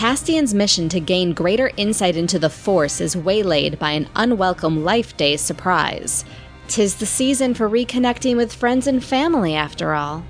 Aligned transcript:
Castian's 0.00 0.54
mission 0.54 0.88
to 0.88 0.98
gain 0.98 1.34
greater 1.34 1.72
insight 1.76 2.16
into 2.16 2.38
the 2.38 2.48
Force 2.48 3.02
is 3.02 3.14
waylaid 3.14 3.78
by 3.78 3.90
an 3.90 4.08
unwelcome 4.16 4.82
Life 4.82 5.14
Day 5.18 5.36
surprise. 5.36 6.24
Tis 6.68 6.96
the 6.96 7.04
season 7.04 7.52
for 7.52 7.68
reconnecting 7.68 8.34
with 8.34 8.50
friends 8.50 8.86
and 8.86 9.04
family, 9.04 9.54
after 9.54 9.92
all. 9.92 10.24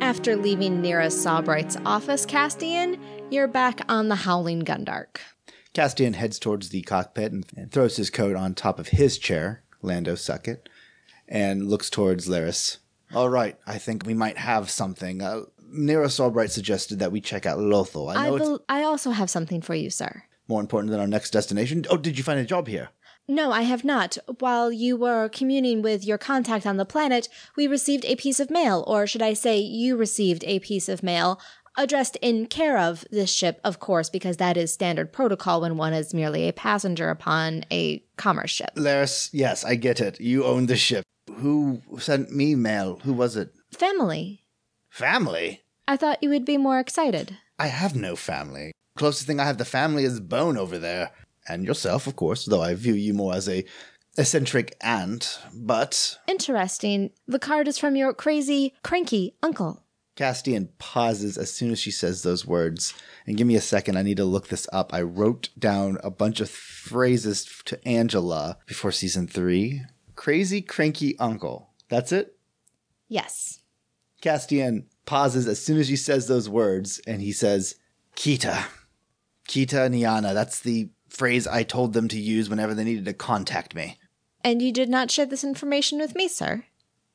After 0.00 0.36
leaving 0.36 0.82
Nira 0.82 1.12
Sawbright's 1.12 1.76
office, 1.84 2.24
Castian, 2.24 2.98
you're 3.30 3.46
back 3.46 3.82
on 3.90 4.08
the 4.08 4.16
Howling 4.16 4.62
Gundark. 4.62 5.18
Castian 5.74 6.14
heads 6.14 6.38
towards 6.38 6.70
the 6.70 6.82
cockpit 6.82 7.32
and, 7.32 7.46
and 7.56 7.70
throws 7.70 7.96
his 7.96 8.10
coat 8.10 8.36
on 8.36 8.54
top 8.54 8.78
of 8.78 8.88
his 8.88 9.18
chair, 9.18 9.62
Lando 9.82 10.14
Suckett, 10.14 10.68
and 11.28 11.68
looks 11.68 11.88
towards 11.90 12.28
Laris. 12.28 12.78
All 13.14 13.28
right, 13.28 13.56
I 13.66 13.78
think 13.78 14.04
we 14.06 14.14
might 14.14 14.38
have 14.38 14.70
something. 14.70 15.22
Uh, 15.22 15.42
Nero 15.72 16.06
Sawbright 16.06 16.50
suggested 16.50 16.98
that 16.98 17.12
we 17.12 17.20
check 17.20 17.46
out 17.46 17.58
Lothal. 17.58 18.14
I 18.14 18.28
I, 18.28 18.38
bel 18.38 18.60
I 18.68 18.82
also 18.82 19.10
have 19.10 19.30
something 19.30 19.60
for 19.60 19.74
you, 19.74 19.90
sir. 19.90 20.24
more 20.48 20.60
important 20.60 20.90
than 20.90 21.00
our 21.00 21.06
next 21.06 21.30
destination. 21.30 21.84
Oh, 21.90 21.96
did 21.96 22.18
you 22.18 22.24
find 22.24 22.40
a 22.40 22.44
job 22.44 22.66
here? 22.66 22.90
No, 23.28 23.52
I 23.52 23.62
have 23.62 23.84
not. 23.84 24.18
While 24.40 24.72
you 24.72 24.96
were 24.96 25.28
communing 25.28 25.82
with 25.82 26.04
your 26.04 26.18
contact 26.18 26.66
on 26.66 26.78
the 26.78 26.84
planet, 26.84 27.28
we 27.56 27.68
received 27.68 28.04
a 28.04 28.16
piece 28.16 28.40
of 28.40 28.50
mail, 28.50 28.82
or 28.88 29.06
should 29.06 29.22
I 29.22 29.34
say, 29.34 29.58
you 29.58 29.96
received 29.96 30.42
a 30.44 30.58
piece 30.58 30.88
of 30.88 31.04
mail 31.04 31.40
addressed 31.76 32.16
in 32.16 32.46
care 32.46 32.78
of 32.78 33.04
this 33.10 33.32
ship, 33.32 33.60
of 33.64 33.80
course, 33.80 34.10
because 34.10 34.36
that 34.38 34.56
is 34.56 34.72
standard 34.72 35.12
protocol 35.12 35.60
when 35.60 35.76
one 35.76 35.92
is 35.92 36.14
merely 36.14 36.48
a 36.48 36.52
passenger 36.52 37.08
upon 37.10 37.64
a 37.70 38.02
commerce 38.16 38.50
ship. 38.50 38.70
Laris, 38.76 39.30
yes, 39.32 39.64
I 39.64 39.74
get 39.74 40.00
it. 40.00 40.20
You 40.20 40.44
own 40.44 40.66
the 40.66 40.76
ship. 40.76 41.04
Who 41.36 41.80
sent 41.98 42.32
me 42.32 42.54
mail? 42.54 43.00
Who 43.04 43.12
was 43.12 43.36
it? 43.36 43.52
Family. 43.72 44.42
Family? 44.90 45.62
I 45.86 45.96
thought 45.96 46.22
you 46.22 46.28
would 46.28 46.44
be 46.44 46.56
more 46.56 46.78
excited. 46.78 47.36
I 47.58 47.68
have 47.68 47.94
no 47.94 48.16
family. 48.16 48.72
Closest 48.96 49.26
thing 49.26 49.40
I 49.40 49.44
have 49.44 49.56
to 49.58 49.64
family 49.64 50.04
is 50.04 50.20
Bone 50.20 50.56
over 50.56 50.78
there. 50.78 51.12
And 51.48 51.64
yourself, 51.64 52.06
of 52.06 52.16
course, 52.16 52.44
though 52.44 52.62
I 52.62 52.74
view 52.74 52.94
you 52.94 53.14
more 53.14 53.34
as 53.34 53.48
a 53.48 53.64
eccentric 54.18 54.76
aunt. 54.80 55.40
But 55.54 56.18
Interesting. 56.28 57.10
The 57.26 57.38
card 57.38 57.68
is 57.68 57.78
from 57.78 57.96
your 57.96 58.12
crazy, 58.12 58.74
cranky 58.82 59.34
uncle. 59.42 59.82
Castian 60.20 60.68
pauses 60.76 61.38
as 61.38 61.50
soon 61.50 61.70
as 61.72 61.78
she 61.78 61.90
says 61.90 62.22
those 62.22 62.44
words. 62.44 62.92
And 63.26 63.38
give 63.38 63.46
me 63.46 63.56
a 63.56 63.60
second, 63.60 63.96
I 63.96 64.02
need 64.02 64.18
to 64.18 64.26
look 64.26 64.48
this 64.48 64.68
up. 64.70 64.92
I 64.92 65.00
wrote 65.00 65.48
down 65.58 65.96
a 66.04 66.10
bunch 66.10 66.40
of 66.40 66.50
phrases 66.50 67.46
to 67.64 67.88
Angela 67.88 68.58
before 68.66 68.92
season 68.92 69.26
three. 69.26 69.80
Crazy, 70.16 70.60
cranky 70.60 71.18
uncle. 71.18 71.70
That's 71.88 72.12
it? 72.12 72.36
Yes. 73.08 73.60
Castian 74.20 74.84
pauses 75.06 75.48
as 75.48 75.58
soon 75.64 75.78
as 75.78 75.86
she 75.86 75.96
says 75.96 76.28
those 76.28 76.50
words, 76.50 77.00
and 77.06 77.22
he 77.22 77.32
says, 77.32 77.76
Kita. 78.14 78.66
Kita 79.48 79.88
Niana. 79.88 80.34
That's 80.34 80.60
the 80.60 80.90
phrase 81.08 81.46
I 81.46 81.62
told 81.62 81.94
them 81.94 82.08
to 82.08 82.20
use 82.20 82.50
whenever 82.50 82.74
they 82.74 82.84
needed 82.84 83.06
to 83.06 83.14
contact 83.14 83.74
me. 83.74 83.98
And 84.44 84.60
you 84.60 84.70
did 84.70 84.90
not 84.90 85.10
share 85.10 85.24
this 85.24 85.44
information 85.44 85.98
with 85.98 86.14
me, 86.14 86.28
sir. 86.28 86.64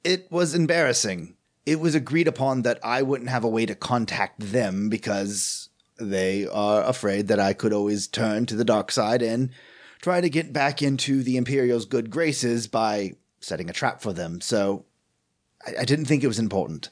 It 0.04 0.32
was 0.32 0.56
embarrassing. 0.56 1.36
It 1.66 1.80
was 1.80 1.96
agreed 1.96 2.28
upon 2.28 2.62
that 2.62 2.80
I 2.84 3.02
wouldn't 3.02 3.30
have 3.30 3.44
a 3.44 3.50
way 3.50 3.66
to 3.66 3.76
contact 3.76 4.40
them 4.40 4.90
because 4.90 5.70
they 6.00 6.46
are 6.48 6.84
afraid 6.84 7.28
that 7.28 7.40
I 7.40 7.54
could 7.54 7.74
always 7.74 8.08
turn 8.08 8.46
to 8.48 8.56
the 8.56 8.66
dark 8.66 8.92
side 8.92 9.22
and 9.22 9.50
try 10.02 10.22
to 10.22 10.30
get 10.30 10.54
back 10.54 10.82
into 10.82 11.24
the 11.24 11.38
Imperial's 11.38 11.86
good 11.86 12.10
graces 12.10 12.68
by 12.68 13.14
setting 13.40 13.70
a 13.70 13.74
trap 13.74 14.02
for 14.02 14.14
them. 14.14 14.42
So 14.42 14.86
I, 15.66 15.82
I 15.82 15.86
didn't 15.86 16.06
think 16.06 16.24
it 16.24 16.28
was 16.28 16.40
important. 16.40 16.90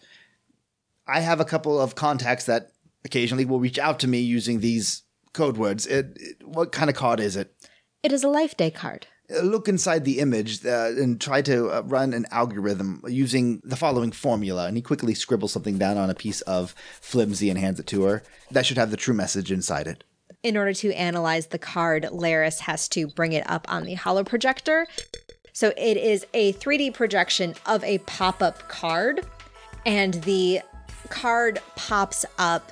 I 1.08 1.20
have 1.20 1.40
a 1.40 1.46
couple 1.46 1.80
of 1.80 1.96
contacts 1.96 2.46
that 2.46 2.72
occasionally 3.06 3.46
will 3.46 3.60
reach 3.60 3.78
out 3.78 4.00
to 4.00 4.08
me 4.08 4.20
using 4.22 4.60
these 4.62 5.04
code 5.34 5.58
words. 5.58 5.86
It, 5.86 6.18
it- 6.20 6.48
what 6.48 6.72
kind 6.72 6.90
of 6.90 6.96
card 6.96 7.20
is 7.20 7.36
it? 7.36 7.54
It 8.02 8.12
is 8.12 8.24
a 8.24 8.30
Life 8.30 8.56
Day 8.58 8.72
card. 8.72 9.08
Uh, 9.32 9.42
look 9.42 9.68
inside 9.68 10.06
the 10.06 10.20
image 10.20 10.66
uh, 10.66 10.92
and 10.98 11.20
try 11.22 11.42
to 11.42 11.70
uh, 11.70 11.82
run 11.86 12.14
an 12.14 12.26
algorithm 12.32 13.02
using 13.08 13.62
the 13.64 13.76
following 13.76 14.12
formula. 14.12 14.68
And 14.68 14.76
he 14.76 14.82
quickly 14.82 15.14
scribbles 15.14 15.52
something 15.52 15.78
down 15.78 15.98
on 15.98 16.10
a 16.10 16.16
piece 16.16 16.42
of 16.42 16.76
flimsy 17.00 17.50
and 17.50 17.58
hands 17.58 17.80
it 17.80 17.88
to 17.88 18.04
her. 18.04 18.24
That 18.52 18.66
should 18.66 18.78
have 18.78 18.92
the 18.92 18.98
true 18.98 19.14
message 19.14 19.52
inside 19.52 19.88
it. 19.88 20.04
In 20.44 20.58
order 20.58 20.74
to 20.74 20.92
analyze 20.94 21.48
the 21.48 21.58
card, 21.58 22.04
Laris 22.12 22.60
has 22.60 22.90
to 22.90 23.08
bring 23.08 23.32
it 23.32 23.50
up 23.50 23.66
on 23.72 23.86
the 23.86 23.96
holoprojector. 23.96 24.86
So 25.54 25.72
it 25.78 25.96
is 25.98 26.26
a 26.34 26.52
3D 26.54 26.94
projection 26.94 27.56
of 27.66 27.84
a 27.84 28.00
pop 28.00 28.42
up 28.42 28.68
card, 28.68 29.26
and 29.86 30.16
the 30.16 30.62
card 31.10 31.62
pops 31.76 32.26
up, 32.40 32.72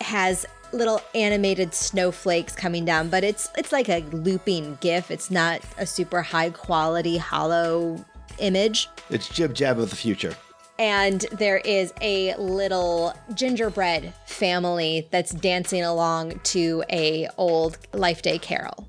has 0.00 0.46
little 0.72 1.00
animated 1.14 1.74
snowflakes 1.74 2.54
coming 2.54 2.84
down, 2.84 3.08
but 3.08 3.24
it's 3.24 3.50
it's 3.56 3.72
like 3.72 3.88
a 3.88 4.00
looping 4.12 4.76
GIF. 4.80 5.10
It's 5.10 5.30
not 5.30 5.60
a 5.78 5.86
super 5.86 6.20
high 6.22 6.50
quality 6.50 7.16
holo 7.18 8.04
image. 8.38 8.88
It's 9.10 9.28
Jib 9.28 9.54
Jab 9.54 9.78
of 9.78 9.90
the 9.90 9.96
future. 9.96 10.34
and 10.78 11.22
there 11.32 11.56
is 11.58 11.92
a 12.00 12.34
little 12.36 13.12
gingerbread 13.34 14.12
family 14.26 15.08
that's 15.10 15.32
dancing 15.32 15.82
along 15.82 16.38
to 16.44 16.84
a 16.90 17.26
old 17.36 17.78
life 17.92 18.22
day 18.22 18.38
carol 18.38 18.88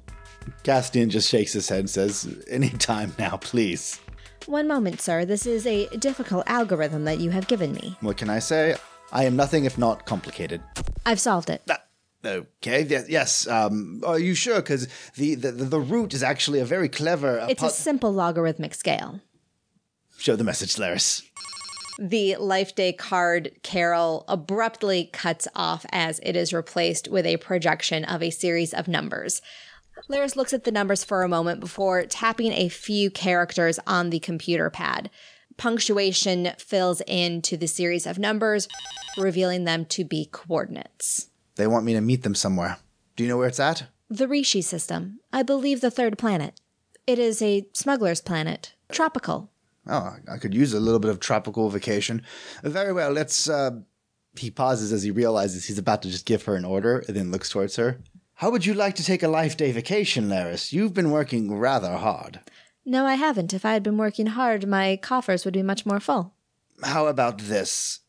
Castian 0.64 1.08
just 1.10 1.28
shakes 1.30 1.54
his 1.54 1.68
head 1.70 1.80
and 1.80 1.90
says, 1.90 2.44
Anytime 2.48 3.16
now, 3.18 3.38
please. 3.38 4.00
one 4.46 4.68
moment 4.68 5.02
sir 5.02 5.26
this 5.26 5.48
is 5.48 5.66
a 5.66 5.88
difficult 5.98 6.44
algorithm 6.48 7.06
that 7.06 7.20
you 7.20 7.32
have 7.32 7.48
given 7.48 7.74
me 7.74 7.98
What 8.02 8.18
can 8.18 8.30
I 8.30 8.38
say? 8.40 8.76
I 9.12 9.24
am 9.26 9.36
nothing 9.36 9.66
if 9.66 9.78
not 9.78 10.06
complicated. 10.06 10.62
i've 11.06 11.20
solved 11.20 11.50
it 11.50 11.62
Ah, 11.70 11.82
Okay, 12.26 12.82
yes, 12.84 13.06
yes. 13.08 13.48
Um, 13.48 14.02
are 14.06 14.20
you 14.20 14.34
sure? 14.36 14.58
Because 14.58 14.90
the, 15.16 15.36
the, 15.36 15.52
the 15.54 15.80
root 15.80 16.14
is 16.14 16.22
actually 16.22 16.60
a 16.60 16.66
very 16.66 16.90
clever. 16.90 17.40
Uh, 17.40 17.48
it's 17.48 17.64
a 17.64 17.70
simple 17.70 18.12
logarithmic 18.12 18.74
scale 18.76 19.22
Show 20.18 20.36
the 20.36 20.44
message, 20.44 20.76
Laris. 20.76 21.24
the 21.98 22.36
life 22.36 22.76
day 22.76 22.92
card 22.92 23.52
carol 23.64 24.26
abruptly 24.28 25.10
cuts 25.14 25.48
off 25.56 25.86
as 25.94 26.20
it 26.24 26.36
is 26.36 26.52
replaced 26.52 27.08
with 27.08 27.26
a 27.26 27.38
projection 27.38 28.04
of 28.04 28.22
a 28.22 28.30
series 28.32 28.74
of 28.74 28.88
numbers 28.90 29.42
Laris 30.10 30.36
looks 30.36 30.54
at 30.54 30.64
the 30.66 30.72
numbers 30.72 31.04
for 31.04 31.24
a 31.24 31.30
moment 31.30 31.60
before 31.62 32.04
tapping 32.06 32.52
a 32.54 32.70
few 32.70 33.10
characters 33.12 33.80
on 33.86 34.10
the 34.12 34.20
computer 34.20 34.70
pad. 34.70 35.10
Punctuation 35.60 36.54
fills 36.58 37.02
into 37.02 37.58
the 37.58 37.68
series 37.68 38.08
of 38.08 38.18
numbers, 38.18 38.68
revealing 39.18 39.66
them 39.66 39.84
to 39.88 40.06
be 40.06 40.30
coordinates. 40.32 41.30
They 41.56 41.68
want 41.68 41.84
me 41.84 41.94
to 41.94 42.02
meet 42.02 42.24
them 42.24 42.34
somewhere. 42.34 42.78
Do 43.18 43.24
you 43.24 43.30
know 43.30 43.38
where 43.38 43.50
it's 43.50 43.60
at? 43.60 43.88
The 44.10 44.30
Rishi 44.30 44.62
system, 44.62 45.20
I 45.34 45.44
believe 45.44 45.82
the 45.82 45.92
third 45.92 46.18
planet. 46.18 46.62
It 47.06 47.20
is 47.20 47.42
a 47.42 47.68
smuggler's 47.74 48.22
planet, 48.22 48.74
tropical. 48.90 49.52
Oh, 49.86 50.16
I 50.32 50.38
could 50.38 50.54
use 50.54 50.74
a 50.74 50.80
little 50.80 51.00
bit 51.00 51.12
of 51.12 51.20
tropical 51.20 51.70
vacation. 51.70 52.24
Very 52.64 52.94
well, 52.94 53.12
let's. 53.12 53.50
Uh... 53.50 53.82
He 54.38 54.52
pauses 54.52 54.94
as 54.94 55.04
he 55.04 55.12
realizes 55.12 55.66
he's 55.66 55.80
about 55.80 56.04
to 56.04 56.10
just 56.10 56.26
give 56.26 56.44
her 56.44 56.56
an 56.56 56.64
order 56.64 57.04
and 57.08 57.18
then 57.18 57.32
looks 57.32 57.50
towards 57.50 57.76
her. 57.76 58.00
How 58.36 58.52
would 58.52 58.66
you 58.66 58.74
like 58.74 58.96
to 58.96 59.04
take 59.04 59.24
a 59.24 59.28
life 59.28 59.58
day 59.58 59.74
vacation, 59.74 60.30
Laris? 60.30 60.72
You've 60.72 60.94
been 60.94 61.12
working 61.12 61.54
rather 61.54 61.98
hard. 61.98 62.40
No, 62.90 63.06
I 63.06 63.14
haven't. 63.14 63.54
If 63.54 63.66
I 63.66 63.74
had 63.74 63.84
been 63.84 63.98
working 63.98 64.26
hard, 64.26 64.68
my 64.68 64.98
coffers 65.00 65.46
would 65.46 65.54
be 65.54 65.62
much 65.62 65.86
more 65.86 66.00
full. 66.00 66.34
How 66.84 67.06
about 67.06 67.38
this? 67.38 68.00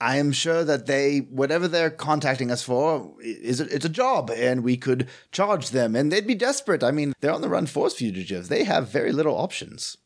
I 0.00 0.16
am 0.16 0.32
sure 0.32 0.64
that 0.64 0.86
they, 0.86 1.18
whatever 1.18 1.68
they're 1.68 1.90
contacting 1.90 2.50
us 2.50 2.62
for, 2.62 3.12
is 3.20 3.60
it's 3.60 3.84
a 3.84 3.90
job, 3.90 4.30
and 4.30 4.64
we 4.64 4.78
could 4.78 5.08
charge 5.30 5.70
them, 5.70 5.94
and 5.94 6.10
they'd 6.10 6.26
be 6.26 6.34
desperate. 6.34 6.82
I 6.82 6.90
mean, 6.90 7.12
they're 7.20 7.34
on 7.34 7.42
the 7.42 7.50
run 7.50 7.66
force 7.66 7.96
fugitives. 7.96 8.48
They 8.48 8.64
have 8.64 8.88
very 8.88 9.12
little 9.12 9.36
options. 9.36 9.98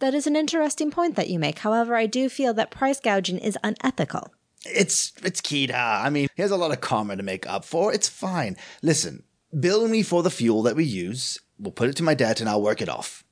That 0.00 0.12
is 0.12 0.26
an 0.26 0.36
interesting 0.36 0.90
point 0.90 1.16
that 1.16 1.30
you 1.30 1.38
make. 1.38 1.60
However, 1.60 1.96
I 1.96 2.04
do 2.04 2.28
feel 2.28 2.52
that 2.52 2.70
price 2.70 3.00
gouging 3.00 3.38
is 3.38 3.56
unethical. 3.64 4.34
It's 4.66 5.14
it's 5.24 5.40
Kita. 5.40 6.04
I 6.04 6.10
mean, 6.10 6.28
he 6.36 6.42
has 6.42 6.50
a 6.50 6.58
lot 6.58 6.72
of 6.72 6.82
karma 6.82 7.16
to 7.16 7.22
make 7.22 7.46
up 7.48 7.64
for. 7.64 7.90
It's 7.90 8.08
fine. 8.08 8.58
Listen, 8.82 9.22
bill 9.58 9.88
me 9.88 10.02
for 10.02 10.22
the 10.22 10.30
fuel 10.30 10.62
that 10.64 10.76
we 10.76 10.84
use. 10.84 11.38
We'll 11.58 11.72
put 11.72 11.88
it 11.88 11.96
to 11.96 12.02
my 12.02 12.12
debt, 12.12 12.38
and 12.40 12.50
I'll 12.50 12.60
work 12.60 12.82
it 12.82 12.90
off. 12.90 13.24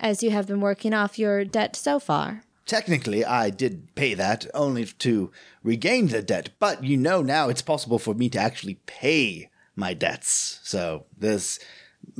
As 0.00 0.22
you 0.22 0.30
have 0.30 0.46
been 0.46 0.60
working 0.60 0.94
off 0.94 1.18
your 1.18 1.44
debt 1.44 1.76
so 1.76 2.00
far. 2.00 2.42
Technically, 2.64 3.24
I 3.24 3.50
did 3.50 3.94
pay 3.94 4.14
that 4.14 4.46
only 4.54 4.86
to 4.86 5.30
regain 5.62 6.08
the 6.08 6.22
debt, 6.22 6.50
but 6.58 6.82
you 6.82 6.96
know 6.96 7.20
now 7.20 7.48
it's 7.48 7.62
possible 7.62 7.98
for 7.98 8.14
me 8.14 8.28
to 8.30 8.38
actually 8.38 8.80
pay 8.86 9.50
my 9.76 9.92
debts. 9.92 10.60
So 10.62 11.04
this, 11.16 11.58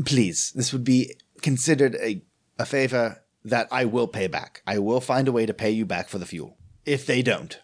please, 0.05 0.53
this 0.55 0.73
would 0.73 0.85
be 0.85 1.15
considered 1.41 1.97
a, 1.97 2.23
a 2.59 2.67
favor 2.67 3.23
that 3.45 3.67
I 3.71 3.87
will 3.87 4.09
pay 4.09 4.27
back. 4.27 4.63
I 4.67 4.79
will 4.79 5.01
find 5.01 5.27
a 5.27 5.33
way 5.33 5.47
to 5.47 5.55
pay 5.55 5.71
you 5.71 5.87
back 5.87 6.09
for 6.09 6.19
the 6.19 6.27
fuel. 6.27 6.59
If 6.85 7.07
they 7.07 7.23
don't, 7.23 7.59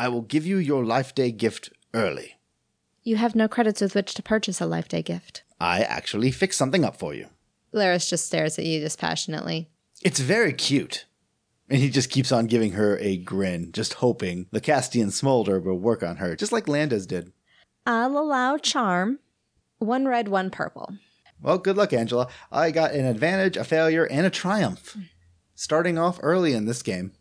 I 0.00 0.08
will 0.08 0.22
give 0.22 0.46
you 0.46 0.56
your 0.56 0.84
life 0.84 1.14
day 1.14 1.30
gift 1.30 1.70
early. 1.92 2.38
You 3.02 3.16
have 3.16 3.34
no 3.34 3.48
credits 3.48 3.80
with 3.80 3.94
which 3.94 4.14
to 4.14 4.22
purchase 4.22 4.60
a 4.60 4.66
Life 4.66 4.88
Day 4.88 5.02
gift. 5.02 5.42
I 5.60 5.82
actually 5.82 6.30
fixed 6.30 6.58
something 6.58 6.84
up 6.84 6.96
for 6.96 7.14
you. 7.14 7.26
Laris 7.74 8.08
just 8.08 8.26
stares 8.26 8.58
at 8.58 8.64
you 8.64 8.80
dispassionately. 8.80 9.68
It's 10.02 10.20
very 10.20 10.52
cute. 10.52 11.06
And 11.68 11.80
he 11.80 11.88
just 11.88 12.10
keeps 12.10 12.32
on 12.32 12.46
giving 12.46 12.72
her 12.72 12.98
a 12.98 13.16
grin, 13.16 13.72
just 13.72 13.94
hoping 13.94 14.46
the 14.50 14.60
Castian 14.60 15.10
smolder 15.10 15.58
will 15.58 15.78
work 15.78 16.02
on 16.02 16.16
her, 16.16 16.36
just 16.36 16.52
like 16.52 16.66
Landez 16.66 17.06
did. 17.06 17.32
I'll 17.86 18.18
allow 18.18 18.58
charm. 18.58 19.20
One 19.78 20.06
red, 20.06 20.28
one 20.28 20.50
purple. 20.50 20.94
Well, 21.40 21.58
good 21.58 21.76
luck, 21.76 21.92
Angela. 21.92 22.28
I 22.52 22.70
got 22.70 22.92
an 22.92 23.06
advantage, 23.06 23.56
a 23.56 23.64
failure, 23.64 24.04
and 24.04 24.26
a 24.26 24.30
triumph. 24.30 24.96
Starting 25.54 25.98
off 25.98 26.20
early 26.22 26.52
in 26.52 26.66
this 26.66 26.82
game. 26.82 27.12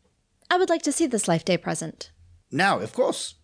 I 0.50 0.57
would 0.57 0.69
like 0.69 0.81
to 0.83 0.92
see 0.92 1.07
this 1.07 1.27
Life 1.27 1.45
Day 1.45 1.57
present. 1.57 2.12
Now, 2.51 2.80
of 2.80 2.94
course. 2.94 3.36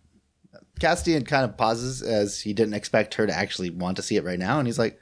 Castian 0.78 1.26
kind 1.26 1.44
of 1.44 1.56
pauses 1.56 2.02
as 2.02 2.40
he 2.40 2.52
didn't 2.52 2.74
expect 2.74 3.14
her 3.14 3.26
to 3.26 3.34
actually 3.36 3.70
want 3.70 3.96
to 3.96 4.02
see 4.02 4.16
it 4.16 4.24
right 4.24 4.38
now, 4.38 4.58
and 4.58 4.68
he's 4.68 4.78
like, 4.78 5.00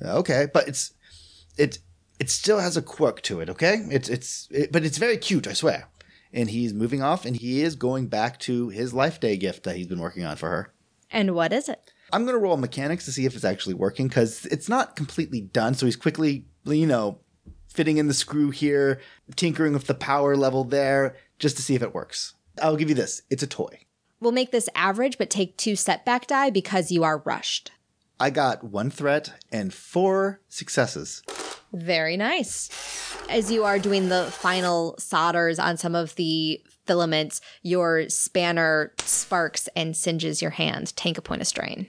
"Okay, 0.00 0.46
but 0.52 0.68
it's 0.68 0.92
it 1.58 1.78
it 2.18 2.30
still 2.30 2.58
has 2.58 2.76
a 2.76 2.82
quirk 2.82 3.22
to 3.22 3.40
it, 3.40 3.50
okay? 3.50 3.84
It's 3.90 4.08
it's 4.08 4.48
it, 4.50 4.72
but 4.72 4.84
it's 4.84 4.98
very 4.98 5.16
cute, 5.16 5.46
I 5.46 5.52
swear." 5.52 5.88
And 6.32 6.50
he's 6.50 6.74
moving 6.74 7.02
off, 7.02 7.24
and 7.24 7.36
he 7.36 7.62
is 7.62 7.74
going 7.74 8.08
back 8.08 8.38
to 8.40 8.68
his 8.68 8.92
Life 8.92 9.18
Day 9.18 9.36
gift 9.36 9.64
that 9.64 9.76
he's 9.76 9.86
been 9.86 10.00
working 10.00 10.24
on 10.24 10.36
for 10.36 10.48
her. 10.50 10.72
And 11.10 11.34
what 11.34 11.54
is 11.54 11.70
it? 11.70 11.92
I'm 12.12 12.24
going 12.24 12.34
to 12.34 12.42
roll 12.42 12.56
mechanics 12.56 13.04
to 13.06 13.12
see 13.12 13.24
if 13.24 13.34
it's 13.34 13.44
actually 13.44 13.74
working 13.74 14.08
because 14.08 14.44
it's 14.46 14.68
not 14.68 14.96
completely 14.96 15.40
done. 15.40 15.74
So 15.74 15.86
he's 15.86 15.96
quickly, 15.96 16.44
you 16.64 16.86
know, 16.86 17.20
fitting 17.68 17.98
in 17.98 18.08
the 18.08 18.14
screw 18.14 18.50
here, 18.50 19.00
tinkering 19.36 19.72
with 19.72 19.86
the 19.86 19.94
power 19.94 20.36
level 20.36 20.64
there, 20.64 21.16
just 21.38 21.56
to 21.56 21.62
see 21.62 21.74
if 21.74 21.82
it 21.82 21.94
works. 21.94 22.34
I'll 22.60 22.76
give 22.76 22.88
you 22.88 22.94
this 22.94 23.22
it's 23.30 23.42
a 23.42 23.46
toy. 23.46 23.80
We'll 24.20 24.32
make 24.32 24.50
this 24.50 24.68
average, 24.74 25.16
but 25.16 25.30
take 25.30 25.56
two 25.56 25.76
setback 25.76 26.26
die 26.26 26.50
because 26.50 26.90
you 26.90 27.04
are 27.04 27.18
rushed. 27.18 27.70
I 28.18 28.30
got 28.30 28.64
one 28.64 28.90
threat 28.90 29.34
and 29.52 29.72
four 29.72 30.40
successes. 30.48 31.22
Very 31.72 32.16
nice. 32.16 32.70
As 33.28 33.50
you 33.50 33.64
are 33.64 33.78
doing 33.78 34.08
the 34.08 34.24
final 34.30 34.96
solders 34.98 35.58
on 35.58 35.76
some 35.76 35.94
of 35.94 36.14
the 36.14 36.62
filaments, 36.86 37.40
your 37.62 38.08
spanner 38.08 38.92
sparks 38.98 39.68
and 39.76 39.96
singes 39.96 40.40
your 40.40 40.52
hand. 40.52 40.96
Tank 40.96 41.18
a 41.18 41.22
point 41.22 41.42
of 41.42 41.46
strain. 41.46 41.86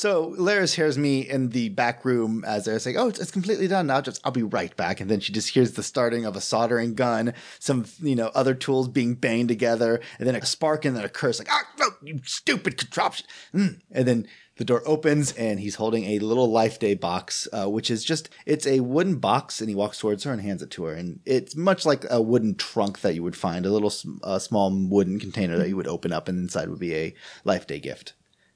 So 0.00 0.34
Laris 0.38 0.74
hears 0.74 0.96
me 0.96 1.28
in 1.28 1.50
the 1.50 1.68
back 1.68 2.06
room 2.06 2.42
as 2.46 2.64
they're 2.64 2.78
saying, 2.78 2.96
"Oh, 2.96 3.08
it's, 3.08 3.20
it's 3.20 3.30
completely 3.30 3.68
done 3.68 3.88
now. 3.88 4.00
Just 4.00 4.18
I'll 4.24 4.32
be 4.32 4.42
right 4.42 4.74
back." 4.74 4.98
And 4.98 5.10
then 5.10 5.20
she 5.20 5.30
just 5.30 5.50
hears 5.50 5.72
the 5.72 5.82
starting 5.82 6.24
of 6.24 6.36
a 6.36 6.40
soldering 6.40 6.94
gun, 6.94 7.34
some 7.58 7.84
you 8.00 8.16
know 8.16 8.30
other 8.34 8.54
tools 8.54 8.88
being 8.88 9.14
banged 9.14 9.48
together, 9.48 10.00
and 10.18 10.26
then 10.26 10.36
a 10.36 10.46
spark 10.46 10.86
and 10.86 10.96
then 10.96 11.04
a 11.04 11.10
curse, 11.10 11.38
like 11.38 11.48
"Ah, 11.50 11.68
no, 11.78 11.86
you 12.02 12.18
stupid 12.24 12.78
contraption!" 12.78 13.26
Mm. 13.52 13.80
And 13.90 14.08
then 14.08 14.26
the 14.60 14.64
door 14.66 14.82
opens 14.84 15.32
and 15.32 15.58
he's 15.58 15.76
holding 15.76 16.04
a 16.04 16.18
little 16.18 16.50
Life 16.50 16.78
Day 16.78 16.92
box, 16.92 17.48
uh, 17.50 17.66
which 17.66 17.90
is 17.90 18.04
just 18.04 18.28
it's 18.44 18.66
a 18.66 18.80
wooden 18.80 19.16
box, 19.16 19.58
and 19.58 19.70
he 19.70 19.74
walks 19.74 19.98
towards 19.98 20.24
her 20.24 20.32
and 20.32 20.42
hands 20.42 20.60
it 20.62 20.70
to 20.72 20.84
her, 20.84 20.92
and 20.92 21.20
it's 21.24 21.56
much 21.56 21.86
like 21.86 22.04
a 22.10 22.20
wooden 22.20 22.54
trunk 22.54 23.00
that 23.00 23.14
you 23.14 23.22
would 23.22 23.34
find, 23.34 23.64
a 23.64 23.70
little 23.72 23.90
uh, 24.22 24.38
small 24.38 24.70
wooden 24.70 25.18
container 25.18 25.56
that 25.56 25.70
you 25.70 25.76
would 25.76 25.88
open 25.88 26.12
up, 26.12 26.28
and 26.28 26.38
inside 26.38 26.68
would 26.68 26.78
be 26.78 26.94
a 26.94 27.14
Life 27.42 27.66
Day 27.66 27.80
gift. 27.80 28.12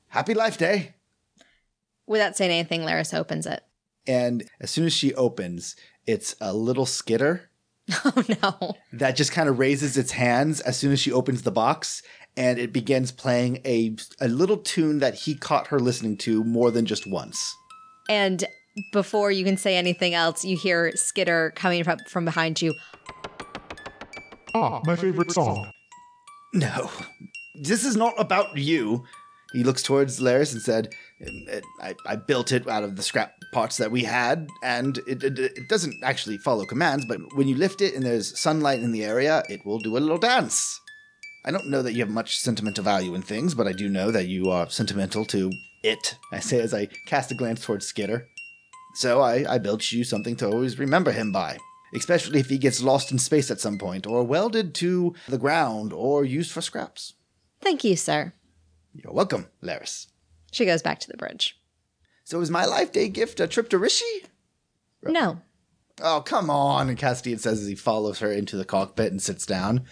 Happy 0.08 0.34
Life 0.34 0.58
Day. 0.58 0.96
Without 2.06 2.36
saying 2.36 2.50
anything, 2.50 2.82
Laris 2.82 3.18
opens 3.18 3.46
it. 3.46 3.62
And 4.06 4.44
as 4.60 4.70
soon 4.70 4.84
as 4.84 4.92
she 4.92 5.14
opens, 5.14 5.74
it's 6.06 6.36
a 6.38 6.52
little 6.52 6.84
skitter 6.84 7.48
Oh 8.04 8.22
no. 8.42 8.76
that 8.92 9.16
just 9.16 9.32
kind 9.32 9.48
of 9.48 9.58
raises 9.58 9.96
its 9.96 10.12
hands 10.12 10.60
as 10.60 10.76
soon 10.76 10.92
as 10.92 11.00
she 11.00 11.12
opens 11.12 11.42
the 11.42 11.50
box 11.50 12.02
and 12.36 12.58
it 12.58 12.72
begins 12.72 13.12
playing 13.12 13.60
a, 13.64 13.94
a 14.20 14.28
little 14.28 14.56
tune 14.56 14.98
that 14.98 15.14
he 15.14 15.34
caught 15.34 15.68
her 15.68 15.78
listening 15.78 16.16
to 16.18 16.42
more 16.44 16.70
than 16.70 16.86
just 16.86 17.06
once. 17.06 17.54
And 18.08 18.44
before 18.92 19.30
you 19.30 19.44
can 19.44 19.56
say 19.56 19.76
anything 19.76 20.14
else, 20.14 20.44
you 20.44 20.56
hear 20.56 20.92
Skitter 20.96 21.52
coming 21.54 21.84
from, 21.84 21.98
from 22.08 22.24
behind 22.24 22.60
you. 22.60 22.74
Ah, 24.54 24.80
my 24.84 24.96
favorite 24.96 25.32
song. 25.32 25.70
No, 26.52 26.90
this 27.62 27.84
is 27.84 27.96
not 27.96 28.14
about 28.18 28.56
you. 28.56 29.04
He 29.52 29.62
looks 29.62 29.82
towards 29.82 30.18
Laris 30.20 30.52
and 30.52 30.62
said, 30.62 30.88
I, 31.80 31.94
I 32.06 32.16
built 32.16 32.50
it 32.50 32.68
out 32.68 32.82
of 32.82 32.96
the 32.96 33.02
scrap 33.02 33.32
parts 33.52 33.76
that 33.76 33.92
we 33.92 34.02
had, 34.02 34.48
and 34.64 34.98
it, 35.06 35.22
it, 35.22 35.38
it 35.38 35.68
doesn't 35.68 36.02
actually 36.02 36.38
follow 36.38 36.64
commands, 36.64 37.04
but 37.04 37.20
when 37.36 37.46
you 37.46 37.56
lift 37.56 37.80
it 37.80 37.94
and 37.94 38.04
there's 38.04 38.36
sunlight 38.38 38.80
in 38.80 38.90
the 38.90 39.04
area, 39.04 39.44
it 39.48 39.64
will 39.64 39.78
do 39.78 39.96
a 39.96 39.98
little 39.98 40.18
dance. 40.18 40.80
I 41.44 41.50
don't 41.50 41.68
know 41.68 41.82
that 41.82 41.92
you 41.92 42.00
have 42.00 42.10
much 42.10 42.38
sentimental 42.38 42.82
value 42.84 43.14
in 43.14 43.20
things, 43.22 43.54
but 43.54 43.66
I 43.66 43.72
do 43.72 43.88
know 43.88 44.10
that 44.10 44.28
you 44.28 44.50
are 44.50 44.70
sentimental 44.70 45.26
to 45.26 45.50
it, 45.82 46.18
I 46.32 46.40
say 46.40 46.60
as 46.60 46.72
I 46.72 46.86
cast 47.06 47.30
a 47.30 47.34
glance 47.34 47.62
towards 47.62 47.86
Skitter. 47.86 48.26
So 48.94 49.20
I, 49.20 49.44
I 49.54 49.58
built 49.58 49.92
you 49.92 50.04
something 50.04 50.36
to 50.36 50.48
always 50.48 50.78
remember 50.78 51.12
him 51.12 51.32
by, 51.32 51.58
especially 51.94 52.40
if 52.40 52.48
he 52.48 52.56
gets 52.56 52.82
lost 52.82 53.12
in 53.12 53.18
space 53.18 53.50
at 53.50 53.60
some 53.60 53.76
point, 53.76 54.06
or 54.06 54.24
welded 54.24 54.74
to 54.76 55.14
the 55.28 55.36
ground, 55.36 55.92
or 55.92 56.24
used 56.24 56.50
for 56.50 56.62
scraps. 56.62 57.12
Thank 57.60 57.84
you, 57.84 57.96
sir. 57.96 58.32
You're 58.94 59.12
welcome, 59.12 59.48
Laris. 59.62 60.06
She 60.50 60.64
goes 60.64 60.80
back 60.80 61.00
to 61.00 61.10
the 61.10 61.16
bridge. 61.18 61.58
So 62.24 62.40
is 62.40 62.50
my 62.50 62.64
life 62.64 62.92
day 62.92 63.10
gift 63.10 63.40
a 63.40 63.46
trip 63.46 63.68
to 63.70 63.78
Rishi? 63.78 64.24
No. 65.02 65.42
Oh, 66.00 66.22
come 66.24 66.48
on, 66.48 66.88
and 66.88 66.98
Castian 66.98 67.38
says 67.38 67.60
as 67.60 67.68
he 67.68 67.74
follows 67.74 68.20
her 68.20 68.32
into 68.32 68.56
the 68.56 68.64
cockpit 68.64 69.12
and 69.12 69.20
sits 69.20 69.44
down. 69.44 69.84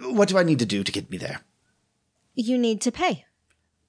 What 0.00 0.28
do 0.28 0.38
I 0.38 0.42
need 0.42 0.58
to 0.60 0.66
do 0.66 0.82
to 0.82 0.92
get 0.92 1.10
me 1.10 1.18
there? 1.18 1.40
You 2.34 2.58
need 2.58 2.80
to 2.82 2.92
pay. 2.92 3.26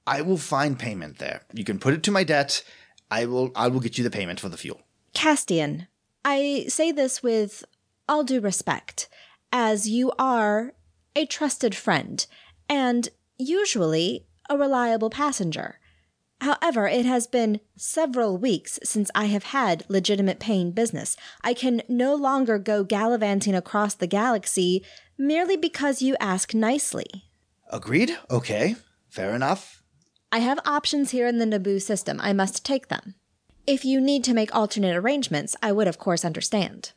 I 0.05 0.21
will 0.21 0.37
find 0.37 0.77
payment 0.77 1.19
there. 1.19 1.41
You 1.53 1.63
can 1.63 1.79
put 1.79 1.93
it 1.93 2.03
to 2.03 2.11
my 2.11 2.23
debt. 2.23 2.63
I 3.09 3.25
will 3.25 3.51
I 3.55 3.67
will 3.67 3.79
get 3.79 3.97
you 3.97 4.03
the 4.03 4.09
payment 4.09 4.39
for 4.39 4.49
the 4.49 4.57
fuel. 4.57 4.81
Castian, 5.13 5.87
I 6.23 6.65
say 6.67 6.91
this 6.91 7.21
with 7.21 7.63
all 8.07 8.23
due 8.23 8.41
respect, 8.41 9.09
as 9.51 9.87
you 9.87 10.11
are 10.17 10.73
a 11.15 11.25
trusted 11.25 11.75
friend 11.75 12.25
and 12.69 13.09
usually 13.37 14.25
a 14.49 14.57
reliable 14.57 15.09
passenger. 15.09 15.79
However, 16.41 16.87
it 16.87 17.05
has 17.05 17.27
been 17.27 17.59
several 17.77 18.35
weeks 18.35 18.79
since 18.83 19.11
I 19.13 19.25
have 19.25 19.43
had 19.43 19.85
legitimate 19.87 20.39
paying 20.39 20.71
business. 20.71 21.15
I 21.43 21.53
can 21.53 21.83
no 21.87 22.15
longer 22.15 22.57
go 22.57 22.83
gallivanting 22.83 23.53
across 23.53 23.93
the 23.93 24.07
galaxy 24.07 24.83
merely 25.21 25.56
because 25.56 26.01
you 26.01 26.18
ask 26.19 26.53
nicely. 26.53 27.25
Agreed? 27.69 28.18
Okay. 28.29 28.75
Fair 29.07 29.35
enough. 29.35 29.83
I 30.31 30.39
have 30.39 30.59
options 30.65 31.12
here 31.12 31.27
in 31.27 31.38
the 31.38 31.45
Naboo 31.45 31.81
system. 31.81 32.19
I 32.21 32.33
must 32.33 32.66
take 32.66 32.87
them. 32.87 33.16
If 33.68 33.85
you 33.85 34.01
need 34.01 34.23
to 34.23 34.33
make 34.33 34.54
alternate 34.56 34.95
arrangements, 34.95 35.56
I 35.61 35.71
would, 35.71 35.87
of 35.87 35.99
course, 35.99 36.25
understand. 36.25 36.94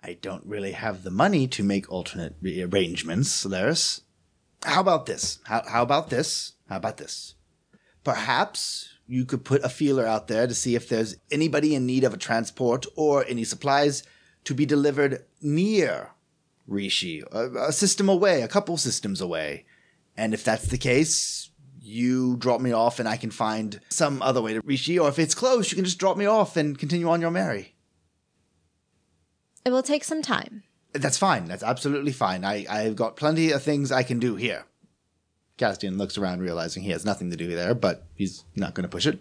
I 0.00 0.12
don't 0.20 0.46
really 0.46 0.72
have 0.72 1.02
the 1.02 1.10
money 1.10 1.48
to 1.48 1.64
make 1.64 1.90
alternate 1.90 2.36
re- 2.40 2.62
arrangements, 2.62 3.44
Laris. 3.44 4.02
How 4.62 4.80
about 4.80 5.06
this? 5.06 5.40
How, 5.44 5.64
how 5.66 5.82
about 5.82 6.10
this? 6.10 6.52
How 6.68 6.76
about 6.76 6.98
this? 6.98 7.34
Perhaps 8.04 8.90
you 9.08 9.24
could 9.24 9.44
put 9.44 9.64
a 9.64 9.68
feeler 9.68 10.06
out 10.06 10.28
there 10.28 10.46
to 10.46 10.54
see 10.54 10.76
if 10.76 10.88
there's 10.88 11.16
anybody 11.30 11.74
in 11.74 11.86
need 11.86 12.04
of 12.04 12.14
a 12.14 12.18
transport 12.18 12.86
or 12.94 13.24
any 13.26 13.42
supplies 13.42 14.04
to 14.44 14.54
be 14.54 14.66
delivered 14.66 15.24
near 15.40 16.10
Rishi, 16.68 17.24
a, 17.32 17.68
a 17.68 17.72
system 17.72 18.08
away, 18.08 18.42
a 18.42 18.48
couple 18.48 18.76
systems 18.76 19.20
away. 19.20 19.64
And 20.16 20.34
if 20.34 20.44
that's 20.44 20.66
the 20.66 20.78
case, 20.78 21.50
you 21.80 22.36
drop 22.36 22.60
me 22.60 22.72
off 22.72 23.00
and 23.00 23.08
I 23.08 23.16
can 23.16 23.30
find 23.30 23.80
some 23.88 24.20
other 24.22 24.42
way 24.42 24.54
to 24.54 24.60
Rishi, 24.60 24.98
or 24.98 25.08
if 25.08 25.18
it's 25.18 25.34
close, 25.34 25.72
you 25.72 25.76
can 25.76 25.84
just 25.84 25.98
drop 25.98 26.16
me 26.16 26.26
off 26.26 26.56
and 26.56 26.78
continue 26.78 27.08
on 27.08 27.20
your 27.20 27.30
merry. 27.30 27.74
It 29.64 29.70
will 29.70 29.82
take 29.82 30.04
some 30.04 30.22
time. 30.22 30.62
That's 30.92 31.18
fine. 31.18 31.46
That's 31.46 31.62
absolutely 31.62 32.12
fine. 32.12 32.44
I, 32.44 32.66
I've 32.68 32.96
got 32.96 33.16
plenty 33.16 33.50
of 33.50 33.62
things 33.62 33.90
I 33.92 34.02
can 34.02 34.18
do 34.18 34.36
here. 34.36 34.64
Castian 35.58 35.98
looks 35.98 36.16
around, 36.16 36.40
realizing 36.40 36.82
he 36.82 36.90
has 36.90 37.04
nothing 37.04 37.30
to 37.30 37.36
do 37.36 37.54
there, 37.54 37.74
but 37.74 38.06
he's 38.14 38.44
not 38.54 38.74
going 38.74 38.84
to 38.84 38.88
push 38.88 39.06
it. 39.06 39.18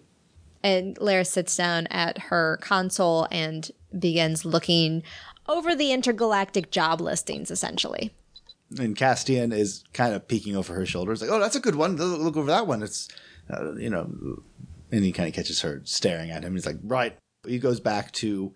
And 0.64 0.96
Laris 0.98 1.28
sits 1.28 1.56
down 1.56 1.88
at 1.88 2.18
her 2.18 2.58
console 2.62 3.28
and 3.32 3.70
begins 3.98 4.46
looking 4.46 5.04
over 5.48 5.76
the 5.76 5.92
intergalactic 5.92 6.72
job 6.72 7.02
listings, 7.02 7.52
essentially. 7.52 8.14
And 8.78 8.96
Castian 8.96 9.54
is 9.54 9.84
kind 9.94 10.14
of 10.14 10.28
peeking 10.28 10.56
over 10.56 10.74
her 10.74 10.86
shoulder. 10.86 11.14
It's 11.14 11.22
like, 11.22 11.32
oh, 11.32 11.40
that's 11.40 11.56
a 11.56 11.62
good 11.62 11.76
one. 11.76 11.96
Look 11.96 12.20
look 12.20 12.38
over 12.38 12.52
that 12.52 12.68
one. 12.68 12.84
It's, 12.84 13.08
uh, 13.50 13.76
you 13.76 13.90
know, 13.90 14.12
and 14.92 15.04
he 15.04 15.12
kind 15.12 15.30
of 15.30 15.34
catches 15.34 15.62
her 15.62 15.82
staring 15.86 16.32
at 16.32 16.44
him. 16.44 16.54
He's 16.54 16.66
like, 16.66 16.80
right. 16.84 17.18
He 17.46 17.60
goes 17.60 17.80
back 17.80 18.12
to, 18.14 18.54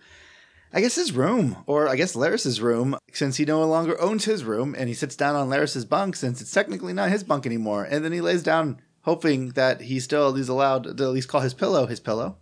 I 0.74 0.82
guess, 0.82 0.96
his 0.96 1.14
room, 1.14 1.58
or 1.66 1.88
I 1.88 1.96
guess 1.96 2.16
Laris's 2.16 2.60
room, 2.60 2.98
since 3.14 3.38
he 3.38 3.46
no 3.46 3.64
longer 3.64 4.00
owns 4.02 4.26
his 4.26 4.44
room, 4.44 4.76
and 4.78 4.90
he 4.90 4.96
sits 4.96 5.16
down 5.16 5.36
on 5.36 5.50
Laris's 5.50 5.86
bunk 5.86 6.16
since 6.16 6.42
it's 6.42 6.52
technically 6.52 6.94
not 6.94 7.10
his 7.10 7.24
bunk 7.24 7.46
anymore. 7.46 7.86
And 7.86 8.04
then 8.04 8.12
he 8.12 8.20
lays 8.20 8.44
down, 8.44 8.82
hoping 9.04 9.50
that 9.50 9.82
he 9.82 10.00
still 10.02 10.36
is 10.36 10.50
allowed 10.50 10.98
to 10.98 11.04
at 11.04 11.12
least 11.12 11.30
call 11.30 11.42
his 11.42 11.54
pillow 11.54 11.86
his 11.86 12.02
pillow. 12.02 12.38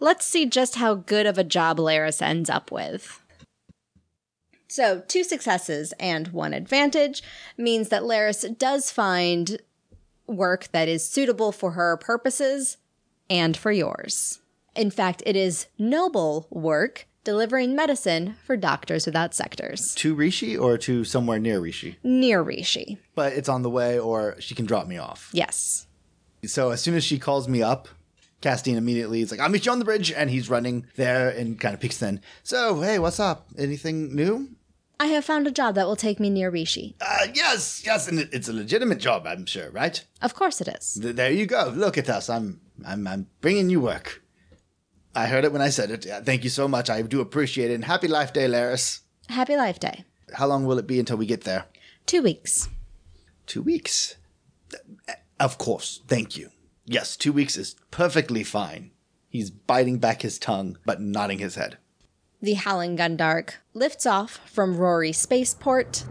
Let's 0.00 0.26
see 0.26 0.46
just 0.46 0.76
how 0.76 0.94
good 0.94 1.26
of 1.26 1.38
a 1.38 1.44
job 1.44 1.78
Laris 1.78 2.20
ends 2.20 2.50
up 2.50 2.72
with. 2.72 3.21
So, 4.72 5.02
two 5.06 5.22
successes 5.22 5.92
and 6.00 6.28
one 6.28 6.54
advantage 6.54 7.22
means 7.58 7.90
that 7.90 8.04
Laris 8.04 8.56
does 8.56 8.90
find 8.90 9.60
work 10.26 10.68
that 10.72 10.88
is 10.88 11.06
suitable 11.06 11.52
for 11.52 11.72
her 11.72 11.98
purposes 11.98 12.78
and 13.28 13.54
for 13.54 13.70
yours. 13.70 14.40
In 14.74 14.90
fact, 14.90 15.22
it 15.26 15.36
is 15.36 15.66
noble 15.78 16.46
work 16.48 17.06
delivering 17.22 17.76
medicine 17.76 18.36
for 18.46 18.56
doctors 18.56 19.04
without 19.04 19.34
sectors. 19.34 19.94
To 19.96 20.14
Rishi 20.14 20.56
or 20.56 20.78
to 20.78 21.04
somewhere 21.04 21.38
near 21.38 21.60
Rishi? 21.60 21.98
Near 22.02 22.40
Rishi. 22.40 22.96
But 23.14 23.34
it's 23.34 23.50
on 23.50 23.60
the 23.60 23.68
way 23.68 23.98
or 23.98 24.36
she 24.40 24.54
can 24.54 24.64
drop 24.64 24.86
me 24.86 24.96
off. 24.96 25.28
Yes. 25.34 25.86
So 26.46 26.70
as 26.70 26.80
soon 26.80 26.94
as 26.94 27.04
she 27.04 27.18
calls 27.18 27.46
me 27.46 27.62
up, 27.62 27.88
Castian 28.40 28.76
immediately 28.76 29.20
is 29.20 29.30
like, 29.30 29.38
I'll 29.38 29.50
meet 29.50 29.66
you 29.66 29.72
on 29.72 29.80
the 29.80 29.84
bridge. 29.84 30.10
And 30.10 30.30
he's 30.30 30.48
running 30.48 30.86
there 30.96 31.28
and 31.28 31.60
kind 31.60 31.74
of 31.74 31.80
peeks 31.80 32.00
in. 32.00 32.22
So, 32.42 32.80
hey, 32.80 32.98
what's 32.98 33.20
up? 33.20 33.48
Anything 33.58 34.16
new? 34.16 34.48
I 35.02 35.06
have 35.06 35.24
found 35.24 35.48
a 35.48 35.50
job 35.50 35.74
that 35.74 35.88
will 35.88 35.96
take 35.96 36.20
me 36.20 36.30
near 36.30 36.48
Rishi. 36.48 36.94
Uh, 37.00 37.26
yes, 37.34 37.82
yes. 37.84 38.06
And 38.06 38.20
it's 38.20 38.48
a 38.48 38.52
legitimate 38.52 39.00
job, 39.00 39.26
I'm 39.26 39.46
sure, 39.46 39.68
right? 39.72 40.00
Of 40.20 40.36
course 40.36 40.60
it 40.60 40.68
is. 40.68 40.96
Th- 41.02 41.16
there 41.16 41.32
you 41.32 41.44
go. 41.44 41.72
Look 41.74 41.98
at 41.98 42.08
us. 42.08 42.30
I'm, 42.30 42.60
I'm, 42.86 43.04
I'm 43.08 43.26
bringing 43.40 43.68
you 43.68 43.80
work. 43.80 44.22
I 45.12 45.26
heard 45.26 45.44
it 45.44 45.52
when 45.52 45.60
I 45.60 45.70
said 45.70 45.90
it. 45.90 46.04
Thank 46.24 46.44
you 46.44 46.50
so 46.50 46.68
much. 46.68 46.88
I 46.88 47.02
do 47.02 47.20
appreciate 47.20 47.72
it. 47.72 47.74
And 47.74 47.84
happy 47.84 48.06
Life 48.06 48.32
Day, 48.32 48.46
Laris. 48.46 49.00
Happy 49.28 49.56
Life 49.56 49.80
Day. 49.80 50.04
How 50.34 50.46
long 50.46 50.66
will 50.66 50.78
it 50.78 50.86
be 50.86 51.00
until 51.00 51.16
we 51.16 51.26
get 51.26 51.40
there? 51.40 51.64
Two 52.06 52.22
weeks. 52.22 52.68
Two 53.46 53.62
weeks. 53.62 54.14
Of 55.40 55.58
course. 55.58 56.02
Thank 56.06 56.36
you. 56.36 56.50
Yes, 56.86 57.16
two 57.16 57.32
weeks 57.32 57.56
is 57.56 57.74
perfectly 57.90 58.44
fine. 58.44 58.92
He's 59.28 59.50
biting 59.50 59.98
back 59.98 60.22
his 60.22 60.38
tongue, 60.38 60.78
but 60.86 61.00
nodding 61.00 61.40
his 61.40 61.56
head. 61.56 61.78
The 62.42 62.54
Howling 62.54 62.96
Gundark 62.96 63.52
lifts 63.72 64.04
off 64.04 64.40
from 64.46 64.76
Rory 64.76 65.12
Spaceport, 65.12 66.04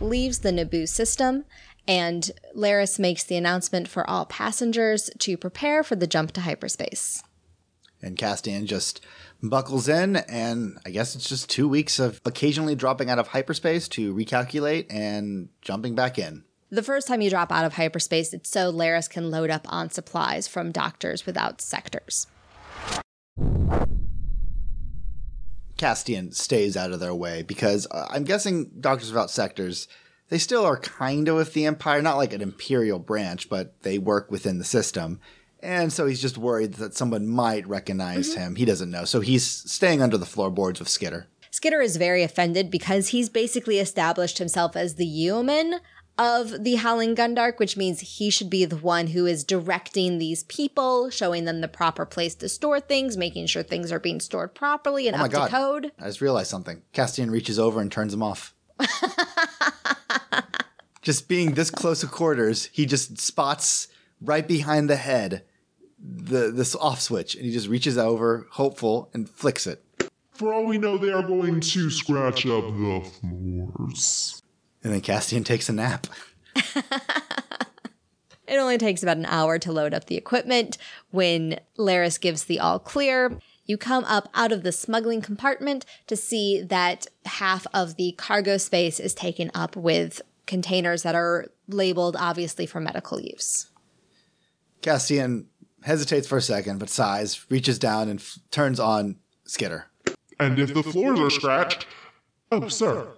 leaves 0.00 0.38
the 0.38 0.50
Naboo 0.50 0.88
system, 0.88 1.44
and 1.86 2.30
Laris 2.56 2.98
makes 2.98 3.22
the 3.22 3.36
announcement 3.36 3.86
for 3.86 4.08
all 4.08 4.24
passengers 4.24 5.10
to 5.18 5.36
prepare 5.36 5.82
for 5.82 5.94
the 5.94 6.06
jump 6.06 6.32
to 6.32 6.40
hyperspace. 6.40 7.22
And 8.00 8.16
Castian 8.16 8.64
just 8.64 9.02
buckles 9.42 9.88
in, 9.88 10.16
and 10.16 10.78
I 10.86 10.90
guess 10.90 11.14
it's 11.14 11.28
just 11.28 11.50
two 11.50 11.68
weeks 11.68 11.98
of 11.98 12.22
occasionally 12.24 12.74
dropping 12.74 13.10
out 13.10 13.18
of 13.18 13.28
hyperspace 13.28 13.88
to 13.88 14.14
recalculate 14.14 14.86
and 14.88 15.50
jumping 15.60 15.94
back 15.94 16.18
in. 16.18 16.44
The 16.70 16.82
first 16.82 17.08
time 17.08 17.20
you 17.20 17.28
drop 17.28 17.52
out 17.52 17.66
of 17.66 17.74
hyperspace, 17.74 18.32
it's 18.32 18.48
so 18.48 18.72
Laris 18.72 19.06
can 19.06 19.30
load 19.30 19.50
up 19.50 19.70
on 19.70 19.90
supplies 19.90 20.48
from 20.48 20.72
doctors 20.72 21.26
without 21.26 21.60
sectors. 21.60 22.26
Castian 25.76 26.34
stays 26.34 26.76
out 26.76 26.92
of 26.92 27.00
their 27.00 27.14
way 27.14 27.42
because 27.42 27.86
uh, 27.90 28.06
I'm 28.10 28.24
guessing 28.24 28.70
Doctors 28.80 29.10
Without 29.10 29.30
Sectors, 29.30 29.88
they 30.28 30.38
still 30.38 30.64
are 30.64 30.78
kind 30.78 31.28
of 31.28 31.36
with 31.36 31.52
the 31.52 31.66
Empire, 31.66 32.02
not 32.02 32.16
like 32.16 32.32
an 32.32 32.40
Imperial 32.40 32.98
branch, 32.98 33.48
but 33.48 33.80
they 33.82 33.98
work 33.98 34.30
within 34.30 34.58
the 34.58 34.64
system. 34.64 35.20
And 35.60 35.92
so 35.92 36.06
he's 36.06 36.20
just 36.20 36.36
worried 36.36 36.74
that 36.74 36.94
someone 36.94 37.26
might 37.26 37.66
recognize 37.66 38.34
him. 38.34 38.56
He 38.56 38.64
doesn't 38.64 38.90
know. 38.90 39.04
So 39.06 39.20
he's 39.20 39.46
staying 39.46 40.02
under 40.02 40.18
the 40.18 40.26
floorboards 40.26 40.78
with 40.78 40.88
Skitter. 40.88 41.28
Skitter 41.50 41.80
is 41.80 41.96
very 41.96 42.22
offended 42.22 42.70
because 42.70 43.08
he's 43.08 43.28
basically 43.28 43.78
established 43.78 44.38
himself 44.38 44.76
as 44.76 44.96
the 44.96 45.06
yeoman 45.06 45.80
of 46.16 46.62
the 46.64 46.76
Howling 46.76 47.16
Gundark, 47.16 47.58
which 47.58 47.76
means 47.76 48.00
he 48.00 48.30
should 48.30 48.48
be 48.50 48.64
the 48.64 48.76
one 48.76 49.08
who 49.08 49.26
is 49.26 49.42
directing 49.44 50.18
these 50.18 50.44
people, 50.44 51.10
showing 51.10 51.44
them 51.44 51.60
the 51.60 51.68
proper 51.68 52.06
place 52.06 52.34
to 52.36 52.48
store 52.48 52.80
things, 52.80 53.16
making 53.16 53.46
sure 53.46 53.62
things 53.62 53.90
are 53.90 53.98
being 53.98 54.20
stored 54.20 54.54
properly 54.54 55.08
and 55.08 55.16
Oh 55.16 55.20
my 55.20 55.24
up 55.26 55.32
God. 55.32 55.46
to 55.46 55.50
code. 55.50 55.92
I 55.98 56.06
just 56.06 56.20
realized 56.20 56.50
something. 56.50 56.82
Castian 56.92 57.30
reaches 57.30 57.58
over 57.58 57.80
and 57.80 57.90
turns 57.90 58.14
him 58.14 58.22
off. 58.22 58.54
just 61.02 61.28
being 61.28 61.54
this 61.54 61.70
close 61.70 62.00
to 62.00 62.06
quarters, 62.06 62.66
he 62.72 62.86
just 62.86 63.18
spots 63.18 63.88
right 64.20 64.46
behind 64.46 64.88
the 64.88 64.96
head 64.96 65.44
the 66.06 66.50
this 66.50 66.74
off 66.76 67.00
switch, 67.00 67.34
and 67.34 67.44
he 67.46 67.50
just 67.52 67.66
reaches 67.66 67.96
over, 67.96 68.46
hopeful, 68.52 69.10
and 69.14 69.28
flicks 69.28 69.66
it. 69.66 69.82
For 70.32 70.52
all 70.52 70.66
we 70.66 70.76
know, 70.76 70.98
they 70.98 71.10
are 71.12 71.22
going 71.22 71.60
to 71.60 71.90
scratch 71.90 72.44
up 72.46 72.64
the 72.66 73.10
floors. 73.20 74.42
And 74.84 74.92
then 74.92 75.00
Castian 75.00 75.44
takes 75.44 75.68
a 75.68 75.72
nap. 75.72 76.06
It 78.46 78.58
only 78.58 78.78
takes 78.78 79.02
about 79.02 79.16
an 79.16 79.26
hour 79.26 79.58
to 79.58 79.72
load 79.72 79.94
up 79.94 80.04
the 80.06 80.16
equipment. 80.16 80.76
When 81.10 81.58
Laris 81.78 82.20
gives 82.20 82.44
the 82.44 82.60
all 82.60 82.78
clear, 82.78 83.38
you 83.64 83.78
come 83.78 84.04
up 84.04 84.28
out 84.34 84.52
of 84.52 84.62
the 84.62 84.72
smuggling 84.72 85.22
compartment 85.22 85.86
to 86.06 86.16
see 86.16 86.60
that 86.62 87.06
half 87.24 87.66
of 87.72 87.96
the 87.96 88.12
cargo 88.12 88.56
space 88.58 89.00
is 89.00 89.14
taken 89.14 89.50
up 89.54 89.76
with 89.76 90.20
containers 90.46 91.02
that 91.02 91.14
are 91.14 91.46
labeled 91.68 92.16
obviously 92.18 92.66
for 92.66 92.80
medical 92.80 93.20
use. 93.20 93.70
Castian 94.82 95.46
hesitates 95.82 96.28
for 96.28 96.36
a 96.36 96.42
second, 96.42 96.78
but 96.78 96.90
sighs, 96.90 97.46
reaches 97.48 97.78
down, 97.78 98.08
and 98.10 98.20
f- 98.20 98.38
turns 98.50 98.78
on 98.78 99.16
Skitter. 99.44 99.86
And 100.38 100.58
if 100.58 100.74
the 100.74 100.82
floors 100.82 101.18
are 101.18 101.30
scratched, 101.30 101.86
oh, 102.52 102.68
sir, 102.68 103.08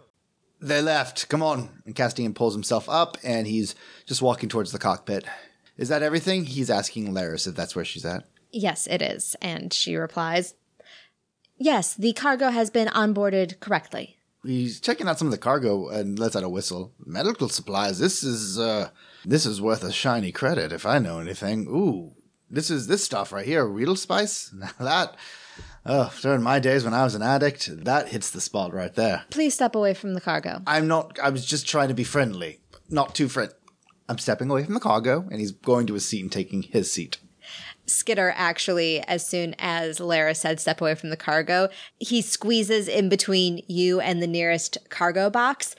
They 0.60 0.80
left. 0.80 1.28
Come 1.28 1.42
on. 1.42 1.82
And 1.84 1.94
Castian 1.94 2.34
pulls 2.34 2.54
himself 2.54 2.88
up, 2.88 3.16
and 3.22 3.46
he's 3.46 3.74
just 4.06 4.22
walking 4.22 4.48
towards 4.48 4.72
the 4.72 4.78
cockpit. 4.78 5.24
Is 5.76 5.88
that 5.88 6.02
everything? 6.02 6.44
He's 6.44 6.70
asking 6.70 7.12
Laris 7.12 7.46
if 7.46 7.54
that's 7.54 7.76
where 7.76 7.84
she's 7.84 8.04
at. 8.04 8.24
Yes, 8.50 8.86
it 8.86 9.02
is. 9.02 9.36
And 9.42 9.72
she 9.72 9.96
replies, 9.96 10.54
Yes, 11.58 11.94
the 11.94 12.12
cargo 12.12 12.50
has 12.50 12.70
been 12.70 12.88
onboarded 12.88 13.60
correctly. 13.60 14.16
He's 14.44 14.80
checking 14.80 15.08
out 15.08 15.18
some 15.18 15.28
of 15.28 15.32
the 15.32 15.38
cargo 15.38 15.88
and 15.88 16.18
lets 16.18 16.36
out 16.36 16.44
a 16.44 16.48
whistle. 16.48 16.94
Medical 17.04 17.48
supplies. 17.48 17.98
This 17.98 18.22
is 18.22 18.58
uh 18.58 18.90
this 19.24 19.44
is 19.44 19.60
worth 19.60 19.82
a 19.82 19.92
shiny 19.92 20.30
credit 20.32 20.72
if 20.72 20.86
I 20.86 20.98
know 20.98 21.18
anything. 21.18 21.66
Ooh, 21.68 22.12
this 22.48 22.70
is 22.70 22.86
this 22.86 23.02
stuff 23.02 23.32
right 23.32 23.46
here, 23.46 23.66
Riedel 23.66 23.96
spice. 23.96 24.52
Now 24.54 24.70
that, 24.78 25.16
oh, 25.86 26.12
during 26.20 26.42
my 26.42 26.58
days 26.58 26.84
when 26.84 26.94
I 26.94 27.04
was 27.04 27.14
an 27.14 27.22
addict, 27.22 27.84
that 27.84 28.08
hits 28.08 28.30
the 28.30 28.40
spot 28.40 28.72
right 28.72 28.94
there. 28.94 29.24
Please 29.30 29.54
step 29.54 29.74
away 29.74 29.94
from 29.94 30.14
the 30.14 30.20
cargo. 30.20 30.62
I'm 30.66 30.88
not. 30.88 31.18
I 31.22 31.30
was 31.30 31.44
just 31.46 31.66
trying 31.66 31.88
to 31.88 31.94
be 31.94 32.04
friendly, 32.04 32.60
not 32.88 33.14
too 33.14 33.28
friend. 33.28 33.52
I'm 34.08 34.18
stepping 34.18 34.50
away 34.50 34.64
from 34.64 34.74
the 34.74 34.80
cargo, 34.80 35.26
and 35.30 35.40
he's 35.40 35.52
going 35.52 35.86
to 35.88 35.94
his 35.94 36.06
seat 36.06 36.22
and 36.22 36.30
taking 36.30 36.62
his 36.62 36.92
seat. 36.92 37.18
Skitter 37.86 38.32
actually, 38.36 39.00
as 39.02 39.26
soon 39.26 39.54
as 39.58 40.00
Lara 40.00 40.34
said 40.34 40.60
step 40.60 40.80
away 40.80 40.94
from 40.94 41.10
the 41.10 41.16
cargo, 41.16 41.68
he 41.98 42.20
squeezes 42.20 42.88
in 42.88 43.08
between 43.08 43.62
you 43.68 44.00
and 44.00 44.20
the 44.20 44.26
nearest 44.26 44.78
cargo 44.88 45.30
box 45.30 45.76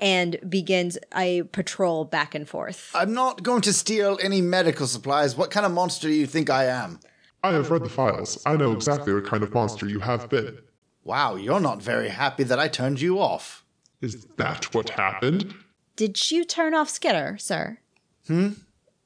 and 0.00 0.38
begins 0.48 0.96
a 1.16 1.42
patrol 1.42 2.04
back 2.04 2.34
and 2.34 2.48
forth. 2.48 2.92
I'm 2.94 3.12
not 3.12 3.42
going 3.42 3.62
to 3.62 3.72
steal 3.72 4.18
any 4.22 4.40
medical 4.40 4.86
supplies. 4.86 5.36
What 5.36 5.50
kind 5.50 5.66
of 5.66 5.72
monster 5.72 6.06
do 6.06 6.14
you 6.14 6.26
think 6.26 6.50
I 6.50 6.66
am? 6.66 7.00
I 7.42 7.52
have 7.52 7.70
read 7.70 7.84
the 7.84 7.88
files. 7.88 8.42
I 8.44 8.56
know 8.56 8.72
exactly 8.72 9.14
what 9.14 9.26
kind 9.26 9.42
of 9.42 9.54
monster 9.54 9.88
you 9.88 10.00
have 10.00 10.28
been. 10.28 10.58
Wow, 11.04 11.36
you're 11.36 11.60
not 11.60 11.82
very 11.82 12.08
happy 12.08 12.42
that 12.44 12.58
I 12.58 12.68
turned 12.68 13.00
you 13.00 13.20
off. 13.20 13.64
Is 14.00 14.26
that 14.36 14.74
what 14.74 14.90
happened? 14.90 15.54
Did 15.96 16.30
you 16.30 16.44
turn 16.44 16.74
off 16.74 16.88
Skitter, 16.88 17.38
sir? 17.38 17.78
Hmm? 18.26 18.50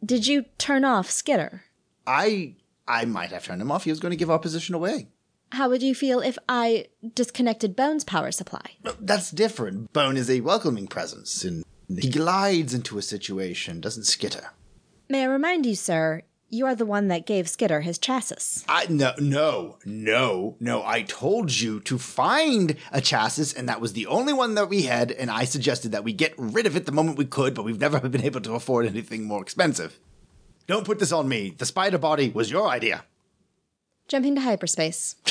Did 0.05 0.27
you 0.27 0.47
turn 0.59 0.85
off 0.85 1.11
Skitter? 1.11 1.65
I 2.07 2.57
I 2.89 3.05
might 3.05 3.31
have 3.31 3.45
turned 3.45 3.63
him 3.63 3.71
off. 3.71 3.85
He 3.85 3.91
was 3.91 4.01
going 4.01 4.11
to 4.11 4.17
give 4.17 4.31
our 4.31 4.39
position 4.39 4.75
away. 4.75 5.09
How 5.53 5.69
would 5.69 5.83
you 5.83 5.95
feel 5.95 6.21
if 6.21 6.39
I 6.49 6.87
disconnected 7.15 7.77
Bones' 7.77 8.05
power 8.05 8.33
supply? 8.33 8.77
That's 8.99 9.31
different. 9.31 9.93
Bone 9.93 10.17
is 10.17 10.31
a 10.31 10.41
welcoming 10.41 10.87
presence, 10.87 11.45
and 11.45 11.65
he 11.89 12.09
glides 12.11 12.73
into 12.75 12.97
a 12.99 13.03
situation, 13.03 13.81
doesn't 13.81 14.05
skitter. 14.05 14.51
May 15.09 15.23
I 15.23 15.27
remind 15.27 15.67
you, 15.67 15.75
sir, 15.75 16.23
you 16.53 16.67
are 16.67 16.75
the 16.75 16.87
one 16.87 17.09
that 17.09 17.27
gave 17.27 17.49
Skitter 17.49 17.81
his 17.81 17.99
chassis. 17.99 18.65
I 18.69 18.87
no 18.89 19.13
no 19.19 19.79
no 19.85 20.57
no. 20.61 20.85
I 20.85 21.03
told 21.03 21.51
you 21.59 21.81
to 21.81 21.99
find 21.99 22.77
a 22.93 23.01
chassis, 23.01 23.59
and 23.59 23.69
that 23.69 23.81
was 23.81 23.95
the 23.95 24.07
only 24.07 24.33
one 24.33 24.55
that 24.55 24.69
we 24.69 24.83
had. 24.83 25.11
And 25.11 25.31
I 25.31 25.45
suggested 25.45 25.91
that 25.93 26.05
we 26.05 26.13
get 26.13 26.35
rid 26.37 26.67
of 26.67 26.77
it 26.77 26.87
the 26.87 26.93
moment 26.93 27.19
we 27.19 27.25
could, 27.25 27.55
but 27.55 27.65
we've 27.65 27.81
never 27.81 27.99
been 28.09 28.25
able 28.25 28.43
to 28.43 28.55
afford 28.55 28.87
anything 28.87 29.25
more 29.25 29.43
expensive. 29.43 29.99
Don't 30.69 30.87
put 30.87 31.01
this 31.01 31.11
on 31.11 31.29
me. 31.29 31.55
The 31.57 31.67
spider 31.67 31.99
body 31.99 32.31
was 32.31 32.51
your 32.51 32.69
idea. 32.69 33.05
Jumping 34.07 34.37
to 34.37 34.43
hyperspace. 34.43 35.17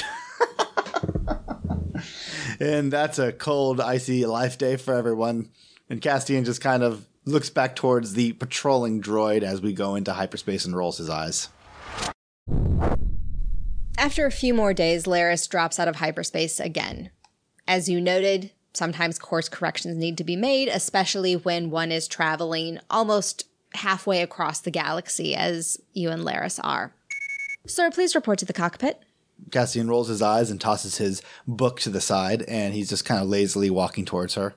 And 2.61 2.93
that's 2.93 3.17
a 3.17 3.31
cold, 3.31 3.81
icy 3.81 4.23
life 4.27 4.59
day 4.59 4.75
for 4.75 4.93
everyone. 4.93 5.49
And 5.89 5.99
Castian 5.99 6.45
just 6.45 6.61
kind 6.61 6.83
of 6.83 7.07
looks 7.25 7.49
back 7.49 7.75
towards 7.75 8.13
the 8.13 8.33
patrolling 8.33 9.01
droid 9.01 9.43
as 9.43 9.61
we 9.61 9.73
go 9.73 9.95
into 9.95 10.13
hyperspace 10.13 10.65
and 10.65 10.75
rolls 10.75 10.97
his 10.97 11.09
eyes. 11.09 11.49
After 13.97 14.25
a 14.25 14.31
few 14.31 14.53
more 14.53 14.73
days, 14.73 15.05
Laris 15.05 15.47
drops 15.47 15.79
out 15.79 15.87
of 15.87 15.97
hyperspace 15.97 16.59
again. 16.59 17.11
As 17.67 17.87
you 17.87 18.01
noted, 18.01 18.51
sometimes 18.73 19.19
course 19.19 19.47
corrections 19.47 19.97
need 19.97 20.17
to 20.17 20.23
be 20.23 20.35
made, 20.35 20.67
especially 20.67 21.35
when 21.35 21.69
one 21.69 21.91
is 21.91 22.07
traveling 22.07 22.79
almost 22.89 23.45
halfway 23.75 24.21
across 24.21 24.59
the 24.59 24.71
galaxy, 24.71 25.35
as 25.35 25.77
you 25.93 26.09
and 26.09 26.23
Laris 26.23 26.59
are. 26.63 26.93
Sir, 27.67 27.91
please 27.91 28.15
report 28.15 28.39
to 28.39 28.45
the 28.45 28.53
cockpit. 28.53 29.01
Castian 29.49 29.87
rolls 29.87 30.07
his 30.07 30.21
eyes 30.21 30.49
and 30.49 30.59
tosses 30.59 30.97
his 30.97 31.21
book 31.47 31.79
to 31.81 31.89
the 31.89 32.01
side, 32.01 32.43
and 32.43 32.73
he's 32.73 32.89
just 32.89 33.05
kind 33.05 33.21
of 33.21 33.29
lazily 33.29 33.69
walking 33.69 34.05
towards 34.05 34.35
her. 34.35 34.55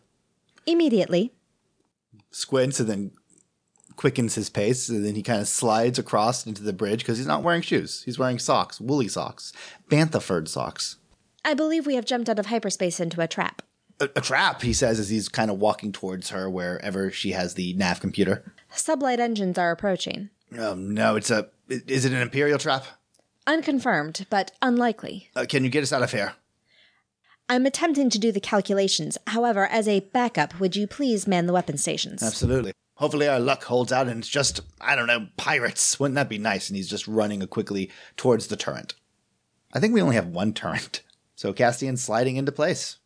Immediately. 0.67 1.33
Squints 2.35 2.81
and 2.81 2.89
then 2.89 3.13
quickens 3.97 4.35
his 4.35 4.51
pace, 4.51 4.89
and 4.89 5.05
then 5.05 5.15
he 5.15 5.23
kind 5.23 5.41
of 5.41 5.47
slides 5.47 5.99
across 6.01 6.47
into 6.47 6.65
the 6.65 6.73
bridge 6.73 6.99
because 7.01 7.17
he's 7.19 7.29
not 7.29 7.45
wearing 7.45 7.63
shoes. 7.63 8.03
He's 8.03 8.19
wearing 8.19 8.41
socks, 8.41 8.81
woolly 8.81 9.07
socks, 9.07 9.53
bantha 9.89 10.49
socks. 10.49 10.97
I 11.45 11.55
believe 11.55 11.87
we 11.87 11.95
have 11.95 12.05
jumped 12.05 12.29
out 12.29 12.39
of 12.41 12.47
hyperspace 12.47 12.99
into 12.99 13.21
a 13.21 13.29
trap. 13.29 13.63
A, 14.01 14.09
a 14.17 14.21
trap, 14.21 14.63
he 14.63 14.73
says, 14.73 14.99
as 14.99 15.11
he's 15.11 15.29
kind 15.29 15.51
of 15.51 15.59
walking 15.59 15.93
towards 15.93 16.31
her 16.31 16.51
wherever 16.51 17.11
she 17.13 17.31
has 17.33 17.55
the 17.55 17.75
nav 17.75 18.01
computer. 18.01 18.53
Sublight 18.73 19.21
engines 19.21 19.57
are 19.57 19.71
approaching. 19.71 20.31
Um, 20.59 20.93
no, 20.93 21.15
it's 21.15 21.31
a. 21.31 21.49
Is 21.69 22.05
it 22.05 22.13
an 22.13 22.21
Imperial 22.21 22.59
trap? 22.59 22.85
Unconfirmed, 23.47 24.27
but 24.29 24.51
unlikely. 24.61 25.31
Uh, 25.37 25.45
can 25.49 25.63
you 25.63 25.71
get 25.71 25.83
us 25.83 25.93
out 25.93 26.03
of 26.03 26.11
here? 26.11 26.35
I'm 27.49 27.67
attempting 27.67 28.09
to 28.11 28.19
do 28.19 28.33
the 28.33 28.41
calculations. 28.41 29.19
However, 29.27 29.67
as 29.67 29.87
a 29.87 30.01
backup, 30.01 30.59
would 30.59 30.77
you 30.77 30.87
please 30.87 31.27
man 31.27 31.47
the 31.47 31.53
weapon 31.53 31.77
stations? 31.77 32.23
Absolutely. 32.23 32.73
Hopefully 32.97 33.29
our 33.29 33.41
luck 33.41 33.65
holds 33.65 33.93
out 33.93 34.09
and 34.09 34.21
it's 34.21 34.29
just, 34.29 34.61
I 34.81 34.95
don't 34.97 35.09
know, 35.09 35.27
pirates. 35.37 35.99
Wouldn't 35.99 36.15
that 36.15 36.29
be 36.29 36.39
nice? 36.39 36.69
And 36.69 36.77
he's 36.77 36.89
just 36.89 37.07
running 37.09 37.45
quickly 37.49 37.91
towards 38.17 38.47
the 38.47 38.57
turret. 38.57 38.95
I 39.73 39.81
think 39.81 39.93
we 39.93 40.01
only 40.03 40.17
have 40.17 40.29
one 40.29 40.53
turret. 40.53 41.03
So 41.37 41.53
Castian's 41.53 42.01
sliding 42.01 42.37
into 42.37 42.53
place. 42.53 42.99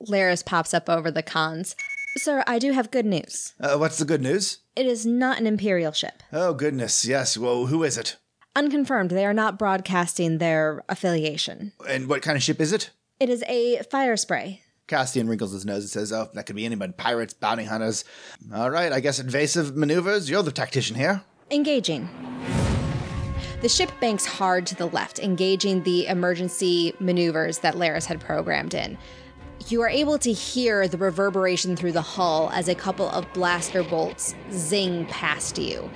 Laris 0.00 0.44
pops 0.44 0.74
up 0.74 0.90
over 0.90 1.12
the 1.12 1.22
cons. 1.22 1.76
Sir, 2.16 2.42
I 2.44 2.58
do 2.58 2.72
have 2.72 2.90
good 2.90 3.06
news. 3.06 3.54
Uh, 3.60 3.76
what's 3.76 3.98
the 3.98 4.04
good 4.04 4.20
news? 4.20 4.58
It 4.74 4.84
is 4.84 5.06
not 5.06 5.38
an 5.38 5.46
Imperial 5.46 5.92
ship. 5.92 6.24
Oh, 6.32 6.54
goodness, 6.54 7.04
yes. 7.04 7.38
Well, 7.38 7.66
who 7.66 7.84
is 7.84 7.96
it? 7.96 8.16
Unconfirmed, 8.56 9.10
they 9.12 9.24
are 9.24 9.32
not 9.32 9.60
broadcasting 9.60 10.38
their 10.38 10.82
affiliation. 10.88 11.70
And 11.88 12.08
what 12.08 12.20
kind 12.22 12.36
of 12.36 12.42
ship 12.42 12.60
is 12.60 12.72
it? 12.72 12.90
It 13.18 13.30
is 13.30 13.42
a 13.48 13.78
Firespray. 13.90 14.60
Castian 14.88 15.26
wrinkles 15.26 15.52
his 15.52 15.64
nose 15.64 15.84
and 15.84 15.90
says, 15.90 16.12
Oh, 16.12 16.28
that 16.34 16.44
could 16.44 16.54
be 16.54 16.66
anybody. 16.66 16.92
Pirates, 16.92 17.32
bounty 17.32 17.64
hunters. 17.64 18.04
All 18.54 18.70
right, 18.70 18.92
I 18.92 19.00
guess 19.00 19.18
invasive 19.18 19.74
maneuvers. 19.74 20.28
You're 20.28 20.42
the 20.42 20.52
tactician 20.52 20.96
here. 20.96 21.22
Engaging. 21.50 22.10
The 23.62 23.70
ship 23.70 23.90
banks 24.02 24.26
hard 24.26 24.66
to 24.66 24.74
the 24.74 24.86
left, 24.86 25.18
engaging 25.18 25.82
the 25.82 26.06
emergency 26.08 26.92
maneuvers 27.00 27.60
that 27.60 27.76
Laris 27.76 28.04
had 28.04 28.20
programmed 28.20 28.74
in. 28.74 28.98
You 29.68 29.80
are 29.80 29.88
able 29.88 30.18
to 30.18 30.30
hear 30.30 30.86
the 30.86 30.98
reverberation 30.98 31.74
through 31.74 31.92
the 31.92 32.02
hull 32.02 32.50
as 32.52 32.68
a 32.68 32.74
couple 32.74 33.08
of 33.08 33.32
blaster 33.32 33.82
bolts 33.82 34.34
zing 34.52 35.06
past 35.06 35.56
you, 35.56 35.90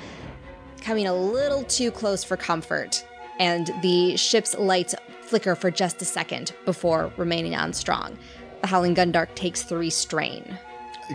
coming 0.80 1.06
a 1.06 1.14
little 1.14 1.64
too 1.64 1.90
close 1.90 2.24
for 2.24 2.38
comfort, 2.38 3.04
and 3.38 3.70
the 3.82 4.16
ship's 4.16 4.56
lights 4.56 4.94
flicker 5.30 5.54
for 5.54 5.70
just 5.70 6.02
a 6.02 6.04
second 6.04 6.52
before 6.64 7.12
remaining 7.16 7.54
on 7.54 7.72
strong. 7.72 8.18
The 8.62 8.66
Howling 8.66 8.96
Gundark 8.96 9.34
takes 9.36 9.62
three 9.62 9.88
strain. 9.88 10.58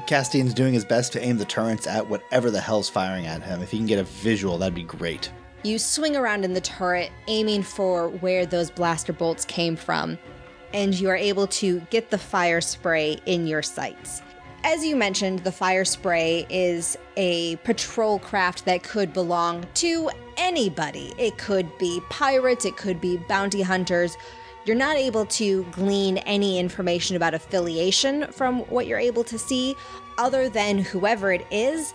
Castian's 0.08 0.54
doing 0.54 0.74
his 0.74 0.86
best 0.86 1.14
to 1.14 1.24
aim 1.24 1.38
the 1.38 1.46
turrets 1.46 1.86
at 1.86 2.10
whatever 2.10 2.50
the 2.50 2.62
hell's 2.62 2.90
firing 2.90 3.28
at 3.28 3.44
him. 3.44 3.62
If 3.62 3.72
he 3.72 3.78
can 3.78 3.86
get 3.86 4.00
a 4.00 4.04
visual, 4.04 4.58
that'd 4.58 4.74
be 4.74 4.84
great. 4.84 5.32
You 5.64 5.78
swing 5.80 6.16
around 6.16 6.46
in 6.46 6.54
the 6.54 6.62
turret, 6.62 7.12
aiming 7.28 7.64
for 7.64 8.10
where 8.10 8.46
those 8.46 8.72
blaster 8.72 9.14
bolts 9.14 9.46
came 9.46 9.76
from, 9.76 10.18
and 10.74 10.94
you 10.94 11.10
are 11.10 11.16
able 11.16 11.48
to 11.48 11.82
get 11.90 12.10
the 12.10 12.18
Firespray 12.18 13.20
in 13.26 13.48
your 13.48 13.64
sights. 13.64 14.22
As 14.68 14.84
you 14.84 14.96
mentioned, 14.96 15.44
the 15.44 15.52
Firespray 15.52 16.48
is 16.50 16.98
a 17.18 17.56
patrol 17.58 18.18
craft 18.18 18.66
that 18.66 18.82
could 18.82 19.14
belong 19.14 19.64
to 19.76 20.10
anybody. 20.38 21.14
It 21.20 21.38
could 21.38 21.78
be 21.78 22.02
pirates, 22.10 22.66
it 22.66 22.76
could 22.76 23.00
be 23.00 23.18
bounty 23.18 23.62
hunters. 23.62 24.18
You're 24.66 24.76
not 24.76 24.98
able 24.98 25.28
to 25.28 25.66
glean 25.66 26.18
any 26.18 26.58
information 26.58 27.16
about 27.16 27.36
affiliation 27.36 28.26
from 28.32 28.62
what 28.62 28.88
you're 28.88 28.98
able 28.98 29.24
to 29.26 29.38
see, 29.38 29.76
other 30.18 30.50
than 30.50 30.80
whoever 30.80 31.32
it 31.32 31.46
is 31.52 31.94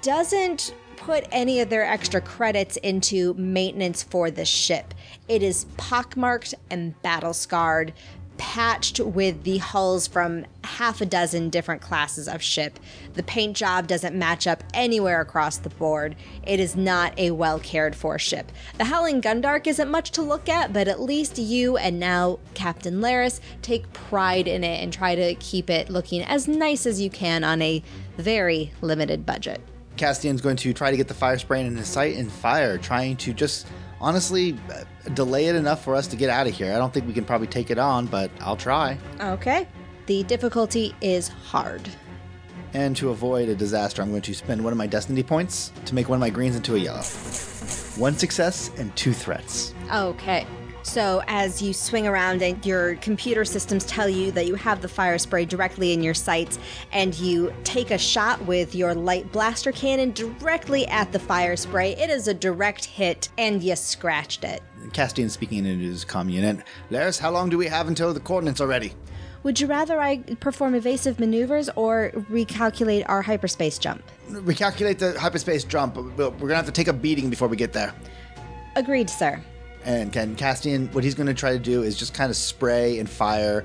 doesn't 0.00 0.76
put 0.94 1.26
any 1.32 1.58
of 1.58 1.70
their 1.70 1.84
extra 1.84 2.20
credits 2.20 2.76
into 2.78 3.34
maintenance 3.34 4.00
for 4.00 4.30
the 4.30 4.44
ship. 4.44 4.94
It 5.26 5.42
is 5.42 5.64
pockmarked 5.76 6.54
and 6.70 7.02
battle 7.02 7.34
scarred, 7.34 7.92
patched 8.36 9.00
with 9.00 9.44
the 9.44 9.58
hulls 9.58 10.06
from 10.06 10.44
half 10.64 11.00
a 11.00 11.06
dozen 11.06 11.50
different 11.50 11.80
classes 11.80 12.28
of 12.28 12.42
ship. 12.42 12.78
The 13.14 13.22
paint 13.22 13.56
job 13.56 13.86
doesn't 13.86 14.16
match 14.16 14.46
up 14.46 14.64
anywhere 14.72 15.20
across 15.20 15.58
the 15.58 15.70
board. 15.70 16.16
It 16.46 16.60
is 16.60 16.74
not 16.76 17.18
a 17.18 17.30
well 17.30 17.60
cared 17.60 17.94
for 17.94 18.18
ship. 18.18 18.50
The 18.78 18.84
Howling 18.84 19.22
Gundark 19.22 19.66
isn't 19.66 19.90
much 19.90 20.10
to 20.12 20.22
look 20.22 20.48
at, 20.48 20.72
but 20.72 20.88
at 20.88 21.00
least 21.00 21.38
you 21.38 21.76
and 21.76 22.00
now 22.00 22.38
Captain 22.54 23.00
Laris 23.00 23.40
take 23.62 23.92
pride 23.92 24.48
in 24.48 24.64
it 24.64 24.82
and 24.82 24.92
try 24.92 25.14
to 25.14 25.34
keep 25.36 25.70
it 25.70 25.90
looking 25.90 26.22
as 26.22 26.48
nice 26.48 26.86
as 26.86 27.00
you 27.00 27.10
can 27.10 27.44
on 27.44 27.62
a 27.62 27.82
very 28.16 28.72
limited 28.80 29.24
budget. 29.26 29.60
Castian's 29.96 30.40
going 30.40 30.56
to 30.56 30.72
try 30.72 30.90
to 30.90 30.96
get 30.96 31.06
the 31.06 31.14
Firespray 31.14 31.64
in 31.64 31.76
his 31.76 31.86
sight 31.86 32.16
and 32.16 32.30
fire, 32.30 32.78
trying 32.78 33.16
to 33.18 33.32
just 33.32 33.66
honestly 34.04 34.56
uh, 34.70 34.84
delay 35.14 35.46
it 35.46 35.56
enough 35.56 35.82
for 35.82 35.94
us 35.94 36.06
to 36.08 36.16
get 36.16 36.28
out 36.28 36.46
of 36.46 36.52
here. 36.52 36.72
I 36.74 36.76
don't 36.76 36.92
think 36.92 37.06
we 37.06 37.14
can 37.14 37.24
probably 37.24 37.46
take 37.46 37.70
it 37.70 37.78
on, 37.78 38.06
but 38.06 38.30
I'll 38.40 38.56
try. 38.56 38.98
Okay. 39.18 39.66
The 40.06 40.22
difficulty 40.24 40.94
is 41.00 41.28
hard. 41.28 41.88
And 42.74 42.94
to 42.96 43.08
avoid 43.10 43.48
a 43.48 43.54
disaster, 43.54 44.02
I'm 44.02 44.10
going 44.10 44.22
to 44.22 44.34
spend 44.34 44.62
one 44.62 44.72
of 44.72 44.76
my 44.76 44.86
destiny 44.86 45.22
points 45.22 45.72
to 45.86 45.94
make 45.94 46.08
one 46.08 46.16
of 46.16 46.20
my 46.20 46.28
greens 46.28 46.54
into 46.54 46.74
a 46.74 46.78
yellow. 46.78 47.02
One 47.96 48.14
success 48.18 48.70
and 48.76 48.94
two 48.94 49.14
threats. 49.14 49.72
Okay. 49.92 50.46
So, 50.84 51.22
as 51.28 51.62
you 51.62 51.72
swing 51.72 52.06
around 52.06 52.42
and 52.42 52.64
your 52.64 52.96
computer 52.96 53.46
systems 53.46 53.86
tell 53.86 54.06
you 54.06 54.30
that 54.32 54.46
you 54.46 54.54
have 54.54 54.82
the 54.82 54.86
Firespray 54.86 55.48
directly 55.48 55.94
in 55.94 56.02
your 56.02 56.12
sights, 56.12 56.58
and 56.92 57.14
you 57.18 57.54
take 57.64 57.90
a 57.90 57.96
shot 57.96 58.44
with 58.44 58.74
your 58.74 58.94
light 58.94 59.32
blaster 59.32 59.72
cannon 59.72 60.12
directly 60.12 60.86
at 60.88 61.10
the 61.10 61.18
Firespray, 61.18 61.98
it 61.98 62.10
is 62.10 62.28
a 62.28 62.34
direct 62.34 62.84
hit, 62.84 63.30
and 63.38 63.62
you 63.62 63.74
scratched 63.74 64.44
it. 64.44 64.62
Castian 64.90 65.30
speaking 65.30 65.64
into 65.64 65.86
his 65.86 66.04
comm 66.04 66.30
unit. 66.30 66.58
Laris, 66.90 67.18
how 67.18 67.30
long 67.30 67.48
do 67.48 67.56
we 67.56 67.66
have 67.66 67.88
until 67.88 68.12
the 68.12 68.20
coordinates 68.20 68.60
are 68.60 68.66
ready? 68.66 68.92
Would 69.42 69.60
you 69.60 69.66
rather 69.66 69.98
I 69.98 70.18
perform 70.18 70.74
evasive 70.74 71.18
maneuvers 71.18 71.70
or 71.76 72.12
recalculate 72.30 73.04
our 73.08 73.22
hyperspace 73.22 73.78
jump? 73.78 74.02
Recalculate 74.28 74.98
the 74.98 75.18
hyperspace 75.18 75.64
jump. 75.64 75.96
We're 75.96 76.10
going 76.30 76.48
to 76.48 76.56
have 76.56 76.66
to 76.66 76.72
take 76.72 76.88
a 76.88 76.92
beating 76.92 77.30
before 77.30 77.48
we 77.48 77.56
get 77.56 77.72
there. 77.72 77.94
Agreed, 78.76 79.08
sir. 79.08 79.42
And 79.84 80.12
Ken 80.12 80.34
Castian, 80.34 80.92
what 80.94 81.04
he's 81.04 81.14
going 81.14 81.26
to 81.26 81.34
try 81.34 81.52
to 81.52 81.58
do 81.58 81.82
is 81.82 81.96
just 81.96 82.14
kind 82.14 82.30
of 82.30 82.36
spray 82.36 82.98
and 82.98 83.08
fire 83.08 83.64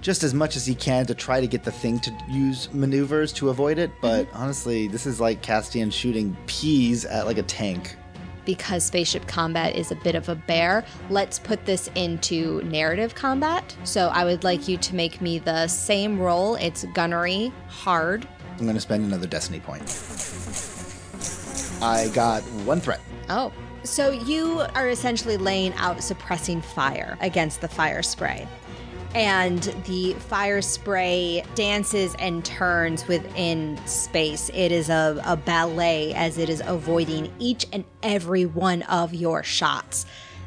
just 0.00 0.22
as 0.22 0.32
much 0.32 0.54
as 0.54 0.64
he 0.64 0.74
can 0.74 1.04
to 1.06 1.14
try 1.14 1.40
to 1.40 1.48
get 1.48 1.64
the 1.64 1.72
thing 1.72 1.98
to 1.98 2.16
use 2.28 2.72
maneuvers 2.72 3.32
to 3.32 3.48
avoid 3.48 3.78
it. 3.78 3.90
But 4.00 4.26
mm-hmm. 4.26 4.36
honestly, 4.36 4.86
this 4.86 5.06
is 5.06 5.20
like 5.20 5.42
Castian 5.42 5.92
shooting 5.92 6.36
peas 6.46 7.04
at 7.04 7.26
like 7.26 7.38
a 7.38 7.42
tank. 7.42 7.96
Because 8.44 8.84
spaceship 8.84 9.26
combat 9.26 9.74
is 9.74 9.90
a 9.90 9.96
bit 9.96 10.14
of 10.14 10.28
a 10.28 10.36
bear, 10.36 10.84
let's 11.10 11.40
put 11.40 11.66
this 11.66 11.90
into 11.96 12.62
narrative 12.62 13.16
combat. 13.16 13.76
So 13.82 14.06
I 14.06 14.24
would 14.24 14.44
like 14.44 14.68
you 14.68 14.76
to 14.76 14.94
make 14.94 15.20
me 15.20 15.40
the 15.40 15.66
same 15.66 16.20
roll. 16.20 16.54
It's 16.54 16.84
gunnery, 16.94 17.52
hard. 17.66 18.28
I'm 18.52 18.64
going 18.64 18.76
to 18.76 18.80
spend 18.80 19.04
another 19.04 19.26
destiny 19.26 19.58
point. 19.58 19.82
I 21.82 22.08
got 22.14 22.42
one 22.64 22.80
threat. 22.80 23.00
Oh. 23.28 23.52
So 23.86 24.10
you 24.10 24.62
are 24.74 24.88
essentially 24.88 25.36
laying 25.36 25.72
out 25.74 26.02
suppressing 26.02 26.60
fire 26.60 27.16
against 27.20 27.60
the 27.60 27.68
Firespray. 27.68 28.46
And 29.14 29.62
the 29.86 30.14
Firespray 30.28 31.46
dances 31.54 32.14
and 32.18 32.44
turns 32.44 33.06
within 33.06 33.78
space. 33.86 34.50
It 34.52 34.72
is 34.72 34.90
a, 34.90 35.22
a 35.24 35.36
ballet 35.36 36.12
as 36.14 36.36
it 36.36 36.48
is 36.48 36.62
avoiding 36.66 37.32
each 37.38 37.64
and 37.72 37.84
every 38.02 38.44
one 38.44 38.82
of 38.82 39.14
your 39.14 39.42
shots. 39.42 40.04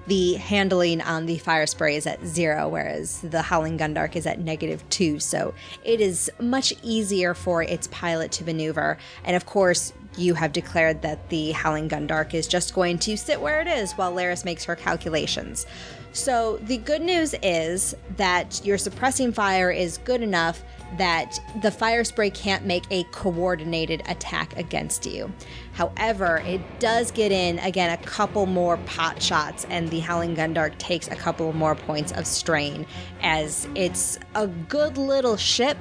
The 0.07 0.33
handling 0.33 1.01
on 1.01 1.25
the 1.25 1.37
Firespray 1.37 1.95
is 1.95 2.07
at 2.07 2.25
zero, 2.25 2.67
whereas 2.67 3.21
the 3.21 3.41
Howling 3.41 3.77
Gundark 3.77 4.15
is 4.15 4.25
at 4.25 4.39
negative 4.39 4.83
two. 4.89 5.19
So 5.19 5.53
it 5.83 6.01
is 6.01 6.29
much 6.39 6.73
easier 6.83 7.33
for 7.33 7.63
its 7.63 7.87
pilot 7.87 8.31
to 8.33 8.43
maneuver. 8.43 8.97
And 9.23 9.35
of 9.35 9.45
course, 9.45 9.93
you 10.17 10.33
have 10.33 10.51
declared 10.51 11.01
that 11.01 11.29
the 11.29 11.51
Howling 11.51 11.89
Gundark 11.89 12.33
is 12.33 12.47
just 12.47 12.73
going 12.73 12.97
to 12.99 13.17
sit 13.17 13.39
where 13.39 13.61
it 13.61 13.67
is 13.67 13.93
while 13.93 14.13
Laris 14.13 14.43
makes 14.43 14.65
her 14.65 14.75
calculations. 14.75 15.65
So 16.11 16.57
the 16.57 16.77
good 16.77 17.01
news 17.01 17.35
is 17.43 17.95
that 18.17 18.61
your 18.65 18.77
suppressing 18.77 19.31
fire 19.31 19.71
is 19.71 19.99
good 19.99 20.21
enough 20.21 20.63
that 20.97 21.39
the 21.61 21.69
Firespray 21.69 22.33
can't 22.33 22.65
make 22.65 22.83
a 22.91 23.03
coordinated 23.05 24.01
attack 24.07 24.57
against 24.57 25.05
you. 25.05 25.31
However, 25.73 26.37
it 26.45 26.61
does 26.79 27.11
get 27.11 27.31
in 27.31 27.59
again 27.59 27.91
a 27.91 27.97
couple 28.03 28.45
more 28.45 28.77
pot 28.77 29.21
shots, 29.21 29.65
and 29.69 29.89
the 29.89 29.99
Howling 29.99 30.35
Gundark 30.35 30.77
takes 30.77 31.07
a 31.07 31.15
couple 31.15 31.53
more 31.53 31.75
points 31.75 32.11
of 32.13 32.25
strain 32.25 32.85
as 33.21 33.67
it's 33.75 34.19
a 34.35 34.47
good 34.47 34.97
little 34.97 35.37
ship 35.37 35.77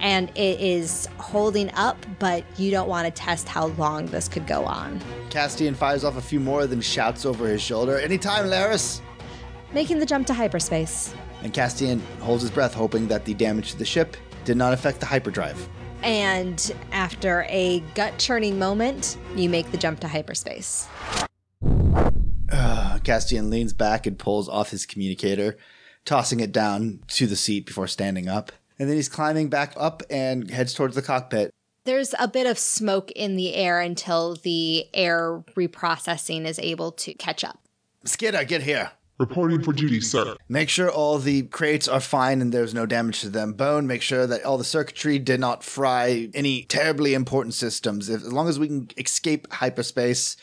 and 0.00 0.30
it 0.30 0.60
is 0.60 1.08
holding 1.18 1.70
up, 1.74 2.04
but 2.18 2.44
you 2.58 2.70
don't 2.70 2.88
want 2.88 3.06
to 3.06 3.10
test 3.10 3.48
how 3.48 3.66
long 3.66 4.06
this 4.06 4.28
could 4.28 4.46
go 4.46 4.64
on. 4.64 5.00
Castian 5.30 5.76
fires 5.76 6.04
off 6.04 6.16
a 6.16 6.22
few 6.22 6.40
more, 6.40 6.66
then 6.66 6.80
shouts 6.80 7.24
over 7.24 7.46
his 7.46 7.62
shoulder, 7.62 7.98
Anytime, 7.98 8.46
Laris! 8.46 9.00
Making 9.72 9.98
the 10.00 10.06
jump 10.06 10.26
to 10.26 10.34
hyperspace. 10.34 11.14
And 11.42 11.52
Castian 11.52 12.00
holds 12.20 12.42
his 12.42 12.50
breath, 12.50 12.74
hoping 12.74 13.08
that 13.08 13.24
the 13.24 13.34
damage 13.34 13.72
to 13.72 13.78
the 13.78 13.84
ship 13.84 14.16
did 14.44 14.56
not 14.56 14.72
affect 14.72 15.00
the 15.00 15.06
hyperdrive. 15.06 15.68
And 16.02 16.74
after 16.90 17.46
a 17.48 17.80
gut 17.94 18.18
churning 18.18 18.58
moment, 18.58 19.16
you 19.36 19.48
make 19.48 19.70
the 19.70 19.78
jump 19.78 20.00
to 20.00 20.08
hyperspace. 20.08 20.88
Uh, 21.62 22.98
Castian 23.02 23.50
leans 23.50 23.72
back 23.72 24.06
and 24.06 24.18
pulls 24.18 24.48
off 24.48 24.70
his 24.70 24.84
communicator, 24.84 25.56
tossing 26.04 26.40
it 26.40 26.52
down 26.52 27.00
to 27.08 27.26
the 27.26 27.36
seat 27.36 27.66
before 27.66 27.86
standing 27.86 28.28
up. 28.28 28.52
And 28.78 28.88
then 28.88 28.96
he's 28.96 29.08
climbing 29.08 29.48
back 29.48 29.74
up 29.76 30.02
and 30.10 30.50
heads 30.50 30.74
towards 30.74 30.96
the 30.96 31.02
cockpit. 31.02 31.50
There's 31.84 32.14
a 32.18 32.28
bit 32.28 32.46
of 32.46 32.58
smoke 32.58 33.10
in 33.12 33.36
the 33.36 33.54
air 33.54 33.80
until 33.80 34.36
the 34.36 34.86
air 34.94 35.42
reprocessing 35.56 36.46
is 36.46 36.58
able 36.58 36.92
to 36.92 37.14
catch 37.14 37.42
up. 37.42 37.60
Skitter, 38.04 38.44
get 38.44 38.62
here. 38.62 38.92
Reporting 39.22 39.62
for 39.62 39.72
duty, 39.72 40.00
sir. 40.00 40.34
Make 40.48 40.68
sure 40.68 40.90
all 40.90 41.16
the 41.18 41.42
crates 41.42 41.86
are 41.86 42.00
fine 42.00 42.42
and 42.42 42.52
there's 42.52 42.74
no 42.74 42.86
damage 42.86 43.20
to 43.20 43.28
them. 43.28 43.52
Bone, 43.52 43.86
make 43.86 44.02
sure 44.02 44.26
that 44.26 44.44
all 44.44 44.58
the 44.58 44.64
circuitry 44.64 45.20
did 45.20 45.38
not 45.38 45.62
fry 45.62 46.28
any 46.34 46.64
terribly 46.64 47.14
important 47.14 47.54
systems. 47.54 48.08
If, 48.08 48.22
as 48.22 48.32
long 48.32 48.48
as 48.48 48.58
we 48.58 48.66
can 48.66 48.88
escape 48.96 49.46
hyperspace 49.52 50.36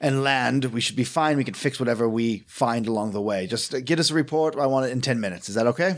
and 0.00 0.22
land, 0.22 0.66
we 0.66 0.80
should 0.80 0.94
be 0.94 1.02
fine. 1.02 1.36
We 1.36 1.42
can 1.42 1.54
fix 1.54 1.80
whatever 1.80 2.08
we 2.08 2.44
find 2.46 2.86
along 2.86 3.10
the 3.10 3.20
way. 3.20 3.48
Just 3.48 3.74
uh, 3.74 3.80
get 3.80 3.98
us 3.98 4.12
a 4.12 4.14
report. 4.14 4.56
I 4.56 4.66
want 4.66 4.86
it 4.86 4.92
in 4.92 5.00
10 5.00 5.18
minutes. 5.18 5.48
Is 5.48 5.56
that 5.56 5.66
okay? 5.66 5.96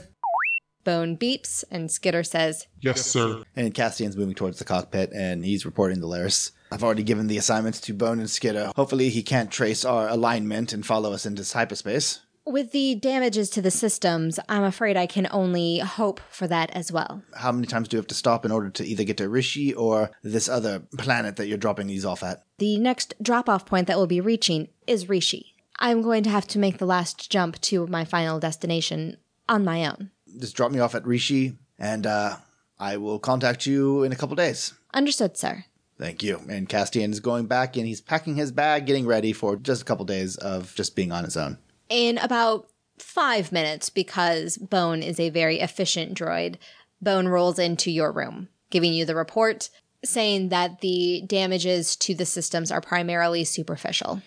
Bone 0.84 1.18
beeps, 1.18 1.64
and 1.70 1.90
Skitter 1.90 2.24
says, 2.24 2.66
Yes, 2.80 3.04
sir. 3.04 3.42
And 3.56 3.74
Castian's 3.74 4.16
moving 4.16 4.34
towards 4.34 4.58
the 4.58 4.64
cockpit 4.64 5.12
and 5.12 5.44
he's 5.44 5.66
reporting 5.66 6.00
to 6.00 6.06
Laris. 6.06 6.52
I've 6.70 6.82
already 6.82 7.02
given 7.02 7.26
the 7.26 7.38
assignments 7.38 7.80
to 7.82 7.94
Bone 7.94 8.18
and 8.18 8.30
Skitter. 8.30 8.72
Hopefully, 8.76 9.08
he 9.08 9.22
can't 9.22 9.50
trace 9.50 9.84
our 9.84 10.08
alignment 10.08 10.72
and 10.72 10.84
follow 10.84 11.12
us 11.12 11.26
into 11.26 11.44
hyperspace. 11.56 12.20
With 12.44 12.70
the 12.70 12.94
damages 12.94 13.50
to 13.50 13.62
the 13.62 13.72
systems, 13.72 14.38
I'm 14.48 14.62
afraid 14.62 14.96
I 14.96 15.06
can 15.06 15.26
only 15.32 15.80
hope 15.80 16.20
for 16.30 16.46
that 16.46 16.70
as 16.70 16.92
well. 16.92 17.22
How 17.34 17.50
many 17.50 17.66
times 17.66 17.88
do 17.88 17.96
you 17.96 17.98
have 17.98 18.06
to 18.06 18.14
stop 18.14 18.44
in 18.44 18.52
order 18.52 18.70
to 18.70 18.86
either 18.86 19.02
get 19.02 19.16
to 19.16 19.28
Rishi 19.28 19.74
or 19.74 20.12
this 20.22 20.48
other 20.48 20.80
planet 20.96 21.34
that 21.36 21.48
you're 21.48 21.58
dropping 21.58 21.88
these 21.88 22.04
off 22.04 22.22
at? 22.22 22.44
The 22.58 22.78
next 22.78 23.14
drop 23.20 23.48
off 23.48 23.66
point 23.66 23.88
that 23.88 23.96
we'll 23.96 24.06
be 24.06 24.20
reaching 24.20 24.68
is 24.86 25.08
Rishi. 25.08 25.54
I'm 25.80 26.02
going 26.02 26.22
to 26.22 26.30
have 26.30 26.46
to 26.48 26.60
make 26.60 26.78
the 26.78 26.86
last 26.86 27.30
jump 27.30 27.60
to 27.62 27.88
my 27.88 28.04
final 28.04 28.38
destination 28.38 29.16
on 29.48 29.64
my 29.64 29.84
own. 29.84 30.12
Just 30.38 30.54
drop 30.54 30.70
me 30.70 30.78
off 30.78 30.94
at 30.94 31.04
Rishi, 31.04 31.58
and 31.80 32.06
uh, 32.06 32.36
I 32.78 32.96
will 32.96 33.18
contact 33.18 33.66
you 33.66 34.04
in 34.04 34.12
a 34.12 34.16
couple 34.16 34.36
days. 34.36 34.72
Understood, 34.94 35.36
sir. 35.36 35.64
Thank 35.98 36.22
you. 36.22 36.42
And 36.48 36.68
Castian 36.68 37.10
is 37.10 37.20
going 37.20 37.46
back 37.46 37.76
and 37.76 37.86
he's 37.86 38.00
packing 38.00 38.36
his 38.36 38.52
bag, 38.52 38.86
getting 38.86 39.06
ready 39.06 39.32
for 39.32 39.56
just 39.56 39.82
a 39.82 39.84
couple 39.84 40.04
days 40.04 40.36
of 40.36 40.74
just 40.74 40.94
being 40.94 41.12
on 41.12 41.24
his 41.24 41.36
own. 41.36 41.58
In 41.88 42.18
about 42.18 42.68
five 42.98 43.52
minutes, 43.52 43.88
because 43.88 44.58
Bone 44.58 45.02
is 45.02 45.18
a 45.18 45.30
very 45.30 45.60
efficient 45.60 46.16
droid, 46.16 46.56
Bone 47.00 47.28
rolls 47.28 47.58
into 47.58 47.90
your 47.90 48.12
room, 48.12 48.48
giving 48.70 48.92
you 48.92 49.04
the 49.04 49.14
report, 49.14 49.70
saying 50.04 50.50
that 50.50 50.80
the 50.80 51.22
damages 51.26 51.96
to 51.96 52.14
the 52.14 52.26
systems 52.26 52.70
are 52.70 52.80
primarily 52.80 53.44
superficial. 53.44 54.22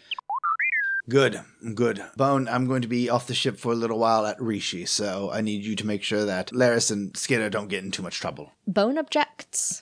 Good, 1.07 1.41
good. 1.73 2.03
Bone, 2.15 2.47
I'm 2.47 2.67
going 2.67 2.83
to 2.83 2.87
be 2.87 3.09
off 3.09 3.25
the 3.25 3.33
ship 3.33 3.57
for 3.57 3.71
a 3.71 3.75
little 3.75 3.97
while 3.97 4.27
at 4.27 4.39
Rishi, 4.39 4.85
so 4.85 5.31
I 5.31 5.41
need 5.41 5.63
you 5.63 5.75
to 5.75 5.87
make 5.87 6.03
sure 6.03 6.25
that 6.25 6.51
Laris 6.51 6.91
and 6.91 7.17
Skinner 7.17 7.49
don't 7.49 7.67
get 7.67 7.83
in 7.83 7.89
too 7.89 8.03
much 8.03 8.19
trouble. 8.19 8.51
Bone 8.67 8.97
objects. 8.99 9.81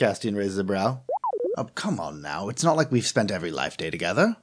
Castian 0.00 0.34
raises 0.34 0.56
a 0.56 0.64
brow. 0.64 1.02
Oh, 1.58 1.64
come 1.74 2.00
on 2.00 2.22
now. 2.22 2.48
It's 2.48 2.64
not 2.64 2.74
like 2.74 2.90
we've 2.90 3.06
spent 3.06 3.30
every 3.30 3.50
life 3.50 3.76
day 3.76 3.90
together. 3.90 4.34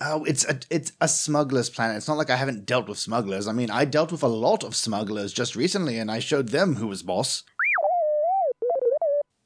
Oh, 0.00 0.22
it's 0.22 0.44
a 0.44 0.60
it's 0.70 0.92
a 1.00 1.08
smuggler's 1.08 1.68
planet. 1.68 1.96
It's 1.96 2.06
not 2.06 2.16
like 2.16 2.30
I 2.30 2.36
haven't 2.36 2.64
dealt 2.64 2.86
with 2.88 2.98
smugglers. 2.98 3.48
I 3.48 3.52
mean, 3.52 3.70
I 3.70 3.84
dealt 3.84 4.12
with 4.12 4.22
a 4.22 4.28
lot 4.28 4.62
of 4.62 4.76
smugglers 4.76 5.32
just 5.32 5.56
recently, 5.56 5.98
and 5.98 6.12
I 6.12 6.20
showed 6.20 6.50
them 6.50 6.76
who 6.76 6.86
was 6.86 7.02
boss. 7.02 7.42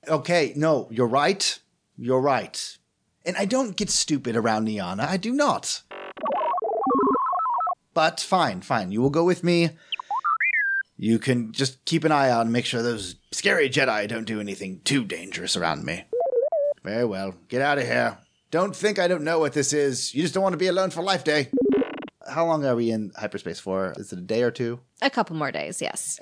Okay, 0.07 0.53
no, 0.55 0.89
you're 0.91 1.07
right. 1.07 1.59
You're 1.97 2.21
right. 2.21 2.77
And 3.25 3.37
I 3.39 3.47
don't 3.47 3.77
get 3.77 3.89
stupid 3.89 4.37
around 4.37 4.69
Niana. 4.69 5.09
I 5.09 5.17
do 5.17 5.33
not. 5.33 5.83
But 7.95 8.21
fine, 8.21 8.61
fine. 8.61 8.93
You 8.93 9.01
will 9.01 9.11
go 9.11 9.25
with 9.25 9.43
me. 9.43 9.71
You 11.03 11.19
can 11.19 11.53
just 11.53 11.83
keep 11.87 12.05
an 12.05 12.13
eye 12.13 12.29
out 12.29 12.43
and 12.43 12.53
make 12.53 12.67
sure 12.67 12.83
those 12.83 13.15
scary 13.33 13.71
Jedi 13.71 14.07
don't 14.07 14.27
do 14.27 14.39
anything 14.39 14.83
too 14.85 15.03
dangerous 15.03 15.57
around 15.57 15.83
me. 15.83 16.05
Very 16.85 17.07
well. 17.07 17.35
Get 17.49 17.63
out 17.63 17.79
of 17.79 17.87
here. 17.87 18.19
Don't 18.51 18.77
think 18.77 18.99
I 18.99 19.09
don't 19.09 19.25
know 19.25 19.39
what 19.39 19.55
this 19.55 19.73
is. 19.73 20.15
You 20.15 20.21
just 20.21 20.35
don't 20.35 20.43
want 20.43 20.53
to 20.53 20.59
be 20.59 20.67
alone 20.67 20.91
for 20.91 21.03
Life 21.03 21.25
Day. 21.25 21.49
How 22.29 22.45
long 22.45 22.67
are 22.67 22.77
we 22.77 22.91
in 22.91 23.13
hyperspace 23.17 23.59
for? 23.59 23.95
Is 23.97 24.13
it 24.13 24.19
a 24.19 24.23
day 24.23 24.43
or 24.43 24.51
two? 24.51 24.81
A 25.01 25.09
couple 25.09 25.37
more 25.37 25.51
days, 25.51 25.81
yes. 25.81 26.19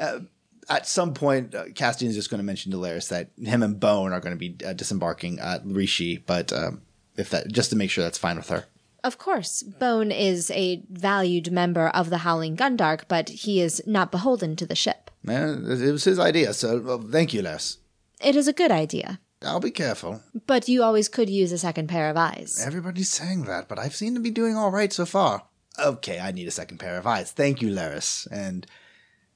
At 0.69 0.87
some 0.87 1.13
point, 1.13 1.57
uh, 1.57 1.65
Castian 1.71 2.07
is 2.07 2.15
just 2.15 2.31
going 2.31 2.39
to 2.39 2.45
mention 2.45 2.71
to 2.71 2.79
Laris 2.79 3.09
that 3.09 3.31
him 3.37 3.65
and 3.65 3.81
Bone 3.81 4.13
are 4.13 4.21
going 4.21 4.39
to 4.39 4.39
be 4.39 4.65
uh, 4.65 4.75
disembarking 4.75 5.41
at 5.41 5.67
Rishi, 5.67 6.19
but 6.19 6.53
um, 6.53 6.83
if 7.17 7.31
that 7.31 7.51
just 7.51 7.71
to 7.71 7.77
make 7.77 7.91
sure 7.91 8.05
that's 8.05 8.19
fine 8.19 8.37
with 8.37 8.49
her. 8.51 8.67
Of 9.09 9.17
course, 9.17 9.63
Bone 9.63 10.13
is 10.13 10.51
a 10.51 10.83
valued 10.91 11.51
member 11.51 11.89
of 11.89 12.11
the 12.11 12.19
Howling 12.19 12.59
Gundark, 12.59 13.05
but 13.09 13.31
he 13.31 13.59
is 13.63 13.83
not 13.87 14.13
beholden 14.13 14.55
to 14.57 14.67
the 14.67 14.75
ship. 14.75 15.11
Eh, 15.27 15.33
it 15.87 15.93
was 15.93 16.05
his 16.05 16.19
idea, 16.19 16.53
so 16.53 16.79
well, 16.79 17.01
thank 17.01 17.33
you, 17.33 17.41
Laris. 17.41 17.79
It 18.21 18.37
is 18.37 18.49
a 18.49 18.53
good 18.53 18.71
idea, 18.71 19.19
I'll 19.41 19.61
be 19.61 19.71
careful. 19.71 20.21
but 20.47 20.69
you 20.69 20.83
always 20.83 21.09
could 21.09 21.31
use 21.31 21.53
a 21.53 21.57
second 21.59 21.89
pair 21.89 22.11
of 22.11 22.19
eyes. 22.19 22.63
Everybody's 22.63 23.11
saying 23.11 23.45
that, 23.45 23.67
but 23.67 23.79
I've 23.79 23.97
seemed 23.97 24.17
to 24.17 24.23
be 24.23 24.31
doing 24.31 24.57
all 24.57 24.71
right 24.71 24.93
so 24.93 25.07
far. 25.07 25.45
Okay, 25.79 26.21
I 26.21 26.31
need 26.31 26.47
a 26.49 26.51
second 26.61 26.77
pair 26.79 26.99
of 26.99 27.07
eyes. 27.07 27.33
Thank 27.33 27.63
you, 27.63 27.71
Laris. 27.71 28.29
And 28.31 28.67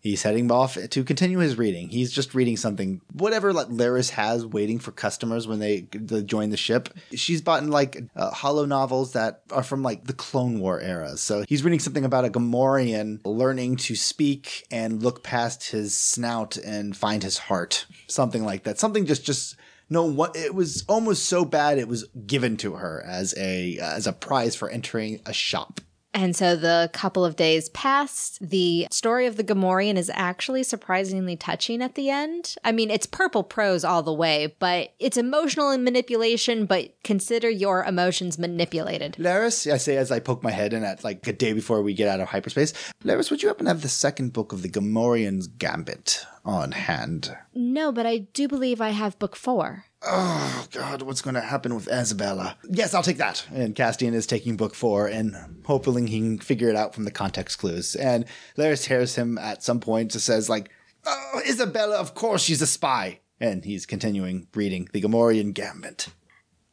he's 0.02 0.22
heading 0.22 0.50
off 0.50 0.76
to 0.90 1.04
continue 1.04 1.38
his 1.38 1.56
reading. 1.56 1.88
He's 1.88 2.12
just 2.12 2.34
reading 2.34 2.56
something, 2.56 3.00
whatever 3.12 3.52
Laris 3.52 4.10
has 4.10 4.44
waiting 4.44 4.78
for 4.78 4.92
customers 4.92 5.46
when 5.46 5.60
they, 5.60 5.86
they 5.92 6.22
join 6.22 6.50
the 6.50 6.56
ship. 6.56 6.90
She's 7.14 7.40
bought 7.40 7.62
in 7.62 7.70
like 7.70 8.02
uh, 8.16 8.32
holonovels 8.32 9.12
that 9.12 9.42
are 9.50 9.62
from 9.62 9.82
like 9.82 10.04
the 10.04 10.12
Clone 10.12 10.60
War 10.60 10.80
era. 10.80 11.16
So 11.16 11.44
he's 11.48 11.62
reading 11.62 11.80
something 11.80 12.04
about 12.04 12.24
a 12.24 12.30
Gamorrean 12.30 13.20
learning 13.24 13.76
to 13.76 13.94
speak 13.94 14.66
and 14.70 15.02
look 15.02 15.22
past 15.22 15.70
his 15.70 15.96
snout 15.96 16.56
and 16.56 16.96
find 16.96 17.22
his 17.22 17.38
heart. 17.38 17.86
Something 18.08 18.44
like 18.44 18.64
that. 18.64 18.78
Something 18.78 19.06
just 19.06 19.24
just 19.24 19.56
no 19.88 20.04
what 20.04 20.34
it 20.36 20.54
was 20.54 20.84
almost 20.88 21.24
so 21.26 21.44
bad 21.44 21.78
it 21.78 21.86
was 21.86 22.04
given 22.26 22.56
to 22.56 22.74
her 22.74 23.02
as 23.06 23.34
a 23.36 23.78
as 23.78 24.06
a 24.06 24.12
prize 24.12 24.56
for 24.56 24.68
entering 24.68 25.20
a 25.26 25.32
shop 25.32 25.80
And 26.14 26.36
so 26.36 26.56
the 26.56 26.90
couple 26.92 27.24
of 27.24 27.36
days 27.36 27.68
passed. 27.70 28.38
The 28.46 28.86
story 28.90 29.26
of 29.26 29.36
the 29.36 29.44
Gamorrean 29.44 29.96
is 29.96 30.10
actually 30.12 30.62
surprisingly 30.62 31.36
touching 31.36 31.82
at 31.82 31.94
the 31.94 32.10
end. 32.10 32.54
I 32.64 32.72
mean, 32.72 32.90
it's 32.90 33.06
purple 33.06 33.42
prose 33.42 33.82
all 33.84 34.02
the 34.02 34.12
way, 34.12 34.54
but 34.58 34.92
it's 34.98 35.16
emotional 35.16 35.70
and 35.70 35.84
manipulation, 35.84 36.66
but 36.66 36.92
consider 37.02 37.48
your 37.48 37.84
emotions 37.84 38.38
manipulated. 38.38 39.16
Laris, 39.18 39.70
I 39.72 39.78
say 39.78 39.96
as 39.96 40.10
I 40.12 40.20
poke 40.20 40.42
my 40.42 40.50
head 40.50 40.72
in 40.72 40.84
at 40.84 41.02
like 41.02 41.26
a 41.26 41.32
day 41.32 41.52
before 41.54 41.82
we 41.82 41.94
get 41.94 42.08
out 42.08 42.20
of 42.20 42.28
hyperspace. 42.28 42.72
Laris, 43.04 43.30
would 43.30 43.42
you 43.42 43.48
happen 43.48 43.64
to 43.64 43.70
have 43.70 43.82
the 43.82 43.88
second 43.88 44.32
book 44.32 44.52
of 44.52 44.62
the 44.62 44.68
Gamorrean's 44.68 45.46
Gambit 45.46 46.26
on 46.44 46.72
hand? 46.72 47.36
No, 47.54 47.90
but 47.90 48.04
I 48.06 48.18
do 48.18 48.48
believe 48.48 48.80
I 48.80 48.90
have 48.90 49.18
book 49.18 49.34
four. 49.36 49.86
Oh 50.04 50.66
God, 50.72 51.02
what's 51.02 51.22
going 51.22 51.34
to 51.34 51.40
happen 51.40 51.74
with 51.74 51.88
Isabella? 51.88 52.56
Yes, 52.68 52.92
I'll 52.92 53.02
take 53.02 53.18
that. 53.18 53.46
And 53.52 53.74
Castian 53.74 54.14
is 54.14 54.26
taking 54.26 54.56
book 54.56 54.74
four 54.74 55.06
and 55.06 55.36
hoping 55.64 56.06
he 56.06 56.18
can 56.18 56.38
figure 56.38 56.68
it 56.68 56.76
out 56.76 56.94
from 56.94 57.04
the 57.04 57.10
context 57.10 57.58
clues. 57.58 57.94
And 57.94 58.24
Laris 58.56 58.86
hears 58.86 59.14
him 59.14 59.38
at 59.38 59.62
some 59.62 59.80
point 59.80 60.12
just 60.12 60.26
says 60.26 60.48
like, 60.48 60.70
"Oh, 61.06 61.40
Isabella, 61.48 61.96
of 61.96 62.14
course 62.14 62.42
she's 62.42 62.62
a 62.62 62.66
spy." 62.66 63.20
And 63.40 63.64
he's 63.64 63.86
continuing 63.86 64.46
reading 64.54 64.88
the 64.92 65.00
Gamorrean 65.00 65.52
Gambit. 65.52 66.08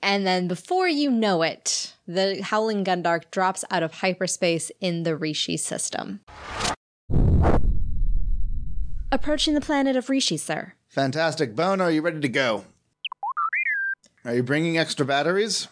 And 0.02 0.26
then 0.26 0.48
before 0.48 0.88
you 0.88 1.12
know 1.12 1.42
it, 1.42 1.94
the 2.08 2.42
Howling 2.42 2.86
Gundark 2.86 3.32
drops 3.32 3.66
out 3.70 3.84
of 3.84 3.96
hyperspace 3.96 4.72
in 4.80 5.04
the 5.04 5.16
Rishi 5.16 5.58
system. 5.58 6.22
Approaching 9.12 9.56
the 9.56 9.62
planet 9.62 9.96
of 9.96 10.10
Rishi, 10.10 10.38
sir. 10.38 10.74
Fantastic. 10.88 11.56
Bone, 11.56 11.82
are 11.82 11.92
you 11.92 12.02
ready 12.02 12.20
to 12.20 12.30
go? 12.30 12.66
Are 14.26 14.36
you 14.36 14.44
bringing 14.44 14.78
extra 14.78 15.06
batteries? 15.06 15.70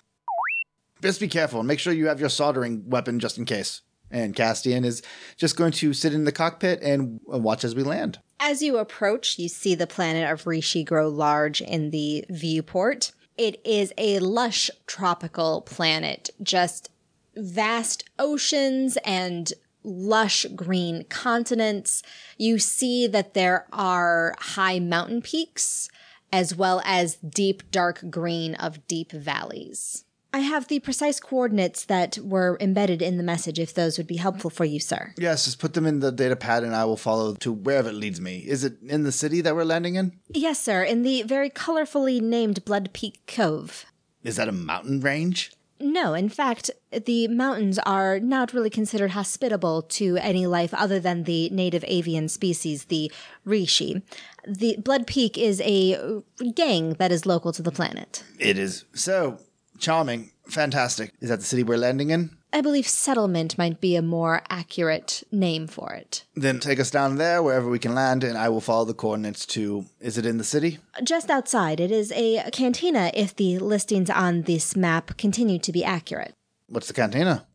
Just 1.02 1.20
be 1.20 1.28
careful 1.28 1.64
make 1.64 1.80
sure 1.80 1.94
you 1.94 2.08
have 2.08 2.20
your 2.20 2.30
soldering 2.30 2.90
weapon 2.90 3.20
just 3.20 3.38
in 3.38 3.46
case. 3.46 3.82
And 4.10 4.36
Castian 4.36 4.86
is 4.86 5.02
just 5.36 5.58
going 5.58 5.74
to 5.74 5.94
sit 5.94 6.14
in 6.14 6.24
the 6.24 6.32
cockpit 6.32 6.82
and 6.82 7.20
watch 7.26 7.66
as 7.66 7.76
we 7.76 7.84
land. 7.84 8.20
As 8.40 8.62
you 8.62 8.78
approach, 8.78 9.38
you 9.38 9.50
see 9.50 9.76
the 9.76 9.86
planet 9.86 10.32
of 10.32 10.48
Rishi 10.48 10.84
grow 10.84 11.10
large 11.10 11.60
in 11.60 11.90
the 11.90 12.24
viewport. 12.30 13.12
It 13.38 13.60
is 13.66 13.94
a 13.98 14.20
lush 14.20 14.72
tropical 14.86 15.62
planet, 15.62 16.30
just 16.42 16.90
vast 17.36 18.06
oceans 18.18 18.98
and 19.04 19.52
lush 19.84 20.46
green 20.56 21.04
continents. 21.10 22.02
You 22.38 22.60
see 22.60 23.08
that 23.08 23.34
there 23.34 23.68
are 23.74 24.36
high 24.40 24.80
mountain 24.80 25.22
peaks 25.22 25.90
as 26.32 26.56
well 26.56 26.82
as 26.86 27.16
deep 27.16 27.64
dark 27.72 28.10
green 28.10 28.56
of 28.56 28.86
deep 28.88 29.12
valleys. 29.12 30.04
I 30.34 30.40
have 30.42 30.68
the 30.68 30.80
precise 30.80 31.20
coordinates 31.20 31.86
that 31.86 32.18
were 32.20 32.58
embedded 32.60 33.02
in 33.02 33.18
the 33.18 33.24
message 33.24 33.60
if 33.60 33.74
those 33.74 33.98
would 33.98 34.08
be 34.08 34.18
helpful 34.18 34.50
for 34.50 34.66
you, 34.66 34.80
sir. 34.80 35.14
Yes, 35.18 35.46
just 35.46 35.58
put 35.58 35.74
them 35.74 35.86
in 35.86 36.00
the 36.00 36.12
data 36.12 36.36
pad 36.36 36.64
and 36.64 36.76
I 36.76 36.86
will 36.86 36.98
follow 36.98 37.34
to 37.36 37.52
wherever 37.52 37.90
it 37.90 37.94
leads 37.96 38.20
me. 38.22 38.40
Is 38.40 38.64
it 38.64 38.78
in 38.84 39.04
the 39.04 39.12
city 39.12 39.42
that 39.42 39.56
we're 39.56 39.64
landing 39.64 39.96
in? 39.96 40.20
Yes, 40.30 40.62
sir, 40.62 40.84
in 40.84 41.04
the 41.04 41.24
very 41.24 41.50
colorfully 41.50 42.22
named 42.22 42.66
Blood 42.66 42.92
Peak 42.94 43.22
Cove. 43.26 43.86
Is 44.24 44.36
that 44.36 44.50
a 44.50 44.52
mountain 44.52 45.00
range? 45.00 45.54
No, 45.80 46.16
in 46.16 46.28
fact, 46.28 46.72
the 46.92 47.28
mountains 47.28 47.78
are 47.80 48.20
not 48.20 48.52
really 48.52 48.70
considered 48.70 49.12
hospitable 49.12 49.84
to 49.84 50.18
any 50.18 50.48
life 50.48 50.74
other 50.74 51.00
than 51.00 51.24
the 51.24 51.50
native 51.52 51.86
avian 51.88 52.30
species, 52.30 52.86
the 52.86 53.12
Rishi. 53.46 54.02
The 54.48 54.78
Blood 54.78 55.08
Peak 55.08 55.38
is 55.38 55.62
a 55.62 56.22
gang 56.56 56.94
that 56.94 57.12
is 57.12 57.26
local 57.26 57.52
to 57.52 57.62
the 57.62 57.72
planet. 57.72 58.24
It 58.40 58.58
is. 58.58 58.86
So, 58.94 59.40
charming. 59.78 60.32
Fantastic. 60.48 61.14
Is 61.20 61.28
that 61.28 61.40
the 61.40 61.46
city 61.46 61.64
we're 61.64 61.78
landing 61.78 62.10
in? 62.10 62.32
I 62.54 62.62
believe 62.62 62.88
settlement 62.88 63.58
might 63.58 63.82
be 63.82 63.98
a 63.98 64.02
more 64.02 64.42
accurate 64.50 65.22
name 65.34 65.68
for 65.68 65.92
it. 65.92 66.24
Then 66.34 66.62
take 66.62 66.80
us 66.80 66.90
down 66.90 67.18
there, 67.18 67.44
wherever 67.44 67.70
we 67.70 67.78
can 67.78 67.94
land, 67.94 68.24
and 68.24 68.38
I 68.38 68.48
will 68.48 68.62
follow 68.62 68.86
the 68.86 68.94
coordinates 68.94 69.46
to. 69.48 69.86
Is 70.00 70.18
it 70.18 70.26
in 70.26 70.38
the 70.38 70.46
city? 70.46 70.80
Just 71.04 71.30
outside, 71.30 71.82
it 71.82 71.92
is 71.92 72.14
a 72.14 72.50
cantina 72.52 73.12
if 73.14 73.36
the 73.36 73.60
listings 73.60 74.10
on 74.10 74.44
this 74.44 74.78
map 74.78 75.18
continue 75.18 75.60
to 75.60 75.72
be 75.74 75.84
accurate. 75.84 76.34
What's 76.68 76.88
the 76.88 76.94
cantina? 76.94 77.46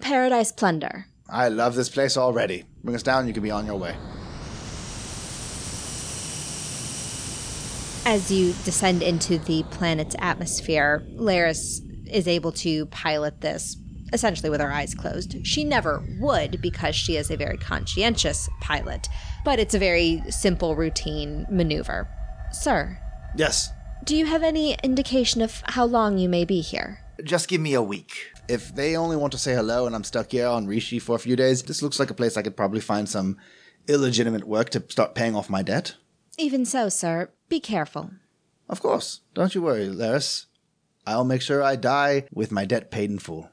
Paradise 0.00 0.52
Plunder. 0.52 1.06
I 1.28 1.48
love 1.48 1.74
this 1.74 1.88
place 1.88 2.16
already. 2.16 2.64
Bring 2.84 2.94
us 2.94 3.02
down, 3.02 3.26
you 3.26 3.34
can 3.34 3.42
be 3.42 3.50
on 3.50 3.66
your 3.66 3.76
way. 3.76 3.96
As 8.06 8.30
you 8.30 8.52
descend 8.64 9.02
into 9.02 9.38
the 9.38 9.62
planet's 9.64 10.16
atmosphere, 10.18 11.04
Laris 11.14 11.80
is 12.10 12.26
able 12.26 12.50
to 12.52 12.86
pilot 12.86 13.40
this 13.40 13.76
essentially 14.12 14.50
with 14.50 14.60
her 14.60 14.72
eyes 14.72 14.92
closed. 14.94 15.36
She 15.46 15.62
never 15.62 16.02
would 16.18 16.60
because 16.60 16.96
she 16.96 17.16
is 17.16 17.30
a 17.30 17.36
very 17.36 17.56
conscientious 17.56 18.48
pilot, 18.60 19.06
but 19.44 19.60
it's 19.60 19.74
a 19.74 19.78
very 19.78 20.20
simple 20.30 20.74
routine 20.74 21.46
maneuver. 21.48 22.08
Sir, 22.50 22.98
Yes. 23.36 23.70
do 24.02 24.16
you 24.16 24.26
have 24.26 24.42
any 24.42 24.76
indication 24.82 25.40
of 25.42 25.62
how 25.66 25.84
long 25.84 26.18
you 26.18 26.28
may 26.28 26.44
be 26.44 26.60
here? 26.60 26.98
Just 27.22 27.46
give 27.46 27.60
me 27.60 27.74
a 27.74 27.82
week. 27.82 28.32
If 28.48 28.74
they 28.74 28.96
only 28.96 29.14
want 29.16 29.30
to 29.32 29.38
say 29.38 29.54
hello 29.54 29.86
and 29.86 29.94
I'm 29.94 30.02
stuck 30.02 30.32
here 30.32 30.48
on 30.48 30.66
Rishi 30.66 30.98
for 30.98 31.14
a 31.14 31.20
few 31.20 31.36
days, 31.36 31.62
this 31.62 31.80
looks 31.80 32.00
like 32.00 32.10
a 32.10 32.14
place 32.14 32.36
I 32.36 32.42
could 32.42 32.56
probably 32.56 32.80
find 32.80 33.08
some 33.08 33.36
illegitimate 33.86 34.42
work 34.44 34.70
to 34.70 34.82
start 34.88 35.14
paying 35.14 35.36
off 35.36 35.48
my 35.48 35.62
debt. 35.62 35.94
Even 36.40 36.64
so, 36.64 36.88
sir, 36.88 37.28
be 37.50 37.60
careful. 37.60 38.10
Of 38.68 38.80
course. 38.80 39.20
Don't 39.34 39.54
you 39.54 39.60
worry, 39.60 39.88
Laris. 39.88 40.46
I'll 41.06 41.24
make 41.24 41.42
sure 41.42 41.62
I 41.62 41.76
die 41.76 42.24
with 42.32 42.50
my 42.50 42.64
debt 42.64 42.90
paid 42.90 43.10
in 43.10 43.18
full. 43.18 43.50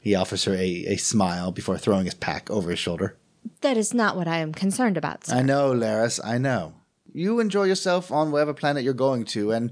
He 0.00 0.16
offers 0.16 0.44
her 0.44 0.54
a, 0.54 0.84
a 0.88 0.96
smile 0.96 1.52
before 1.52 1.78
throwing 1.78 2.06
his 2.06 2.14
pack 2.14 2.50
over 2.50 2.70
his 2.70 2.78
shoulder. 2.80 3.16
That 3.60 3.76
is 3.76 3.94
not 3.94 4.16
what 4.16 4.26
I 4.26 4.38
am 4.38 4.52
concerned 4.52 4.96
about, 4.96 5.26
sir. 5.26 5.36
I 5.36 5.42
know, 5.42 5.72
Laris, 5.72 6.18
I 6.24 6.38
know. 6.38 6.74
You 7.12 7.38
enjoy 7.38 7.64
yourself 7.64 8.10
on 8.10 8.32
whatever 8.32 8.52
planet 8.52 8.82
you're 8.82 8.94
going 8.94 9.24
to, 9.26 9.52
and 9.52 9.70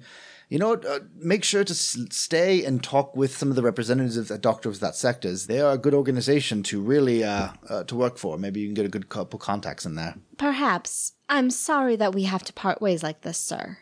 you 0.48 0.58
know, 0.58 0.74
uh, 0.74 1.00
make 1.16 1.42
sure 1.42 1.64
to 1.64 1.72
s- 1.72 1.98
stay 2.10 2.64
and 2.64 2.82
talk 2.82 3.16
with 3.16 3.36
some 3.36 3.50
of 3.50 3.56
the 3.56 3.62
representatives 3.62 4.30
at 4.30 4.40
Doctors 4.40 4.76
Without 4.76 4.94
Sectors. 4.94 5.46
They 5.48 5.60
are 5.60 5.72
a 5.72 5.78
good 5.78 5.94
organization 5.94 6.62
to 6.64 6.80
really 6.80 7.24
uh, 7.24 7.48
uh, 7.68 7.82
to 7.84 7.96
work 7.96 8.18
for. 8.18 8.38
Maybe 8.38 8.60
you 8.60 8.68
can 8.68 8.74
get 8.74 8.86
a 8.86 8.90
good 8.90 9.08
couple 9.08 9.38
contacts 9.40 9.84
in 9.84 9.96
there. 9.96 10.14
Perhaps. 10.38 11.12
I'm 11.28 11.50
sorry 11.50 11.96
that 11.96 12.14
we 12.14 12.24
have 12.24 12.44
to 12.44 12.52
part 12.52 12.80
ways 12.80 13.02
like 13.02 13.22
this, 13.22 13.38
sir. 13.38 13.78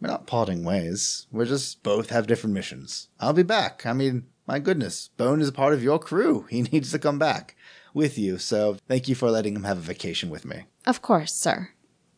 We're 0.00 0.08
not 0.08 0.26
parting 0.26 0.64
ways. 0.64 1.26
We're 1.30 1.44
just 1.44 1.82
both 1.82 2.10
have 2.10 2.26
different 2.26 2.54
missions. 2.54 3.08
I'll 3.20 3.32
be 3.32 3.42
back. 3.42 3.84
I 3.84 3.92
mean, 3.92 4.26
my 4.46 4.58
goodness, 4.58 5.08
Bone 5.16 5.40
is 5.40 5.48
a 5.48 5.52
part 5.52 5.74
of 5.74 5.82
your 5.82 5.98
crew. 5.98 6.46
He 6.50 6.62
needs 6.62 6.90
to 6.92 6.98
come 6.98 7.18
back 7.18 7.56
with 7.92 8.16
you. 8.18 8.38
So 8.38 8.78
thank 8.86 9.08
you 9.08 9.14
for 9.14 9.30
letting 9.30 9.54
him 9.56 9.64
have 9.64 9.78
a 9.78 9.82
vacation 9.82 10.30
with 10.30 10.44
me. 10.44 10.64
Of 10.86 11.02
course, 11.02 11.34
sir. 11.34 11.70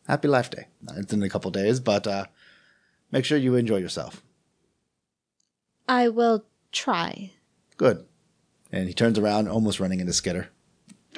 Happy 0.06 0.28
Life 0.28 0.50
Day. 0.50 0.66
It's 0.96 1.12
in 1.12 1.22
a 1.22 1.28
couple 1.28 1.50
days, 1.50 1.80
but 1.80 2.06
uh, 2.06 2.26
make 3.10 3.24
sure 3.24 3.38
you 3.38 3.54
enjoy 3.54 3.76
yourself. 3.76 4.22
I 5.88 6.08
will 6.08 6.44
try. 6.72 7.32
Good. 7.76 8.06
And 8.72 8.86
he 8.86 8.94
turns 8.94 9.18
around, 9.18 9.48
almost 9.48 9.80
running 9.80 10.00
into 10.00 10.12
Skitter. 10.12 10.48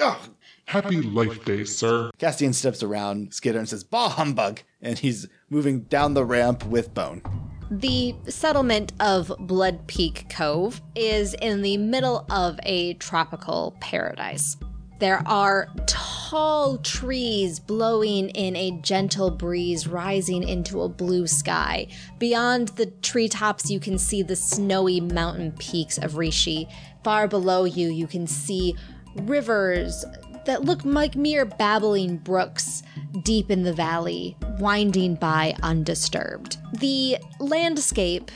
Ah, 0.01 0.21
happy 0.67 1.03
Life 1.03 1.45
Day, 1.45 1.65
sir. 1.65 2.11
Castian 2.19 2.55
steps 2.55 2.83
around 2.83 3.35
Skitter 3.35 3.59
and 3.59 3.69
says, 3.69 3.85
Bah 3.85 4.09
humbug! 4.09 4.61
And 4.81 4.99
he's 4.99 5.29
moving 5.51 5.81
down 5.83 6.15
the 6.15 6.25
ramp 6.25 6.65
with 6.67 6.95
Bone. 6.95 7.23
The 7.71 8.15
settlement 8.29 8.93
of 9.01 9.33
Blood 9.39 9.87
Peak 9.87 10.27
Cove 10.29 10.83
is 10.95 11.35
in 11.35 11.63
the 11.63 11.79
middle 11.79 12.27
of 12.31 12.61
a 12.65 12.95
tropical 12.95 13.77
paradise. 13.81 14.57
There 14.99 15.27
are 15.27 15.69
tall 15.87 16.79
trees 16.79 17.59
blowing 17.59 18.29
in 18.29 18.55
a 18.55 18.79
gentle 18.83 19.31
breeze 19.31 19.87
rising 19.89 20.47
into 20.47 20.83
a 20.83 20.89
blue 20.89 21.27
sky. 21.27 21.89
Beyond 22.19 22.69
the 22.69 22.87
treetops, 22.87 23.69
you 23.69 23.81
can 23.81 23.99
see 23.99 24.23
the 24.23 24.37
snowy 24.37 25.01
mountain 25.01 25.53
peaks 25.59 25.99
of 25.99 26.19
Rishi. 26.19 26.69
Far 27.03 27.27
below 27.27 27.65
you, 27.65 27.89
you 27.89 28.07
can 28.07 28.27
see 28.27 28.77
rivers 29.17 30.05
that 30.45 30.65
look 30.65 30.85
like 30.85 31.17
mere 31.17 31.45
babbling 31.45 32.19
brooks 32.19 32.83
deep 33.23 33.51
in 33.51 33.63
the 33.63 33.73
valley, 33.73 34.37
winding 34.59 35.15
by 35.17 35.55
undisturbed. 35.63 36.59
The 36.81 37.19
landscape 37.39 38.31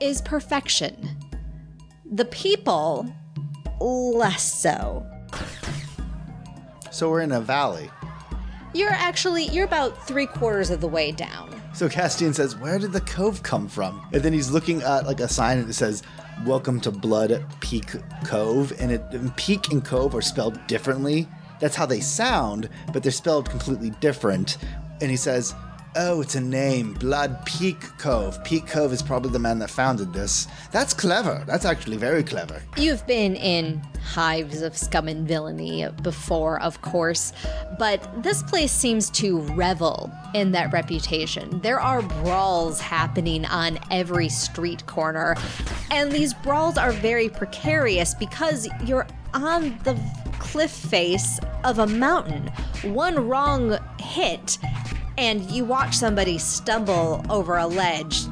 is 0.00 0.22
perfection. 0.22 1.08
The 2.12 2.24
people, 2.26 3.12
less 3.80 4.42
so. 4.42 5.06
So 6.90 7.08
we're 7.08 7.20
in 7.20 7.32
a 7.32 7.40
valley. 7.40 7.90
You're 8.72 8.90
actually 8.90 9.46
you're 9.46 9.64
about 9.64 10.06
three 10.06 10.26
quarters 10.26 10.70
of 10.70 10.80
the 10.80 10.88
way 10.88 11.12
down. 11.12 11.60
So 11.72 11.88
Castian 11.88 12.34
says, 12.34 12.56
Where 12.56 12.78
did 12.78 12.92
the 12.92 13.00
cove 13.00 13.42
come 13.42 13.68
from? 13.68 14.06
And 14.12 14.22
then 14.22 14.32
he's 14.32 14.50
looking 14.50 14.82
at 14.82 15.06
like 15.06 15.20
a 15.20 15.28
sign 15.28 15.58
and 15.58 15.70
it 15.70 15.74
says, 15.74 16.02
Welcome 16.44 16.80
to 16.82 16.90
Blood 16.90 17.44
Peak 17.60 17.92
Cove. 18.24 18.72
And 18.80 18.92
it 18.92 19.02
and 19.12 19.34
Peak 19.36 19.70
and 19.72 19.84
Cove 19.84 20.14
are 20.14 20.22
spelled 20.22 20.66
differently. 20.66 21.28
That's 21.60 21.76
how 21.76 21.86
they 21.86 22.00
sound, 22.00 22.68
but 22.92 23.02
they're 23.02 23.12
spelled 23.12 23.48
completely 23.48 23.90
different. 24.00 24.58
And 25.00 25.10
he 25.10 25.16
says, 25.16 25.54
Oh, 25.96 26.20
it's 26.20 26.36
a 26.36 26.40
name, 26.40 26.94
Blood 26.94 27.44
Peak 27.44 27.80
Cove. 27.98 28.42
Peak 28.44 28.68
Cove 28.68 28.92
is 28.92 29.02
probably 29.02 29.32
the 29.32 29.40
man 29.40 29.58
that 29.58 29.70
founded 29.70 30.12
this. 30.12 30.46
That's 30.70 30.94
clever. 30.94 31.42
That's 31.48 31.64
actually 31.64 31.96
very 31.96 32.22
clever. 32.22 32.62
You've 32.76 33.04
been 33.08 33.34
in 33.34 33.82
hives 34.04 34.62
of 34.62 34.76
scum 34.76 35.08
and 35.08 35.26
villainy 35.26 35.88
before, 36.02 36.62
of 36.62 36.80
course, 36.80 37.32
but 37.76 38.22
this 38.22 38.40
place 38.44 38.70
seems 38.70 39.10
to 39.10 39.40
revel 39.40 40.12
in 40.32 40.52
that 40.52 40.72
reputation. 40.72 41.60
There 41.60 41.80
are 41.80 42.02
brawls 42.02 42.80
happening 42.80 43.44
on 43.46 43.80
every 43.90 44.28
street 44.28 44.86
corner, 44.86 45.34
and 45.90 46.12
these 46.12 46.34
brawls 46.34 46.78
are 46.78 46.92
very 46.92 47.28
precarious 47.28 48.14
because 48.14 48.68
you're 48.84 49.08
on 49.34 49.76
the 49.82 50.00
cliff 50.40 50.72
face 50.72 51.38
of 51.62 51.78
a 51.78 51.86
mountain. 51.86 52.48
One 52.82 53.28
wrong 53.28 53.78
hit, 54.00 54.58
and 55.16 55.48
you 55.50 55.64
watch 55.64 55.94
somebody 55.94 56.38
stumble 56.38 57.24
over 57.30 57.56
a 57.58 57.66
ledge 57.66 58.22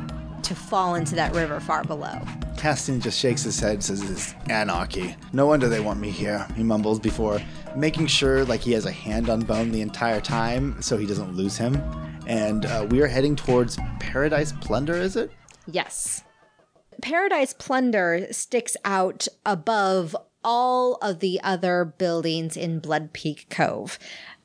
to 0.43 0.55
fall 0.55 0.97
into 0.97 1.15
that 1.15 1.35
river 1.35 1.61
far 1.61 1.85
below. 1.85 2.21
Castian 2.57 3.01
just 3.01 3.21
shakes 3.21 3.45
his 3.45 3.61
head 3.61 3.85
says, 3.85 4.03
is 4.03 4.35
anarchy. 4.51 5.15
No 5.33 5.47
wonder 5.47 5.69
they 5.69 5.79
want 5.79 6.01
me 6.01 6.11
here, 6.11 6.45
he 6.57 6.65
mumbles 6.65 6.99
before 6.99 7.41
making 7.77 8.07
sure 8.07 8.45
like 8.45 8.61
he 8.61 8.73
has 8.73 8.87
a 8.87 8.91
hand 8.91 9.29
on 9.29 9.41
Bone 9.41 9.71
the 9.71 9.81
entire 9.81 10.21
time 10.21 10.81
so 10.83 10.97
he 10.97 11.07
doesn't 11.07 11.35
lose 11.35 11.57
him. 11.57 11.77
And 12.27 12.67
uh, 12.67 12.87
we 12.91 13.01
are 13.01 13.07
heading 13.07 13.37
towards 13.37 13.79
Paradise 14.01 14.53
Plunder, 14.61 14.95
is 14.95 15.17
it? 15.17 15.31
Yes. 15.67 16.25
Paradise 17.01 17.55
Plunder 17.55 18.27
sticks 18.33 18.77
out 18.85 19.29
above 19.47 20.17
all 20.51 20.95
of 21.03 21.19
the 21.19 21.39
other 21.45 21.85
buildings 21.85 22.57
in 22.57 22.79
Blood 22.79 23.13
Peak 23.13 23.45
Cove 23.51 23.99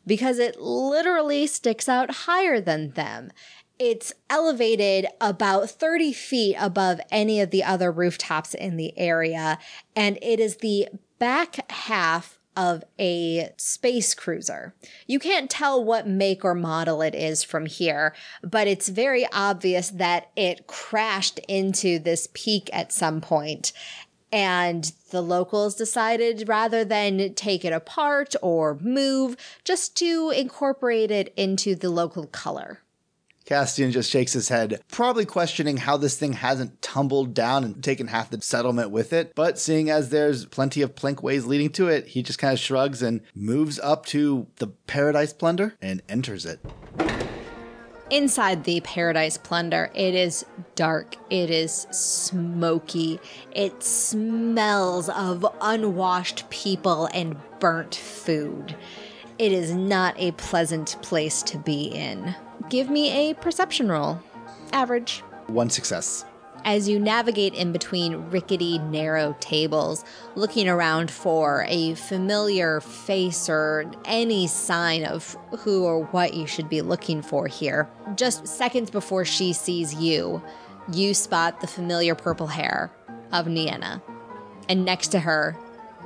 because 0.05 0.37
it 0.37 0.59
literally 0.59 1.47
sticks 1.47 1.87
out 1.87 2.11
higher 2.11 2.59
than 2.59 2.91
them. 2.91 3.31
It's 3.79 4.11
elevated 4.29 5.07
about 5.21 5.69
30 5.69 6.11
feet 6.11 6.57
above 6.59 6.99
any 7.09 7.39
of 7.39 7.51
the 7.51 7.63
other 7.63 7.89
rooftops 7.89 8.53
in 8.53 8.75
the 8.75 8.93
area, 8.99 9.57
and 9.95 10.19
it 10.21 10.41
is 10.41 10.57
the 10.57 10.89
back 11.19 11.71
half 11.71 12.37
of 12.55 12.83
a 12.99 13.51
space 13.57 14.13
cruiser. 14.13 14.75
You 15.07 15.19
can't 15.19 15.49
tell 15.49 15.83
what 15.83 16.07
make 16.07 16.45
or 16.45 16.53
model 16.53 17.01
it 17.01 17.15
is 17.15 17.43
from 17.43 17.65
here, 17.65 18.13
but 18.43 18.67
it's 18.67 18.89
very 18.89 19.25
obvious 19.31 19.89
that 19.89 20.29
it 20.35 20.67
crashed 20.67 21.39
into 21.47 21.97
this 21.97 22.27
peak 22.33 22.69
at 22.73 22.91
some 22.91 23.21
point. 23.21 23.71
And 24.33 24.91
the 25.11 25.21
locals 25.21 25.75
decided 25.75 26.49
rather 26.49 26.83
than 26.83 27.35
take 27.35 27.63
it 27.63 27.71
apart 27.71 28.33
or 28.41 28.79
move, 28.81 29.37
just 29.63 29.95
to 29.97 30.33
incorporate 30.35 31.11
it 31.11 31.31
into 31.37 31.75
the 31.75 31.91
local 31.91 32.25
color. 32.25 32.79
Castian 33.45 33.91
just 33.91 34.09
shakes 34.09 34.33
his 34.33 34.49
head, 34.49 34.81
probably 34.87 35.25
questioning 35.25 35.77
how 35.77 35.97
this 35.97 36.17
thing 36.17 36.33
hasn't 36.33 36.81
tumbled 36.81 37.35
down 37.35 37.63
and 37.63 37.83
taken 37.83 38.07
half 38.07 38.31
the 38.31 38.41
settlement 38.41 38.89
with 38.89 39.13
it. 39.13 39.33
But 39.35 39.59
seeing 39.59 39.91
as 39.91 40.09
there's 40.09 40.45
plenty 40.45 40.81
of 40.81 40.95
plink 40.95 41.21
ways 41.21 41.45
leading 41.45 41.69
to 41.73 41.89
it, 41.89 42.07
he 42.07 42.23
just 42.23 42.39
kind 42.39 42.53
of 42.53 42.59
shrugs 42.59 43.03
and 43.03 43.21
moves 43.35 43.79
up 43.79 44.07
to 44.07 44.47
the 44.55 44.67
Paradise 44.67 45.33
Plunder 45.33 45.75
and 45.79 46.01
enters 46.09 46.45
it. 46.45 46.59
Inside 48.13 48.65
the 48.65 48.79
Paradise 48.81 49.39
Plunder, 49.39 49.89
it 49.95 50.13
is 50.13 50.45
dark, 50.75 51.15
it 51.31 51.49
is 51.49 51.87
smoky, 51.89 53.19
it 53.55 53.81
smells 53.81 55.09
of 55.09 55.43
unwashed 55.59 56.47
people 56.51 57.09
and 57.11 57.35
burnt 57.59 57.95
food. 57.95 58.75
It 59.39 59.51
is 59.51 59.73
not 59.73 60.13
a 60.19 60.31
pleasant 60.33 61.01
place 61.01 61.41
to 61.41 61.57
be 61.57 61.85
in. 61.85 62.35
Give 62.69 62.87
me 62.87 63.31
a 63.31 63.33
perception 63.33 63.89
roll. 63.89 64.19
Average. 64.73 65.21
One 65.47 65.71
success. 65.71 66.23
As 66.65 66.87
you 66.87 66.97
navigate 66.97 67.53
in 67.53 67.73
between 67.73 68.29
rickety, 68.29 68.79
narrow 68.79 69.35
tables, 69.41 70.05
looking 70.35 70.69
around 70.69 71.11
for 71.11 71.65
a 71.67 71.93
familiar 71.95 72.79
face 72.79 73.49
or 73.49 73.91
any 74.05 74.47
sign 74.47 75.03
of 75.03 75.35
who 75.59 75.83
or 75.83 76.05
what 76.05 76.33
you 76.33 76.47
should 76.47 76.69
be 76.69 76.81
looking 76.81 77.21
for 77.21 77.47
here, 77.47 77.89
just 78.15 78.47
seconds 78.47 78.89
before 78.89 79.25
she 79.25 79.51
sees 79.51 79.93
you, 79.93 80.41
you 80.91 81.13
spot 81.13 81.59
the 81.59 81.67
familiar 81.67 82.15
purple 82.15 82.47
hair 82.47 82.89
of 83.33 83.47
Nienna. 83.47 84.01
And 84.69 84.85
next 84.85 85.09
to 85.09 85.19
her, 85.19 85.57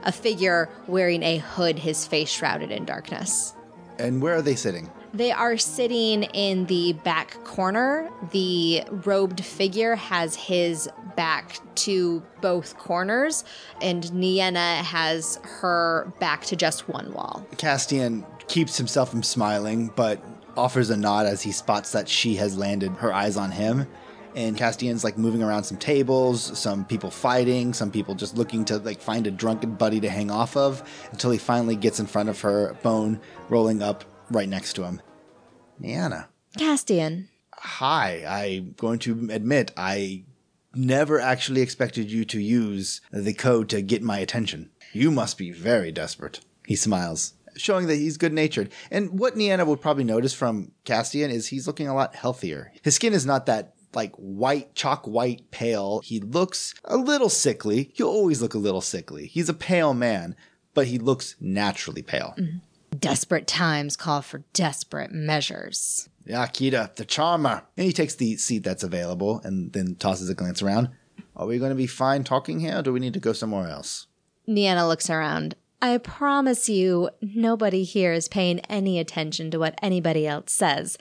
a 0.03 0.11
figure 0.11 0.69
wearing 0.87 1.21
a 1.21 1.37
hood, 1.37 1.77
his 1.77 2.07
face 2.07 2.29
shrouded 2.29 2.71
in 2.71 2.85
darkness. 2.85 3.53
And 3.99 4.23
where 4.23 4.35
are 4.35 4.41
they 4.41 4.55
sitting? 4.55 4.89
They 5.17 5.31
are 5.31 5.57
sitting 5.57 6.23
in 6.23 6.67
the 6.67 6.93
back 6.93 7.43
corner. 7.43 8.07
The 8.29 8.83
robed 8.91 9.43
figure 9.43 9.95
has 9.95 10.35
his 10.35 10.87
back 11.15 11.59
to 11.77 12.21
both 12.39 12.77
corners, 12.77 13.43
and 13.81 14.03
Nienna 14.13 14.75
has 14.83 15.39
her 15.41 16.13
back 16.19 16.45
to 16.45 16.55
just 16.55 16.87
one 16.87 17.11
wall. 17.13 17.43
Castian 17.53 18.27
keeps 18.47 18.77
himself 18.77 19.09
from 19.09 19.23
smiling, 19.23 19.91
but 19.95 20.23
offers 20.55 20.91
a 20.91 20.97
nod 20.97 21.25
as 21.25 21.41
he 21.41 21.51
spots 21.51 21.93
that 21.93 22.07
she 22.07 22.35
has 22.35 22.55
landed 22.55 22.91
her 22.91 23.11
eyes 23.11 23.37
on 23.37 23.49
him. 23.49 23.87
And 24.35 24.55
Castian's 24.55 25.03
like 25.03 25.17
moving 25.17 25.41
around 25.41 25.63
some 25.63 25.77
tables, 25.79 26.59
some 26.59 26.85
people 26.85 27.09
fighting, 27.09 27.73
some 27.73 27.89
people 27.89 28.13
just 28.13 28.37
looking 28.37 28.65
to 28.65 28.77
like 28.77 29.01
find 29.01 29.25
a 29.25 29.31
drunken 29.31 29.73
buddy 29.73 29.99
to 29.99 30.11
hang 30.11 30.29
off 30.29 30.55
of 30.55 30.87
until 31.11 31.31
he 31.31 31.39
finally 31.39 31.75
gets 31.75 31.99
in 31.99 32.05
front 32.05 32.29
of 32.29 32.41
her, 32.41 32.75
bone 32.83 33.19
rolling 33.49 33.81
up 33.81 34.03
right 34.29 34.47
next 34.47 34.73
to 34.73 34.83
him. 34.83 35.01
Nienna. 35.81 36.27
Castian, 36.57 37.27
Hi, 37.59 38.23
I'm 38.27 38.75
going 38.77 38.99
to 38.99 39.29
admit 39.31 39.71
I 39.75 40.25
never 40.75 41.19
actually 41.19 41.61
expected 41.61 42.11
you 42.11 42.23
to 42.25 42.39
use 42.39 43.01
the 43.11 43.33
code 43.33 43.67
to 43.69 43.81
get 43.81 44.03
my 44.03 44.19
attention. 44.19 44.69
You 44.93 45.09
must 45.09 45.37
be 45.37 45.51
very 45.51 45.91
desperate. 45.91 46.39
He 46.67 46.75
smiles, 46.75 47.33
showing 47.55 47.87
that 47.87 47.95
he's 47.95 48.17
good 48.17 48.31
natured. 48.33 48.71
And 48.91 49.19
what 49.19 49.35
Nienna 49.35 49.65
would 49.65 49.81
probably 49.81 50.03
notice 50.03 50.33
from 50.33 50.71
Castian 50.85 51.29
is 51.29 51.47
he's 51.47 51.65
looking 51.65 51.87
a 51.87 51.95
lot 51.95 52.15
healthier. 52.15 52.71
His 52.83 52.95
skin 52.95 53.13
is 53.13 53.25
not 53.25 53.47
that 53.47 53.73
like 53.95 54.13
white, 54.15 54.75
chalk 54.75 55.07
white 55.07 55.49
pale. 55.49 56.01
He 56.01 56.19
looks 56.19 56.75
a 56.85 56.97
little 56.97 57.29
sickly. 57.29 57.91
He'll 57.95 58.07
always 58.07 58.41
look 58.41 58.53
a 58.53 58.59
little 58.59 58.81
sickly. 58.81 59.25
He's 59.27 59.49
a 59.49 59.53
pale 59.53 59.95
man, 59.95 60.35
but 60.75 60.87
he 60.87 60.99
looks 60.99 61.35
naturally 61.39 62.03
pale. 62.03 62.35
Mm-hmm. 62.37 62.57
Desperate 62.99 63.47
times 63.47 63.95
call 63.95 64.21
for 64.21 64.43
desperate 64.53 65.11
measures. 65.11 66.09
Yeah, 66.25 66.45
Kita, 66.47 66.95
the 66.95 67.05
charmer. 67.05 67.63
And 67.77 67.85
he 67.85 67.93
takes 67.93 68.15
the 68.15 68.35
seat 68.37 68.63
that's 68.63 68.83
available 68.83 69.41
and 69.43 69.71
then 69.73 69.95
tosses 69.95 70.29
a 70.29 70.35
glance 70.35 70.61
around. 70.61 70.89
Are 71.35 71.47
we 71.47 71.59
going 71.59 71.69
to 71.69 71.75
be 71.75 71.87
fine 71.87 72.23
talking 72.23 72.59
here 72.59 72.79
or 72.79 72.81
do 72.81 72.91
we 72.91 72.99
need 72.99 73.13
to 73.13 73.19
go 73.19 73.33
somewhere 73.33 73.69
else? 73.69 74.07
Nienna 74.47 74.87
looks 74.87 75.09
around. 75.09 75.55
I 75.81 75.97
promise 75.99 76.67
you, 76.67 77.09
nobody 77.21 77.83
here 77.83 78.11
is 78.11 78.27
paying 78.27 78.59
any 78.61 78.99
attention 78.99 79.51
to 79.51 79.59
what 79.59 79.77
anybody 79.81 80.25
else 80.25 80.51
says, 80.51 80.97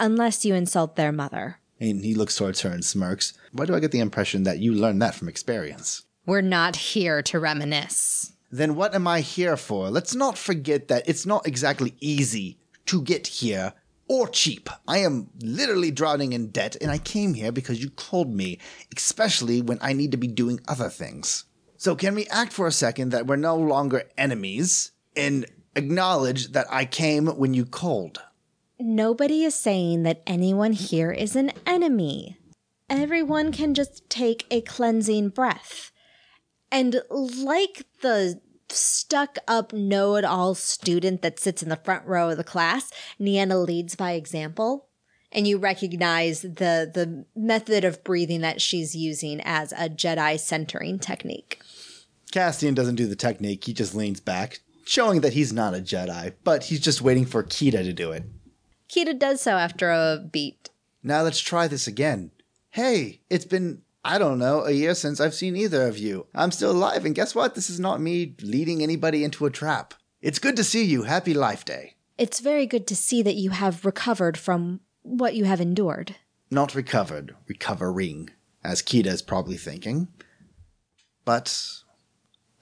unless 0.00 0.44
you 0.44 0.54
insult 0.54 0.96
their 0.96 1.12
mother. 1.12 1.58
And 1.78 2.02
he 2.02 2.14
looks 2.14 2.36
towards 2.36 2.62
her 2.62 2.70
and 2.70 2.82
smirks. 2.82 3.34
Why 3.52 3.66
do 3.66 3.74
I 3.74 3.80
get 3.80 3.92
the 3.92 4.00
impression 4.00 4.44
that 4.44 4.58
you 4.58 4.72
learned 4.72 5.02
that 5.02 5.14
from 5.14 5.28
experience? 5.28 6.04
We're 6.24 6.40
not 6.40 6.76
here 6.76 7.20
to 7.22 7.38
reminisce. 7.38 8.32
Then 8.50 8.74
what 8.74 8.94
am 8.94 9.06
I 9.06 9.20
here 9.20 9.56
for? 9.56 9.90
Let's 9.90 10.14
not 10.14 10.38
forget 10.38 10.88
that 10.88 11.08
it's 11.08 11.26
not 11.26 11.46
exactly 11.46 11.94
easy 12.00 12.58
to 12.86 13.02
get 13.02 13.26
here 13.26 13.72
or 14.08 14.28
cheap. 14.28 14.70
I 14.86 14.98
am 14.98 15.30
literally 15.40 15.90
drowning 15.90 16.32
in 16.32 16.50
debt 16.50 16.76
and 16.80 16.90
I 16.90 16.98
came 16.98 17.34
here 17.34 17.50
because 17.50 17.82
you 17.82 17.90
called 17.90 18.32
me, 18.32 18.58
especially 18.96 19.62
when 19.62 19.78
I 19.80 19.92
need 19.92 20.12
to 20.12 20.16
be 20.16 20.28
doing 20.28 20.60
other 20.68 20.88
things. 20.88 21.44
So 21.76 21.94
can 21.94 22.14
we 22.14 22.26
act 22.28 22.52
for 22.52 22.66
a 22.66 22.72
second 22.72 23.10
that 23.10 23.26
we're 23.26 23.36
no 23.36 23.56
longer 23.56 24.04
enemies 24.16 24.92
and 25.16 25.46
acknowledge 25.74 26.52
that 26.52 26.66
I 26.70 26.84
came 26.84 27.26
when 27.26 27.52
you 27.52 27.66
called? 27.66 28.22
Nobody 28.78 29.44
is 29.44 29.54
saying 29.54 30.02
that 30.04 30.22
anyone 30.26 30.72
here 30.72 31.10
is 31.10 31.34
an 31.34 31.50
enemy. 31.66 32.38
Everyone 32.88 33.50
can 33.50 33.74
just 33.74 34.08
take 34.08 34.46
a 34.50 34.60
cleansing 34.60 35.30
breath. 35.30 35.90
And 36.70 37.00
like 37.10 37.86
the 38.00 38.40
stuck 38.68 39.38
up 39.46 39.72
know 39.72 40.16
it 40.16 40.24
all 40.24 40.54
student 40.54 41.22
that 41.22 41.38
sits 41.38 41.62
in 41.62 41.68
the 41.68 41.76
front 41.76 42.04
row 42.06 42.30
of 42.30 42.36
the 42.36 42.44
class, 42.44 42.90
Nienna 43.20 43.64
leads 43.64 43.94
by 43.94 44.12
example. 44.12 44.88
And 45.32 45.46
you 45.46 45.58
recognize 45.58 46.42
the, 46.42 46.90
the 46.92 47.24
method 47.34 47.84
of 47.84 48.02
breathing 48.04 48.40
that 48.40 48.60
she's 48.60 48.94
using 48.94 49.40
as 49.44 49.72
a 49.72 49.88
Jedi 49.88 50.38
centering 50.38 50.98
technique. 50.98 51.60
Castian 52.32 52.74
doesn't 52.74 52.94
do 52.94 53.06
the 53.06 53.16
technique, 53.16 53.64
he 53.64 53.72
just 53.72 53.94
leans 53.94 54.20
back, 54.20 54.60
showing 54.84 55.20
that 55.20 55.32
he's 55.32 55.52
not 55.52 55.74
a 55.74 55.78
Jedi, 55.78 56.34
but 56.44 56.64
he's 56.64 56.80
just 56.80 57.02
waiting 57.02 57.24
for 57.24 57.42
Kita 57.42 57.82
to 57.82 57.92
do 57.92 58.12
it. 58.12 58.24
Kita 58.88 59.18
does 59.18 59.40
so 59.40 59.52
after 59.52 59.90
a 59.90 60.18
beat. 60.30 60.70
Now 61.02 61.22
let's 61.22 61.40
try 61.40 61.68
this 61.68 61.86
again. 61.86 62.30
Hey, 62.70 63.20
it's 63.30 63.44
been, 63.44 63.82
I 64.06 64.18
don't 64.18 64.38
know, 64.38 64.64
a 64.64 64.70
year 64.70 64.94
since 64.94 65.20
I've 65.20 65.34
seen 65.34 65.56
either 65.56 65.88
of 65.88 65.98
you. 65.98 66.28
I'm 66.32 66.52
still 66.52 66.70
alive, 66.70 67.04
and 67.04 67.12
guess 67.12 67.34
what? 67.34 67.56
This 67.56 67.68
is 67.68 67.80
not 67.80 68.00
me 68.00 68.36
leading 68.40 68.80
anybody 68.80 69.24
into 69.24 69.46
a 69.46 69.50
trap. 69.50 69.94
It's 70.22 70.38
good 70.38 70.54
to 70.56 70.62
see 70.64 70.84
you. 70.84 71.02
Happy 71.02 71.34
Life 71.34 71.64
Day. 71.64 71.96
It's 72.16 72.38
very 72.38 72.66
good 72.66 72.86
to 72.86 72.94
see 72.94 73.20
that 73.22 73.34
you 73.34 73.50
have 73.50 73.84
recovered 73.84 74.38
from 74.38 74.78
what 75.02 75.34
you 75.34 75.44
have 75.44 75.60
endured. 75.60 76.14
Not 76.52 76.72
recovered, 76.72 77.34
recovering, 77.48 78.30
as 78.62 78.80
Kita 78.80 79.06
is 79.06 79.22
probably 79.22 79.56
thinking. 79.56 80.06
But 81.24 81.82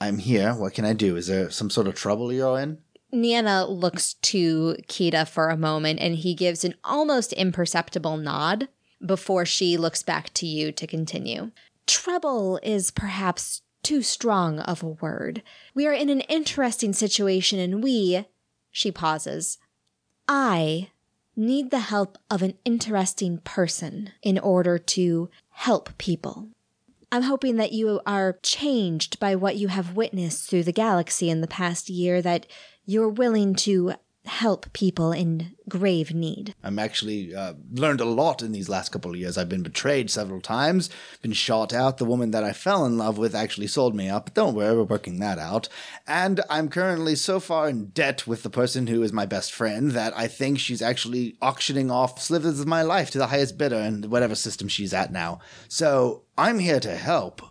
I'm 0.00 0.16
here. 0.16 0.54
What 0.54 0.72
can 0.72 0.87
I 0.87 0.94
do? 0.94 1.14
Is 1.14 1.26
there 1.26 1.50
some 1.50 1.68
sort 1.68 1.87
of 1.87 1.94
trouble 1.94 2.33
you're 2.33 2.59
in? 2.59 2.78
Nienna 3.12 3.68
looks 3.68 4.14
to 4.14 4.76
Kita 4.88 5.28
for 5.28 5.50
a 5.50 5.59
moment 5.59 6.00
and 6.00 6.16
he 6.16 6.35
gives 6.35 6.64
an 6.64 6.74
almost 6.83 7.35
imperceptible 7.35 8.16
nod 8.16 8.68
before 9.05 9.45
she 9.45 9.77
looks 9.77 10.03
back 10.03 10.33
to 10.35 10.47
you 10.47 10.73
to 10.73 10.87
continue. 10.87 11.51
Trouble 11.87 12.59
is 12.62 12.90
perhaps 12.90 13.62
too 13.83 14.03
strong 14.03 14.61
of 14.61 14.83
a 14.83 14.88
word. 14.88 15.43
We 15.75 15.87
are 15.87 15.93
in 15.93 16.09
an 16.09 16.21
interesting 16.23 16.93
situation 16.93 17.59
and 17.59 17.83
we, 17.83 18.27
she 18.71 18.90
pauses, 18.90 19.59
I 20.27 20.90
need 21.37 21.71
the 21.71 21.81
help 21.81 22.17
of 22.31 22.43
an 22.43 22.55
interesting 22.64 23.38
person 23.38 24.11
in 24.23 24.38
order 24.38 24.79
to 24.79 25.29
help 25.51 25.97
people. 25.99 26.49
I'm 27.12 27.23
hoping 27.23 27.57
that 27.57 27.73
you 27.73 28.01
are 28.07 28.38
changed 28.43 29.21
by 29.21 29.37
what 29.37 29.57
you 29.57 29.69
have 29.69 29.95
witnessed 29.95 30.49
through 30.49 30.64
the 30.64 30.73
galaxy 30.73 31.31
in 31.31 31.43
the 31.43 31.47
past 31.47 31.88
year, 31.88 32.21
that 32.23 32.47
you're 32.87 33.09
willing 33.09 33.55
to 33.55 33.95
help 34.27 34.73
people 34.73 35.13
in 35.13 35.55
grave 35.69 36.15
need. 36.15 36.55
I'm 36.63 36.79
actually 36.79 37.35
uh, 37.35 37.55
learned 37.73 38.01
a 38.01 38.07
lot 38.07 38.43
in 38.43 38.53
these 38.53 38.69
last 38.69 38.91
couple 38.91 39.11
of 39.11 39.17
years. 39.17 39.37
I've 39.37 39.49
been 39.49 39.63
betrayed 39.63 40.11
several 40.11 40.41
times, 40.41 40.91
been 41.23 41.33
shot 41.33 41.73
out. 41.73 41.99
The 41.99 42.05
woman 42.05 42.31
that 42.31 42.45
I 42.45 42.53
fell 42.53 42.85
in 42.87 42.99
love 42.99 43.19
with 43.19 43.35
actually 43.35 43.67
sold 43.67 43.95
me 43.95 44.09
up. 44.09 44.27
But 44.27 44.35
don't 44.35 44.55
worry, 44.55 44.77
we're 44.77 44.85
working 44.85 45.19
that 45.21 45.39
out. 45.39 45.69
And 46.07 46.41
I'm 46.49 46.69
currently 46.69 47.17
so 47.17 47.39
far 47.41 47.69
in 47.69 47.87
debt 47.87 48.27
with 48.27 48.43
the 48.43 48.51
person 48.51 48.87
who 48.87 49.03
is 49.03 49.12
my 49.12 49.27
best 49.27 49.53
friend 49.53 49.91
that 49.93 50.16
I 50.16 50.27
think 50.27 50.59
she's 50.59 50.83
actually 50.83 51.37
auctioning 51.43 51.91
off 51.91 52.20
slivers 52.20 52.61
of 52.61 52.66
my 52.66 52.83
life 52.83 53.11
to 53.11 53.18
the 53.18 53.29
highest 53.29 53.59
bidder 53.59 53.77
in 53.77 54.11
whatever 54.11 54.35
system 54.35 54.68
she's 54.68 54.95
at 54.95 55.12
now. 55.12 55.41
So 55.68 56.22
I'm 56.37 56.59
here 56.59 56.81
to 56.81 56.97
help. 56.97 57.43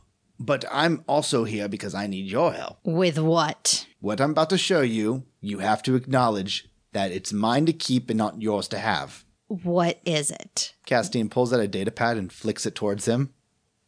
But 0.46 0.66
I'm 0.70 1.06
also 1.08 1.46
here 1.46 1.70
because 1.70 1.96
I 1.96 2.06
need 2.06 2.26
your 2.26 2.52
help. 2.52 2.80
With 2.84 3.18
what? 3.18 3.88
What 4.02 4.20
I'm 4.20 4.32
about 4.32 4.50
to 4.50 4.58
show 4.58 4.82
you, 4.82 5.24
you 5.40 5.60
have 5.60 5.82
to 5.84 5.96
acknowledge 5.96 6.68
that 6.92 7.12
it's 7.12 7.32
mine 7.32 7.66
to 7.68 7.72
keep 7.72 8.10
and 8.10 8.18
not 8.18 8.42
yours 8.42 8.68
to 8.70 8.78
have. 8.78 9.24
What 9.48 10.02
is 10.04 10.32
it? 10.32 10.74
Castian 10.86 11.32
pulls 11.32 11.54
out 11.54 11.62
a 11.62 11.68
data 11.68 11.92
pad 11.92 12.18
and 12.18 12.30
flicks 12.30 12.66
it 12.66 12.76
towards 12.76 13.06
him, 13.06 13.34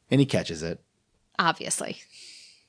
and 0.09 0.21
he 0.21 0.25
catches 0.25 0.63
it. 0.63 0.79
Obviously. 1.37 1.97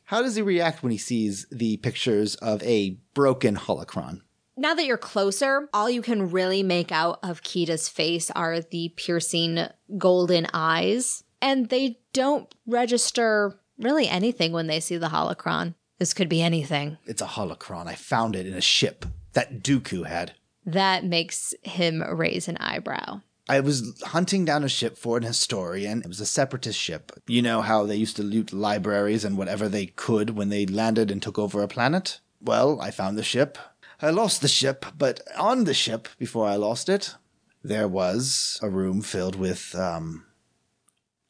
How 0.07 0.21
does 0.21 0.35
he 0.35 0.43
react 0.43 0.83
when 0.83 0.91
he 0.91 0.99
sees 0.99 1.47
the 1.53 1.77
pictures 1.77 2.35
of 2.37 2.61
a 2.65 2.99
broken 3.15 3.55
holocron? 3.55 4.23
Now 4.57 4.75
that 4.75 4.85
you're 4.87 4.99
closer, 4.99 5.69
all 5.73 5.89
you 5.89 6.03
can 6.03 6.33
really 6.33 6.65
make 6.65 6.91
out 6.91 7.21
of 7.23 7.45
Kita's 7.45 7.89
face 7.89 8.33
are 8.33 8.61
the 8.61 8.93
piercing 8.97 9.69
golden 9.97 10.49
eyes, 10.53 11.23
and 11.41 11.69
they 11.69 12.01
don't 12.13 12.53
register 12.67 13.61
really 13.79 14.09
anything 14.09 14.53
when 14.53 14.67
they 14.67 14.81
see 14.81 14.97
the 14.97 15.09
holocron. 15.09 15.75
This 15.99 16.15
could 16.15 16.29
be 16.29 16.43
anything. 16.43 16.99
It's 17.07 17.23
a 17.23 17.27
holocron. 17.27 17.87
I 17.87 17.95
found 17.95 18.37
it 18.37 18.47
in 18.47 18.55
a 18.55 18.61
ship 18.61 19.07
that 19.33 19.63
Dooku 19.63 20.07
had. 20.07 20.33
That 20.65 21.05
makes 21.05 21.55
him 21.63 22.03
raise 22.03 22.49
an 22.49 22.57
eyebrow. 22.59 23.21
I 23.49 23.61
was 23.61 24.03
hunting 24.05 24.45
down 24.45 24.65
a 24.65 24.69
ship 24.69 24.99
for 24.99 25.17
an 25.17 25.23
historian. 25.23 26.01
It 26.01 26.09
was 26.09 26.21
a 26.21 26.27
separatist 26.27 26.79
ship. 26.79 27.13
You 27.29 27.43
know 27.43 27.63
how 27.63 27.87
they 27.87 27.95
used 27.95 28.17
to 28.17 28.25
loot 28.25 28.53
libraries 28.53 29.25
and 29.25 29.39
whatever 29.39 29.69
they 29.69 29.87
could 29.87 30.31
when 30.31 30.49
they 30.49 30.67
landed 30.67 31.11
and 31.11 31.23
took 31.23 31.39
over 31.39 31.63
a 31.63 31.69
planet? 31.69 32.21
Well, 32.41 32.81
I 32.81 32.91
found 32.91 33.17
the 33.17 33.23
ship. 33.23 33.57
I 34.03 34.11
lost 34.11 34.43
the 34.43 34.49
ship, 34.49 34.85
but 34.99 35.21
on 35.39 35.65
the 35.65 35.75
ship, 35.75 36.09
before 36.19 36.47
I 36.47 36.57
lost 36.57 36.89
it, 36.89 37.15
there 37.63 37.89
was 37.89 38.59
a 38.63 38.69
room 38.69 39.01
filled 39.01 39.37
with 39.37 39.75
um, 39.77 40.27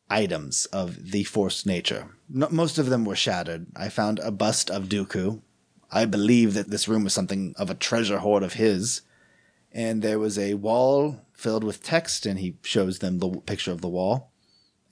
items 0.09 0.67
of 0.67 1.13
the 1.13 1.25
forced 1.25 1.67
nature. 1.67 2.09
No, 2.29 2.49
most 2.51 2.79
of 2.79 2.87
them 2.87 3.05
were 3.05 3.17
shattered. 3.17 3.67
I 3.77 3.89
found 3.89 4.19
a 4.21 4.31
bust 4.31 4.71
of 4.71 4.85
Dooku. 4.85 5.41
I 5.91 6.05
believe 6.05 6.55
that 6.55 6.71
this 6.71 6.89
room 6.89 7.05
was 7.05 7.15
something 7.15 7.55
of 7.57 7.71
a 7.71 7.75
treasure 7.75 8.19
hoard 8.19 8.43
of 8.43 8.55
his. 8.55 9.03
And 9.73 10.03
there 10.03 10.19
was 10.19 10.39
a 10.39 10.55
wall 10.55 11.21
filled 11.33 11.65
with 11.65 11.83
text, 11.83 12.27
and 12.27 12.39
he 12.39 12.57
shows 12.63 12.99
them 12.99 13.19
the 13.19 13.29
picture 13.29 13.73
of 13.73 13.83
the 13.83 13.89
wall. 13.89 14.33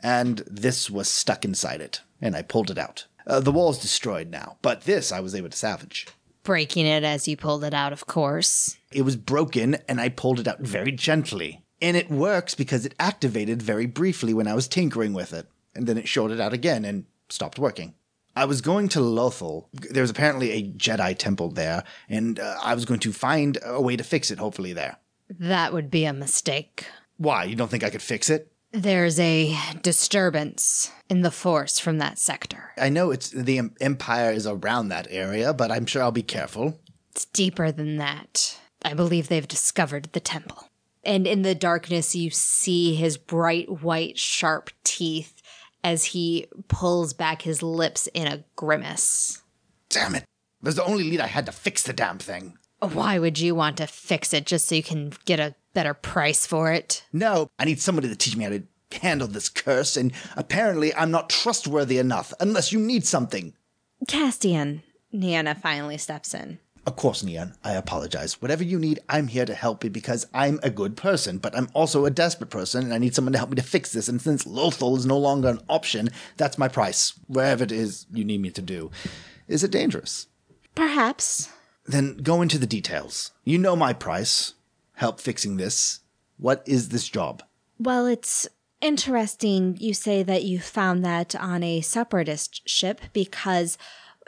And 0.02 0.42
this 0.46 0.90
was 0.90 1.08
stuck 1.08 1.44
inside 1.44 1.80
it, 1.80 2.02
and 2.20 2.36
I 2.36 2.42
pulled 2.42 2.70
it 2.70 2.78
out. 2.78 3.06
Uh, 3.26 3.40
the 3.40 3.52
wall's 3.52 3.78
destroyed 3.78 4.28
now, 4.30 4.58
but 4.60 4.82
this 4.82 5.10
I 5.10 5.20
was 5.20 5.34
able 5.34 5.48
to 5.48 5.56
salvage. 5.56 6.06
Breaking 6.42 6.84
it 6.84 7.04
as 7.04 7.26
you 7.26 7.38
pulled 7.38 7.64
it 7.64 7.72
out, 7.72 7.94
of 7.94 8.06
course. 8.06 8.76
It 8.92 9.02
was 9.02 9.16
broken, 9.16 9.78
and 9.88 9.98
I 9.98 10.10
pulled 10.10 10.40
it 10.40 10.46
out 10.46 10.60
very 10.60 10.92
gently. 10.92 11.63
And 11.80 11.96
it 11.96 12.10
works 12.10 12.54
because 12.54 12.86
it 12.86 12.94
activated 12.98 13.60
very 13.60 13.86
briefly 13.86 14.32
when 14.32 14.48
I 14.48 14.54
was 14.54 14.68
tinkering 14.68 15.12
with 15.12 15.32
it, 15.32 15.48
and 15.74 15.86
then 15.86 15.98
it 15.98 16.08
shorted 16.08 16.40
out 16.40 16.52
again 16.52 16.84
and 16.84 17.04
stopped 17.28 17.58
working. 17.58 17.94
I 18.36 18.46
was 18.46 18.60
going 18.60 18.88
to 18.90 19.00
Lothal. 19.00 19.66
There 19.72 20.02
was 20.02 20.10
apparently 20.10 20.50
a 20.52 20.62
Jedi 20.62 21.16
temple 21.16 21.50
there, 21.50 21.84
and 22.08 22.40
uh, 22.40 22.56
I 22.62 22.74
was 22.74 22.84
going 22.84 23.00
to 23.00 23.12
find 23.12 23.58
a 23.64 23.80
way 23.80 23.96
to 23.96 24.04
fix 24.04 24.30
it, 24.30 24.38
hopefully, 24.38 24.72
there. 24.72 24.96
That 25.38 25.72
would 25.72 25.90
be 25.90 26.04
a 26.04 26.12
mistake. 26.12 26.86
Why? 27.16 27.44
You 27.44 27.54
don't 27.56 27.70
think 27.70 27.84
I 27.84 27.90
could 27.90 28.02
fix 28.02 28.28
it? 28.28 28.50
There's 28.72 29.20
a 29.20 29.56
disturbance 29.82 30.90
in 31.08 31.22
the 31.22 31.30
force 31.30 31.78
from 31.78 31.98
that 31.98 32.18
sector. 32.18 32.72
I 32.76 32.88
know 32.88 33.12
it's 33.12 33.30
the 33.30 33.58
em- 33.58 33.74
Empire 33.80 34.32
is 34.32 34.48
around 34.48 34.88
that 34.88 35.06
area, 35.10 35.54
but 35.54 35.70
I'm 35.70 35.86
sure 35.86 36.02
I'll 36.02 36.10
be 36.10 36.22
careful. 36.24 36.80
It's 37.12 37.24
deeper 37.26 37.70
than 37.70 37.98
that. 37.98 38.58
I 38.84 38.94
believe 38.94 39.28
they've 39.28 39.46
discovered 39.46 40.08
the 40.12 40.20
temple. 40.20 40.68
And 41.06 41.26
in 41.26 41.42
the 41.42 41.54
darkness, 41.54 42.14
you 42.14 42.30
see 42.30 42.94
his 42.94 43.16
bright 43.18 43.82
white, 43.82 44.18
sharp 44.18 44.70
teeth 44.84 45.42
as 45.82 46.06
he 46.06 46.46
pulls 46.68 47.12
back 47.12 47.42
his 47.42 47.62
lips 47.62 48.06
in 48.08 48.26
a 48.26 48.44
grimace. 48.56 49.42
Damn 49.88 50.14
it. 50.14 50.24
That's 50.62 50.76
the 50.76 50.84
only 50.84 51.04
lead 51.04 51.20
I 51.20 51.26
had 51.26 51.46
to 51.46 51.52
fix 51.52 51.82
the 51.82 51.92
damn 51.92 52.18
thing. 52.18 52.56
Why 52.80 53.18
would 53.18 53.38
you 53.38 53.54
want 53.54 53.76
to 53.78 53.86
fix 53.86 54.32
it 54.32 54.46
just 54.46 54.66
so 54.66 54.74
you 54.74 54.82
can 54.82 55.12
get 55.24 55.40
a 55.40 55.54
better 55.74 55.94
price 55.94 56.46
for 56.46 56.72
it? 56.72 57.04
No, 57.12 57.48
I 57.58 57.64
need 57.64 57.80
somebody 57.80 58.08
to 58.08 58.16
teach 58.16 58.36
me 58.36 58.44
how 58.44 58.50
to 58.50 58.62
handle 59.00 59.28
this 59.28 59.48
curse, 59.48 59.96
and 59.96 60.12
apparently 60.36 60.94
I'm 60.94 61.10
not 61.10 61.30
trustworthy 61.30 61.98
enough 61.98 62.32
unless 62.40 62.72
you 62.72 62.78
need 62.78 63.06
something. 63.06 63.54
Castian, 64.06 64.82
Nienna 65.12 65.56
finally 65.56 65.98
steps 65.98 66.34
in. 66.34 66.58
Of 66.86 66.96
course, 66.96 67.22
Neon, 67.22 67.54
I 67.64 67.72
apologize. 67.72 68.42
Whatever 68.42 68.62
you 68.62 68.78
need, 68.78 69.00
I'm 69.08 69.28
here 69.28 69.46
to 69.46 69.54
help 69.54 69.84
you 69.84 69.90
because 69.90 70.26
I'm 70.34 70.60
a 70.62 70.68
good 70.68 70.96
person, 70.98 71.38
but 71.38 71.56
I'm 71.56 71.68
also 71.72 72.04
a 72.04 72.10
desperate 72.10 72.50
person 72.50 72.84
and 72.84 72.92
I 72.92 72.98
need 72.98 73.14
someone 73.14 73.32
to 73.32 73.38
help 73.38 73.50
me 73.50 73.56
to 73.56 73.62
fix 73.62 73.92
this. 73.92 74.08
And 74.08 74.20
since 74.20 74.44
Lothal 74.44 74.96
is 74.98 75.06
no 75.06 75.16
longer 75.16 75.48
an 75.48 75.60
option, 75.68 76.10
that's 76.36 76.58
my 76.58 76.68
price, 76.68 77.14
wherever 77.26 77.64
it 77.64 77.72
is 77.72 78.06
you 78.12 78.24
need 78.24 78.42
me 78.42 78.50
to 78.50 78.60
do. 78.60 78.90
Is 79.48 79.64
it 79.64 79.70
dangerous? 79.70 80.26
Perhaps. 80.74 81.48
Then 81.86 82.18
go 82.18 82.42
into 82.42 82.58
the 82.58 82.66
details. 82.66 83.32
You 83.44 83.56
know 83.56 83.76
my 83.76 83.94
price. 83.94 84.54
Help 84.94 85.20
fixing 85.20 85.56
this. 85.56 86.00
What 86.36 86.62
is 86.66 86.90
this 86.90 87.08
job? 87.08 87.42
Well, 87.78 88.06
it's 88.06 88.46
interesting 88.80 89.78
you 89.80 89.94
say 89.94 90.22
that 90.22 90.44
you 90.44 90.60
found 90.60 91.02
that 91.04 91.34
on 91.34 91.62
a 91.62 91.80
separatist 91.80 92.68
ship 92.68 93.00
because 93.14 93.78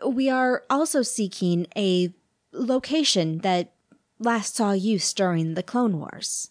we 0.07 0.31
are 0.31 0.65
also 0.71 1.03
seeking 1.03 1.67
a 1.77 2.15
location 2.57 3.39
that 3.39 3.73
last 4.19 4.57
saw 4.57 4.73
use 4.73 5.13
during 5.13 5.55
the 5.55 5.63
Clone 5.63 5.99
Wars. 5.99 6.51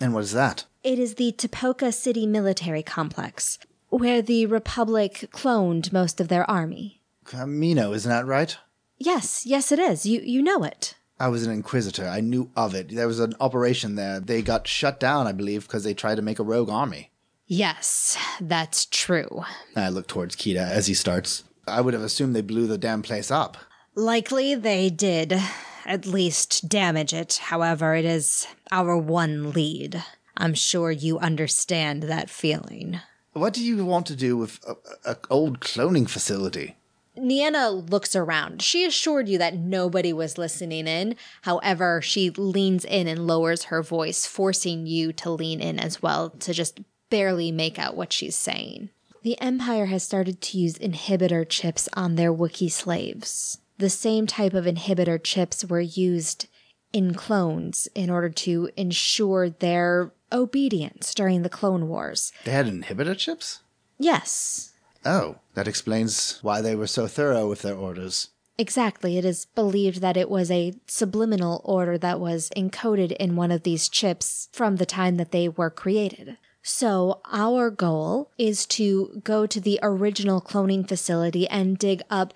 And 0.00 0.12
what 0.12 0.24
is 0.24 0.32
that? 0.32 0.64
It 0.84 0.98
is 0.98 1.14
the 1.14 1.32
Tipoca 1.32 1.92
City 1.92 2.26
Military 2.26 2.82
Complex, 2.82 3.58
where 3.88 4.22
the 4.22 4.46
Republic 4.46 5.28
cloned 5.32 5.92
most 5.92 6.20
of 6.20 6.28
their 6.28 6.48
army. 6.50 7.00
Kamino, 7.24 7.94
isn't 7.94 8.10
that 8.10 8.26
right? 8.26 8.56
Yes, 8.98 9.44
yes, 9.46 9.72
it 9.72 9.78
is. 9.78 10.06
You 10.06 10.20
you 10.20 10.42
know 10.42 10.62
it. 10.62 10.94
I 11.18 11.28
was 11.28 11.46
an 11.46 11.52
inquisitor. 11.52 12.06
I 12.06 12.20
knew 12.20 12.50
of 12.56 12.74
it. 12.74 12.94
There 12.94 13.06
was 13.06 13.20
an 13.20 13.34
operation 13.40 13.94
there. 13.94 14.20
They 14.20 14.42
got 14.42 14.68
shut 14.68 15.00
down, 15.00 15.26
I 15.26 15.32
believe, 15.32 15.66
because 15.66 15.82
they 15.82 15.94
tried 15.94 16.16
to 16.16 16.22
make 16.22 16.38
a 16.38 16.44
rogue 16.44 16.68
army. 16.68 17.10
Yes, 17.46 18.18
that's 18.40 18.86
true. 18.86 19.44
I 19.74 19.88
look 19.88 20.08
towards 20.08 20.36
Kita 20.36 20.58
as 20.58 20.88
he 20.88 20.94
starts. 20.94 21.44
I 21.66 21.80
would 21.80 21.94
have 21.94 22.02
assumed 22.02 22.34
they 22.36 22.42
blew 22.42 22.66
the 22.66 22.78
damn 22.78 23.02
place 23.02 23.30
up. 23.30 23.56
Likely 23.98 24.54
they 24.54 24.90
did 24.90 25.40
at 25.86 26.04
least 26.04 26.68
damage 26.68 27.14
it. 27.14 27.40
However, 27.44 27.94
it 27.94 28.04
is 28.04 28.46
our 28.70 28.94
one 28.94 29.52
lead. 29.52 30.04
I'm 30.36 30.52
sure 30.52 30.90
you 30.90 31.18
understand 31.18 32.02
that 32.02 32.28
feeling. 32.28 33.00
What 33.32 33.54
do 33.54 33.64
you 33.64 33.86
want 33.86 34.04
to 34.08 34.14
do 34.14 34.36
with 34.36 34.60
a, 34.68 35.12
a 35.12 35.16
old 35.30 35.60
cloning 35.60 36.10
facility? 36.10 36.76
Nienna 37.16 37.90
looks 37.90 38.14
around. 38.14 38.60
She 38.60 38.84
assured 38.84 39.30
you 39.30 39.38
that 39.38 39.56
nobody 39.56 40.12
was 40.12 40.36
listening 40.36 40.86
in. 40.86 41.16
However, 41.42 42.02
she 42.02 42.28
leans 42.28 42.84
in 42.84 43.08
and 43.08 43.26
lowers 43.26 43.64
her 43.64 43.82
voice, 43.82 44.26
forcing 44.26 44.86
you 44.86 45.14
to 45.14 45.30
lean 45.30 45.62
in 45.62 45.80
as 45.80 46.02
well 46.02 46.28
to 46.28 46.52
just 46.52 46.80
barely 47.08 47.50
make 47.50 47.78
out 47.78 47.96
what 47.96 48.12
she's 48.12 48.36
saying. 48.36 48.90
The 49.22 49.40
Empire 49.40 49.86
has 49.86 50.02
started 50.02 50.42
to 50.42 50.58
use 50.58 50.74
inhibitor 50.74 51.48
chips 51.48 51.88
on 51.94 52.16
their 52.16 52.32
Wookiee 52.32 52.70
slaves. 52.70 53.56
The 53.78 53.90
same 53.90 54.26
type 54.26 54.54
of 54.54 54.64
inhibitor 54.64 55.22
chips 55.22 55.64
were 55.64 55.80
used 55.80 56.46
in 56.92 57.14
clones 57.14 57.88
in 57.94 58.10
order 58.10 58.30
to 58.30 58.70
ensure 58.76 59.50
their 59.50 60.12
obedience 60.32 61.14
during 61.14 61.42
the 61.42 61.48
Clone 61.48 61.88
Wars. 61.88 62.32
They 62.44 62.52
had 62.52 62.66
inhibitor 62.66 63.16
chips? 63.16 63.60
Yes, 63.98 64.72
Oh, 65.06 65.36
that 65.54 65.68
explains 65.68 66.40
why 66.42 66.60
they 66.60 66.74
were 66.74 66.88
so 66.88 67.06
thorough 67.06 67.48
with 67.48 67.62
their 67.62 67.76
orders. 67.76 68.30
Exactly. 68.58 69.16
It 69.16 69.24
is 69.24 69.44
believed 69.44 70.00
that 70.00 70.16
it 70.16 70.28
was 70.28 70.50
a 70.50 70.74
subliminal 70.88 71.60
order 71.64 71.96
that 71.98 72.18
was 72.18 72.50
encoded 72.56 73.12
in 73.12 73.36
one 73.36 73.52
of 73.52 73.62
these 73.62 73.88
chips 73.88 74.48
from 74.52 74.76
the 74.76 74.86
time 74.86 75.16
that 75.18 75.30
they 75.30 75.48
were 75.48 75.70
created. 75.70 76.38
So, 76.62 77.20
our 77.30 77.70
goal 77.70 78.32
is 78.36 78.66
to 78.66 79.20
go 79.22 79.46
to 79.46 79.60
the 79.60 79.78
original 79.80 80.40
cloning 80.40 80.88
facility 80.88 81.46
and 81.46 81.78
dig 81.78 82.02
up 82.10 82.34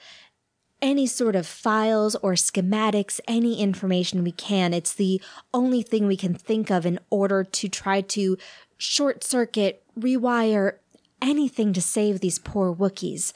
any 0.83 1.07
sort 1.07 1.37
of 1.37 1.47
files 1.47 2.15
or 2.17 2.33
schematics, 2.33 3.21
any 3.27 3.61
information 3.61 4.25
we 4.25 4.33
can. 4.33 4.73
It's 4.75 4.95
the 4.95 5.21
only 5.53 5.83
thing 5.83 6.07
we 6.07 6.17
can 6.17 6.35
think 6.35 6.71
of 6.71 6.87
in 6.87 6.99
order 7.11 7.45
to 7.45 7.69
try 7.69 8.01
to 8.03 8.37
short 8.77 9.23
circuit, 9.23 9.83
rewire 9.99 10.77
anything 11.21 11.73
to 11.75 11.83
save 11.83 12.21
these 12.21 12.39
poor 12.39 12.75
Wookiees. 12.75 13.33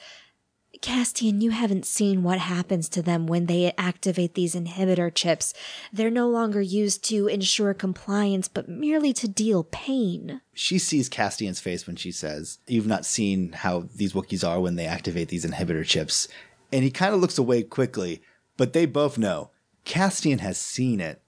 Castian, 0.84 1.40
you 1.40 1.50
haven't 1.50 1.86
seen 1.86 2.22
what 2.22 2.38
happens 2.38 2.90
to 2.90 3.00
them 3.00 3.26
when 3.26 3.46
they 3.46 3.72
activate 3.78 4.34
these 4.34 4.54
inhibitor 4.54 5.12
chips. 5.14 5.54
They're 5.90 6.10
no 6.10 6.28
longer 6.28 6.60
used 6.60 7.02
to 7.04 7.26
ensure 7.26 7.72
compliance, 7.72 8.48
but 8.48 8.68
merely 8.68 9.14
to 9.14 9.26
deal 9.26 9.64
pain. 9.64 10.42
She 10.52 10.78
sees 10.78 11.08
Castian's 11.08 11.58
face 11.58 11.86
when 11.86 11.96
she 11.96 12.12
says, 12.12 12.58
You've 12.66 12.86
not 12.86 13.06
seen 13.06 13.52
how 13.52 13.88
these 13.96 14.12
Wookiees 14.12 14.46
are 14.46 14.60
when 14.60 14.76
they 14.76 14.84
activate 14.84 15.28
these 15.28 15.46
inhibitor 15.46 15.86
chips. 15.86 16.28
And 16.74 16.82
he 16.82 16.90
kind 16.90 17.14
of 17.14 17.20
looks 17.20 17.38
away 17.38 17.62
quickly, 17.62 18.20
but 18.56 18.72
they 18.72 18.84
both 18.84 19.16
know 19.16 19.52
Castian 19.84 20.40
has 20.40 20.58
seen 20.58 21.00
it, 21.00 21.22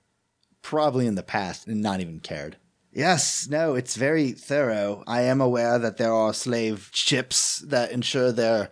probably 0.60 1.06
in 1.06 1.14
the 1.14 1.22
past, 1.22 1.68
and 1.68 1.80
not 1.80 2.00
even 2.00 2.18
cared. 2.18 2.56
Yes, 2.92 3.46
no, 3.48 3.76
it's 3.76 3.94
very 3.94 4.32
thorough. 4.32 5.04
I 5.06 5.20
am 5.20 5.40
aware 5.40 5.78
that 5.78 5.98
there 5.98 6.12
are 6.12 6.34
slave 6.34 6.90
chips 6.92 7.60
that 7.60 7.92
ensure 7.92 8.32
their 8.32 8.70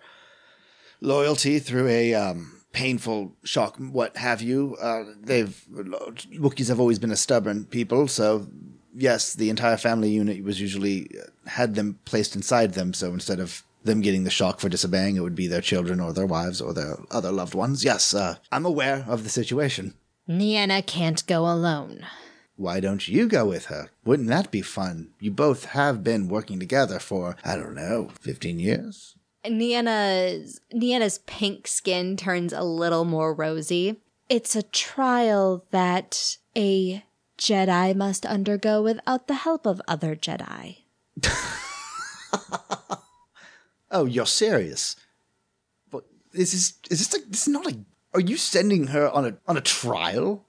loyalty 1.01 1.61
through 1.61 1.87
a 1.87 2.13
um, 2.15 2.63
painful 2.73 3.37
shock, 3.45 3.77
what 3.77 4.17
have 4.17 4.43
you. 4.43 4.77
Uh, 4.81 5.05
they've 5.23 5.65
Wookiees 5.71 6.71
have 6.71 6.81
always 6.81 6.99
been 6.99 7.13
a 7.13 7.17
stubborn 7.17 7.67
people, 7.67 8.09
so 8.09 8.49
yes, 8.97 9.35
the 9.35 9.49
entire 9.49 9.77
family 9.77 10.11
unit 10.11 10.43
was 10.43 10.61
usually 10.61 11.09
uh, 11.17 11.49
had 11.49 11.77
them 11.77 12.01
placed 12.05 12.35
inside 12.35 12.75
them. 12.75 12.93
So 12.95 13.13
instead 13.13 13.39
of 13.39 13.63
them 13.85 14.01
getting 14.01 14.25
the 14.25 14.31
shock 14.31 14.61
for 14.61 14.69
disobeying, 14.69 15.17
it 15.17 15.21
would 15.21 15.35
be 15.35 15.47
their 15.47 15.61
children 15.61 16.01
or 16.01 16.13
their 16.13 16.27
wives 16.27 16.61
or 16.61 16.73
their 16.73 16.97
other 17.11 17.31
loved 17.31 17.55
ones. 17.55 17.85
Yes, 17.85 18.15
uh, 18.15 18.37
I'm 18.51 18.67
aware 18.67 19.05
of 19.09 19.25
the 19.25 19.31
situation. 19.31 19.95
Nienna 20.29 20.85
can't 20.85 21.27
go 21.27 21.43
alone. 21.43 22.07
Why 22.57 22.81
don't 22.81 23.07
you 23.09 23.29
go 23.29 23.47
with 23.47 23.67
her? 23.67 23.91
Wouldn't 24.05 24.29
that 24.29 24.51
be 24.51 24.63
fun? 24.63 25.11
You 25.19 25.31
both 25.33 25.67
have 25.67 26.05
been 26.05 26.29
working 26.29 26.61
together 26.61 26.99
for, 26.99 27.37
I 27.45 27.57
don't 27.57 27.75
know, 27.75 28.11
15 28.21 28.59
years? 28.59 29.17
Nienna's 29.45 30.61
Nienna's 30.73 31.19
pink 31.27 31.67
skin 31.67 32.17
turns 32.17 32.53
a 32.53 32.63
little 32.63 33.05
more 33.05 33.35
rosy. 33.35 34.01
It's 34.29 34.57
a 34.57 34.63
trial 34.63 35.67
that 35.71 36.39
a 36.57 37.05
Jedi 37.37 37.95
must 37.95 38.25
undergo 38.25 38.83
without 38.83 39.27
the 39.27 39.35
help 39.35 39.67
of 39.67 39.83
other 39.87 40.17
Jedi. 40.17 40.79
Oh, 43.95 44.05
you're 44.05 44.27
serious? 44.27 44.97
But 45.91 46.05
is 46.33 46.53
this 46.53 46.55
is 46.55 46.75
is 46.91 46.99
this 46.99 47.13
like 47.15 47.31
this 47.31 47.43
is 47.47 47.53
not 47.53 47.67
a 47.71 47.79
are 48.13 48.21
you 48.21 48.37
sending 48.37 48.89
her 48.89 49.09
on 49.09 49.25
a 49.25 49.37
on 49.47 49.57
a 49.57 49.61
trial? 49.61 50.45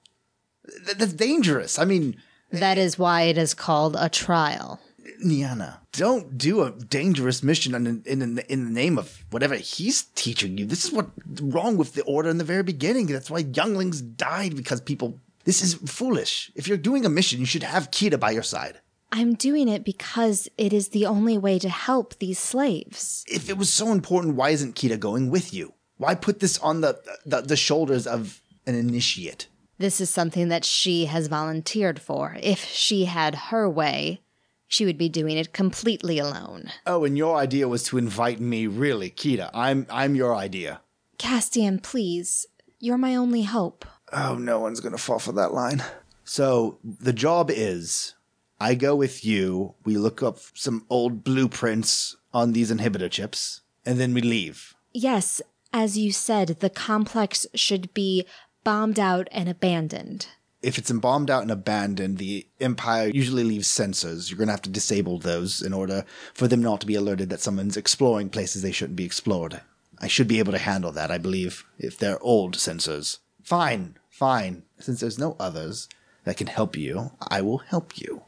Th- 0.84 0.98
that's 0.98 1.12
dangerous. 1.12 1.78
I 1.78 1.84
mean, 1.84 2.16
That 2.50 2.76
is 2.76 2.98
why 2.98 3.22
it 3.22 3.38
is 3.38 3.54
called 3.54 3.96
a 3.98 4.08
trial. 4.08 4.80
Nienna, 5.24 5.78
don't 5.92 6.36
do 6.36 6.62
a 6.62 6.72
dangerous 6.72 7.42
mission 7.42 7.74
in, 7.74 8.02
in, 8.04 8.22
in, 8.22 8.38
in 8.48 8.64
the 8.64 8.70
name 8.70 8.98
of 8.98 9.24
whatever 9.30 9.54
he's 9.54 10.02
teaching 10.14 10.58
you. 10.58 10.66
This 10.66 10.84
is 10.84 10.92
what's 10.92 11.40
wrong 11.40 11.76
with 11.76 11.94
the 11.94 12.02
order 12.02 12.28
in 12.28 12.38
the 12.38 12.44
very 12.44 12.62
beginning. 12.62 13.06
That's 13.06 13.30
why 13.30 13.38
younglings 13.38 14.00
died 14.00 14.56
because 14.56 14.80
people. 14.80 15.20
This 15.44 15.62
is 15.62 15.74
foolish. 15.74 16.50
If 16.56 16.66
you're 16.66 16.76
doing 16.76 17.06
a 17.06 17.08
mission, 17.08 17.38
you 17.38 17.46
should 17.46 17.62
have 17.62 17.92
Kita 17.92 18.18
by 18.18 18.32
your 18.32 18.42
side. 18.42 18.80
I'm 19.12 19.34
doing 19.34 19.68
it 19.68 19.84
because 19.84 20.48
it 20.58 20.72
is 20.72 20.88
the 20.88 21.06
only 21.06 21.38
way 21.38 21.58
to 21.58 21.68
help 21.68 22.18
these 22.18 22.38
slaves. 22.38 23.24
If 23.28 23.48
it 23.48 23.56
was 23.56 23.72
so 23.72 23.92
important, 23.92 24.34
why 24.34 24.50
isn't 24.50 24.74
Kita 24.74 24.98
going 24.98 25.30
with 25.30 25.54
you? 25.54 25.74
Why 25.96 26.14
put 26.14 26.40
this 26.40 26.58
on 26.58 26.80
the 26.80 27.00
the, 27.24 27.40
the 27.40 27.56
shoulders 27.56 28.06
of 28.06 28.40
an 28.66 28.74
initiate? 28.74 29.46
This 29.78 30.00
is 30.00 30.10
something 30.10 30.48
that 30.48 30.64
she 30.64 31.06
has 31.06 31.28
volunteered 31.28 32.00
for. 32.00 32.36
If 32.42 32.64
she 32.64 33.04
had 33.04 33.34
her 33.34 33.68
way, 33.68 34.22
she 34.66 34.84
would 34.84 34.98
be 34.98 35.08
doing 35.08 35.36
it 35.36 35.52
completely 35.52 36.18
alone. 36.18 36.70
Oh, 36.86 37.04
and 37.04 37.16
your 37.16 37.36
idea 37.36 37.68
was 37.68 37.82
to 37.84 37.98
invite 37.98 38.40
me, 38.40 38.66
really, 38.66 39.10
Kita. 39.10 39.50
I'm 39.54 39.86
I'm 39.90 40.14
your 40.14 40.34
idea. 40.34 40.80
Castian, 41.18 41.82
please. 41.82 42.46
You're 42.78 42.98
my 42.98 43.16
only 43.16 43.44
hope. 43.44 43.86
Oh, 44.12 44.34
no 44.34 44.60
one's 44.60 44.80
gonna 44.80 44.98
fall 44.98 45.18
for 45.18 45.32
that 45.32 45.54
line. 45.54 45.82
So 46.24 46.78
the 46.82 47.12
job 47.12 47.50
is 47.50 48.15
I 48.60 48.74
go 48.74 48.96
with 48.96 49.24
you, 49.24 49.74
we 49.84 49.96
look 49.96 50.22
up 50.22 50.38
some 50.54 50.86
old 50.88 51.22
blueprints 51.22 52.16
on 52.32 52.52
these 52.52 52.72
inhibitor 52.72 53.10
chips, 53.10 53.60
and 53.84 54.00
then 54.00 54.14
we 54.14 54.22
leave. 54.22 54.74
Yes, 54.92 55.42
as 55.72 55.98
you 55.98 56.10
said, 56.10 56.60
the 56.60 56.70
complex 56.70 57.46
should 57.54 57.92
be 57.92 58.24
bombed 58.64 58.98
out 58.98 59.28
and 59.30 59.48
abandoned. 59.48 60.28
If 60.62 60.78
it's 60.78 60.90
bombed 60.90 61.30
out 61.30 61.42
and 61.42 61.50
abandoned, 61.50 62.18
the 62.18 62.46
Empire 62.60 63.08
usually 63.08 63.44
leaves 63.44 63.68
sensors. 63.68 64.30
You're 64.30 64.38
gonna 64.38 64.52
have 64.52 64.62
to 64.62 64.70
disable 64.70 65.18
those 65.18 65.60
in 65.60 65.74
order 65.74 66.04
for 66.32 66.48
them 66.48 66.62
not 66.62 66.80
to 66.80 66.86
be 66.86 66.94
alerted 66.94 67.28
that 67.28 67.40
someone's 67.40 67.76
exploring 67.76 68.30
places 68.30 68.62
they 68.62 68.72
shouldn't 68.72 68.96
be 68.96 69.04
explored. 69.04 69.60
I 69.98 70.08
should 70.08 70.28
be 70.28 70.38
able 70.38 70.52
to 70.52 70.58
handle 70.58 70.92
that, 70.92 71.10
I 71.10 71.18
believe, 71.18 71.64
if 71.78 71.98
they're 71.98 72.22
old 72.22 72.56
sensors. 72.56 73.18
Fine, 73.42 73.98
fine. 74.10 74.62
Since 74.78 75.00
there's 75.00 75.18
no 75.18 75.36
others 75.38 75.88
that 76.24 76.36
can 76.36 76.48
help 76.48 76.76
you, 76.76 77.12
I 77.20 77.42
will 77.42 77.58
help 77.58 77.98
you. 77.98 78.22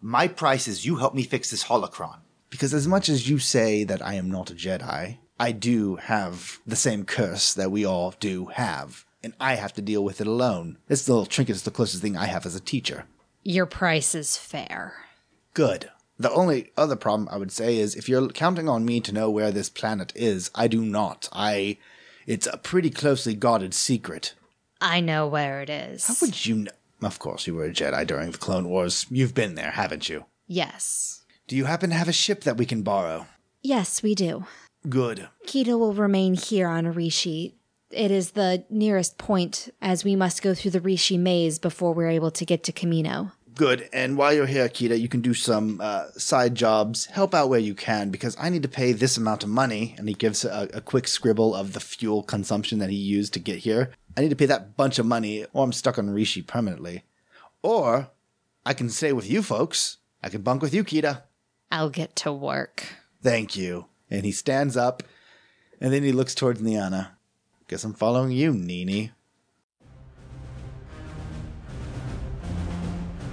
My 0.00 0.28
price 0.28 0.68
is 0.68 0.84
you 0.84 0.96
help 0.96 1.14
me 1.14 1.22
fix 1.22 1.50
this 1.50 1.64
holocron. 1.64 2.18
Because 2.50 2.72
as 2.72 2.86
much 2.86 3.08
as 3.08 3.28
you 3.28 3.38
say 3.38 3.84
that 3.84 4.04
I 4.04 4.14
am 4.14 4.30
not 4.30 4.50
a 4.50 4.54
Jedi, 4.54 5.18
I 5.38 5.52
do 5.52 5.96
have 5.96 6.58
the 6.66 6.76
same 6.76 7.04
curse 7.04 7.52
that 7.54 7.70
we 7.70 7.84
all 7.84 8.14
do 8.18 8.46
have, 8.46 9.04
and 9.22 9.34
I 9.40 9.56
have 9.56 9.72
to 9.74 9.82
deal 9.82 10.02
with 10.04 10.20
it 10.20 10.26
alone. 10.26 10.78
This 10.86 11.08
little 11.08 11.26
trinket 11.26 11.56
is 11.56 11.62
the 11.62 11.70
closest 11.70 12.02
thing 12.02 12.16
I 12.16 12.26
have 12.26 12.46
as 12.46 12.54
a 12.54 12.60
teacher. 12.60 13.04
Your 13.42 13.66
price 13.66 14.14
is 14.14 14.36
fair. 14.36 14.94
Good. 15.54 15.90
The 16.18 16.32
only 16.32 16.72
other 16.76 16.96
problem 16.96 17.28
I 17.30 17.36
would 17.36 17.52
say 17.52 17.76
is 17.76 17.94
if 17.94 18.08
you're 18.08 18.28
counting 18.28 18.68
on 18.68 18.84
me 18.84 19.00
to 19.00 19.12
know 19.12 19.30
where 19.30 19.50
this 19.50 19.68
planet 19.68 20.12
is, 20.16 20.50
I 20.54 20.68
do 20.68 20.82
not. 20.82 21.28
I. 21.32 21.78
It's 22.26 22.46
a 22.46 22.56
pretty 22.56 22.90
closely 22.90 23.34
guarded 23.34 23.74
secret. 23.74 24.34
I 24.80 25.00
know 25.00 25.26
where 25.26 25.60
it 25.62 25.70
is. 25.70 26.06
How 26.06 26.14
would 26.22 26.46
you 26.46 26.56
know? 26.56 26.72
Of 27.02 27.18
course, 27.18 27.46
you 27.46 27.54
were 27.54 27.64
a 27.64 27.72
Jedi 27.72 28.06
during 28.06 28.30
the 28.30 28.38
Clone 28.38 28.68
Wars. 28.68 29.06
You've 29.10 29.34
been 29.34 29.54
there, 29.54 29.72
haven't 29.72 30.08
you? 30.08 30.24
yes. 30.46 31.12
Do 31.48 31.54
you 31.54 31.66
happen 31.66 31.90
to 31.90 31.96
have 31.96 32.08
a 32.08 32.12
ship 32.12 32.42
that 32.42 32.56
we 32.56 32.66
can 32.66 32.82
borrow? 32.82 33.26
Yes, 33.62 34.02
we 34.02 34.16
do. 34.16 34.46
Good. 34.88 35.28
Kita 35.46 35.78
will 35.78 35.94
remain 35.94 36.34
here 36.34 36.66
on 36.66 36.86
Rishi. 36.92 37.54
It 37.92 38.10
is 38.10 38.32
the 38.32 38.64
nearest 38.68 39.16
point, 39.16 39.68
as 39.80 40.02
we 40.04 40.16
must 40.16 40.42
go 40.42 40.54
through 40.54 40.72
the 40.72 40.80
Rishi 40.80 41.16
maze 41.16 41.60
before 41.60 41.94
we're 41.94 42.10
able 42.10 42.32
to 42.32 42.44
get 42.44 42.64
to 42.64 42.72
Kamino. 42.72 43.30
Good. 43.56 43.88
And 43.90 44.18
while 44.18 44.34
you're 44.34 44.44
here, 44.44 44.68
Kita, 44.68 45.00
you 45.00 45.08
can 45.08 45.22
do 45.22 45.32
some 45.32 45.80
uh, 45.82 46.10
side 46.10 46.54
jobs. 46.54 47.06
Help 47.06 47.34
out 47.34 47.48
where 47.48 47.58
you 47.58 47.74
can 47.74 48.10
because 48.10 48.36
I 48.38 48.50
need 48.50 48.62
to 48.64 48.68
pay 48.68 48.92
this 48.92 49.16
amount 49.16 49.42
of 49.44 49.48
money. 49.48 49.94
And 49.96 50.06
he 50.08 50.14
gives 50.14 50.44
a, 50.44 50.68
a 50.74 50.82
quick 50.82 51.08
scribble 51.08 51.54
of 51.54 51.72
the 51.72 51.80
fuel 51.80 52.22
consumption 52.22 52.78
that 52.80 52.90
he 52.90 52.96
used 52.96 53.32
to 53.32 53.40
get 53.40 53.60
here. 53.60 53.92
I 54.14 54.20
need 54.20 54.28
to 54.28 54.36
pay 54.36 54.44
that 54.46 54.76
bunch 54.76 54.98
of 54.98 55.06
money, 55.06 55.46
or 55.54 55.64
I'm 55.64 55.72
stuck 55.72 55.98
on 55.98 56.10
Rishi 56.10 56.42
permanently. 56.42 57.04
Or 57.62 58.10
I 58.66 58.74
can 58.74 58.90
stay 58.90 59.14
with 59.14 59.30
you 59.30 59.42
folks. 59.42 59.98
I 60.22 60.28
can 60.28 60.42
bunk 60.42 60.60
with 60.60 60.74
you, 60.74 60.84
Kita. 60.84 61.22
I'll 61.72 61.90
get 61.90 62.14
to 62.16 62.32
work. 62.32 62.84
Thank 63.22 63.56
you. 63.56 63.86
And 64.10 64.26
he 64.26 64.32
stands 64.32 64.76
up, 64.76 65.02
and 65.80 65.92
then 65.92 66.02
he 66.02 66.12
looks 66.12 66.34
towards 66.34 66.60
Nienna. 66.60 67.12
Guess 67.68 67.84
I'm 67.84 67.94
following 67.94 68.32
you, 68.32 68.52
Nini. 68.52 69.12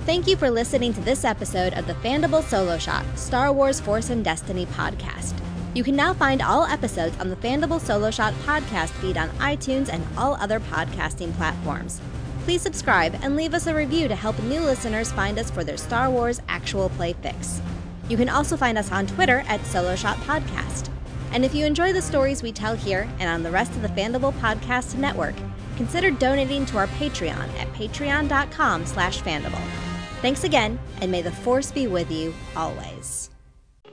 Thank 0.05 0.27
you 0.27 0.35
for 0.35 0.51
listening 0.51 0.93
to 0.95 0.99
this 0.99 1.23
episode 1.23 1.73
of 1.75 1.87
the 1.87 1.93
Fandible 1.93 2.43
Solo 2.43 2.77
Shot 2.77 3.05
Star 3.17 3.53
Wars 3.53 3.79
Force 3.79 4.09
and 4.09 4.21
Destiny 4.21 4.65
podcast. 4.65 5.33
You 5.73 5.83
can 5.85 5.95
now 5.95 6.13
find 6.13 6.41
all 6.41 6.65
episodes 6.65 7.17
on 7.19 7.29
the 7.29 7.37
Fandible 7.37 7.79
Solo 7.79 8.11
Shot 8.11 8.33
podcast 8.45 8.89
feed 8.99 9.17
on 9.17 9.29
iTunes 9.37 9.87
and 9.87 10.05
all 10.17 10.33
other 10.35 10.59
podcasting 10.59 11.33
platforms. 11.37 12.01
Please 12.43 12.61
subscribe 12.61 13.17
and 13.21 13.37
leave 13.37 13.53
us 13.53 13.65
a 13.65 13.73
review 13.73 14.09
to 14.09 14.15
help 14.15 14.37
new 14.43 14.59
listeners 14.59 15.09
find 15.13 15.39
us 15.39 15.49
for 15.49 15.63
their 15.63 15.77
Star 15.77 16.09
Wars 16.09 16.41
actual 16.49 16.89
play 16.89 17.13
fix. 17.13 17.61
You 18.09 18.17
can 18.17 18.27
also 18.27 18.57
find 18.57 18.77
us 18.77 18.91
on 18.91 19.07
Twitter 19.07 19.45
at 19.47 19.65
Solo 19.65 19.95
Shot 19.95 20.17
Podcast. 20.17 20.89
And 21.31 21.45
if 21.45 21.55
you 21.55 21.65
enjoy 21.65 21.93
the 21.93 22.01
stories 22.01 22.43
we 22.43 22.51
tell 22.51 22.75
here 22.75 23.07
and 23.19 23.29
on 23.29 23.41
the 23.41 23.51
rest 23.51 23.71
of 23.71 23.81
the 23.81 23.87
Fandible 23.87 24.33
Podcast 24.33 24.97
Network, 24.97 25.35
consider 25.77 26.11
donating 26.11 26.65
to 26.65 26.77
our 26.77 26.87
Patreon 26.87 27.47
at 27.57 27.71
patreon.com 27.71 28.85
slash 28.85 29.21
Fandible. 29.21 29.92
Thanks 30.24 30.45
again, 30.45 30.80
and 31.01 31.11
may 31.11 31.21
the 31.21 31.34
Force 31.34 31.69
be 31.69 31.86
with 31.86 32.09
you 32.09 32.34
always. 32.55 33.30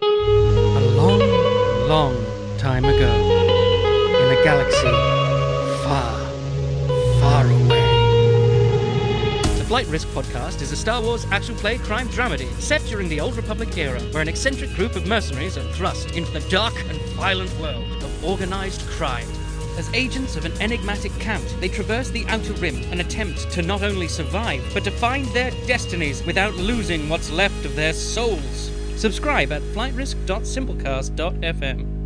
A 0.01 0.81
long, 0.95 1.18
long 1.89 2.14
time 2.57 2.85
ago, 2.85 3.12
in 4.14 4.39
a 4.39 4.45
galaxy 4.45 4.93
far, 5.83 6.31
far 7.18 7.47
away. 7.47 7.83
The 9.59 9.64
Flight 9.64 9.89
Risk 9.89 10.07
podcast 10.11 10.62
is 10.62 10.70
a 10.70 10.76
Star 10.76 11.03
Wars 11.03 11.26
actual 11.33 11.57
play 11.57 11.78
crime 11.78 12.07
dramedy 12.11 12.49
set 12.61 12.81
during 12.87 13.09
the 13.09 13.20
Old 13.20 13.35
Republic 13.35 13.76
era, 13.76 13.99
where 14.12 14.22
an 14.22 14.28
eccentric 14.28 14.72
group 14.74 14.95
of 14.95 15.09
mercenaries 15.09 15.59
are 15.59 15.72
thrust 15.72 16.12
into 16.12 16.31
the 16.31 16.49
dark 16.49 16.74
and 16.89 17.01
violent 17.16 17.53
world 17.59 18.05
of 18.05 18.24
organized 18.24 18.83
crime. 18.83 19.26
As 19.81 19.91
agents 19.95 20.37
of 20.37 20.45
an 20.45 20.53
enigmatic 20.61 21.11
count, 21.20 21.57
they 21.59 21.68
traverse 21.68 22.11
the 22.11 22.26
Outer 22.26 22.53
Rim 22.53 22.83
and 22.91 23.01
attempt 23.01 23.51
to 23.53 23.62
not 23.62 23.83
only 23.83 24.09
survive, 24.09 24.62
but 24.74 24.85
to 24.85 24.91
find 24.91 25.24
their 25.28 25.53
destinies 25.66 26.22
without 26.26 26.55
losing 26.55 27.09
what's 27.09 27.31
left 27.31 27.64
of 27.64 27.76
their 27.76 27.95
souls. 27.95 28.70
Subscribe 28.97 29.53
at 29.53 29.62
flightrisk.simplecast.fm. 29.62 31.99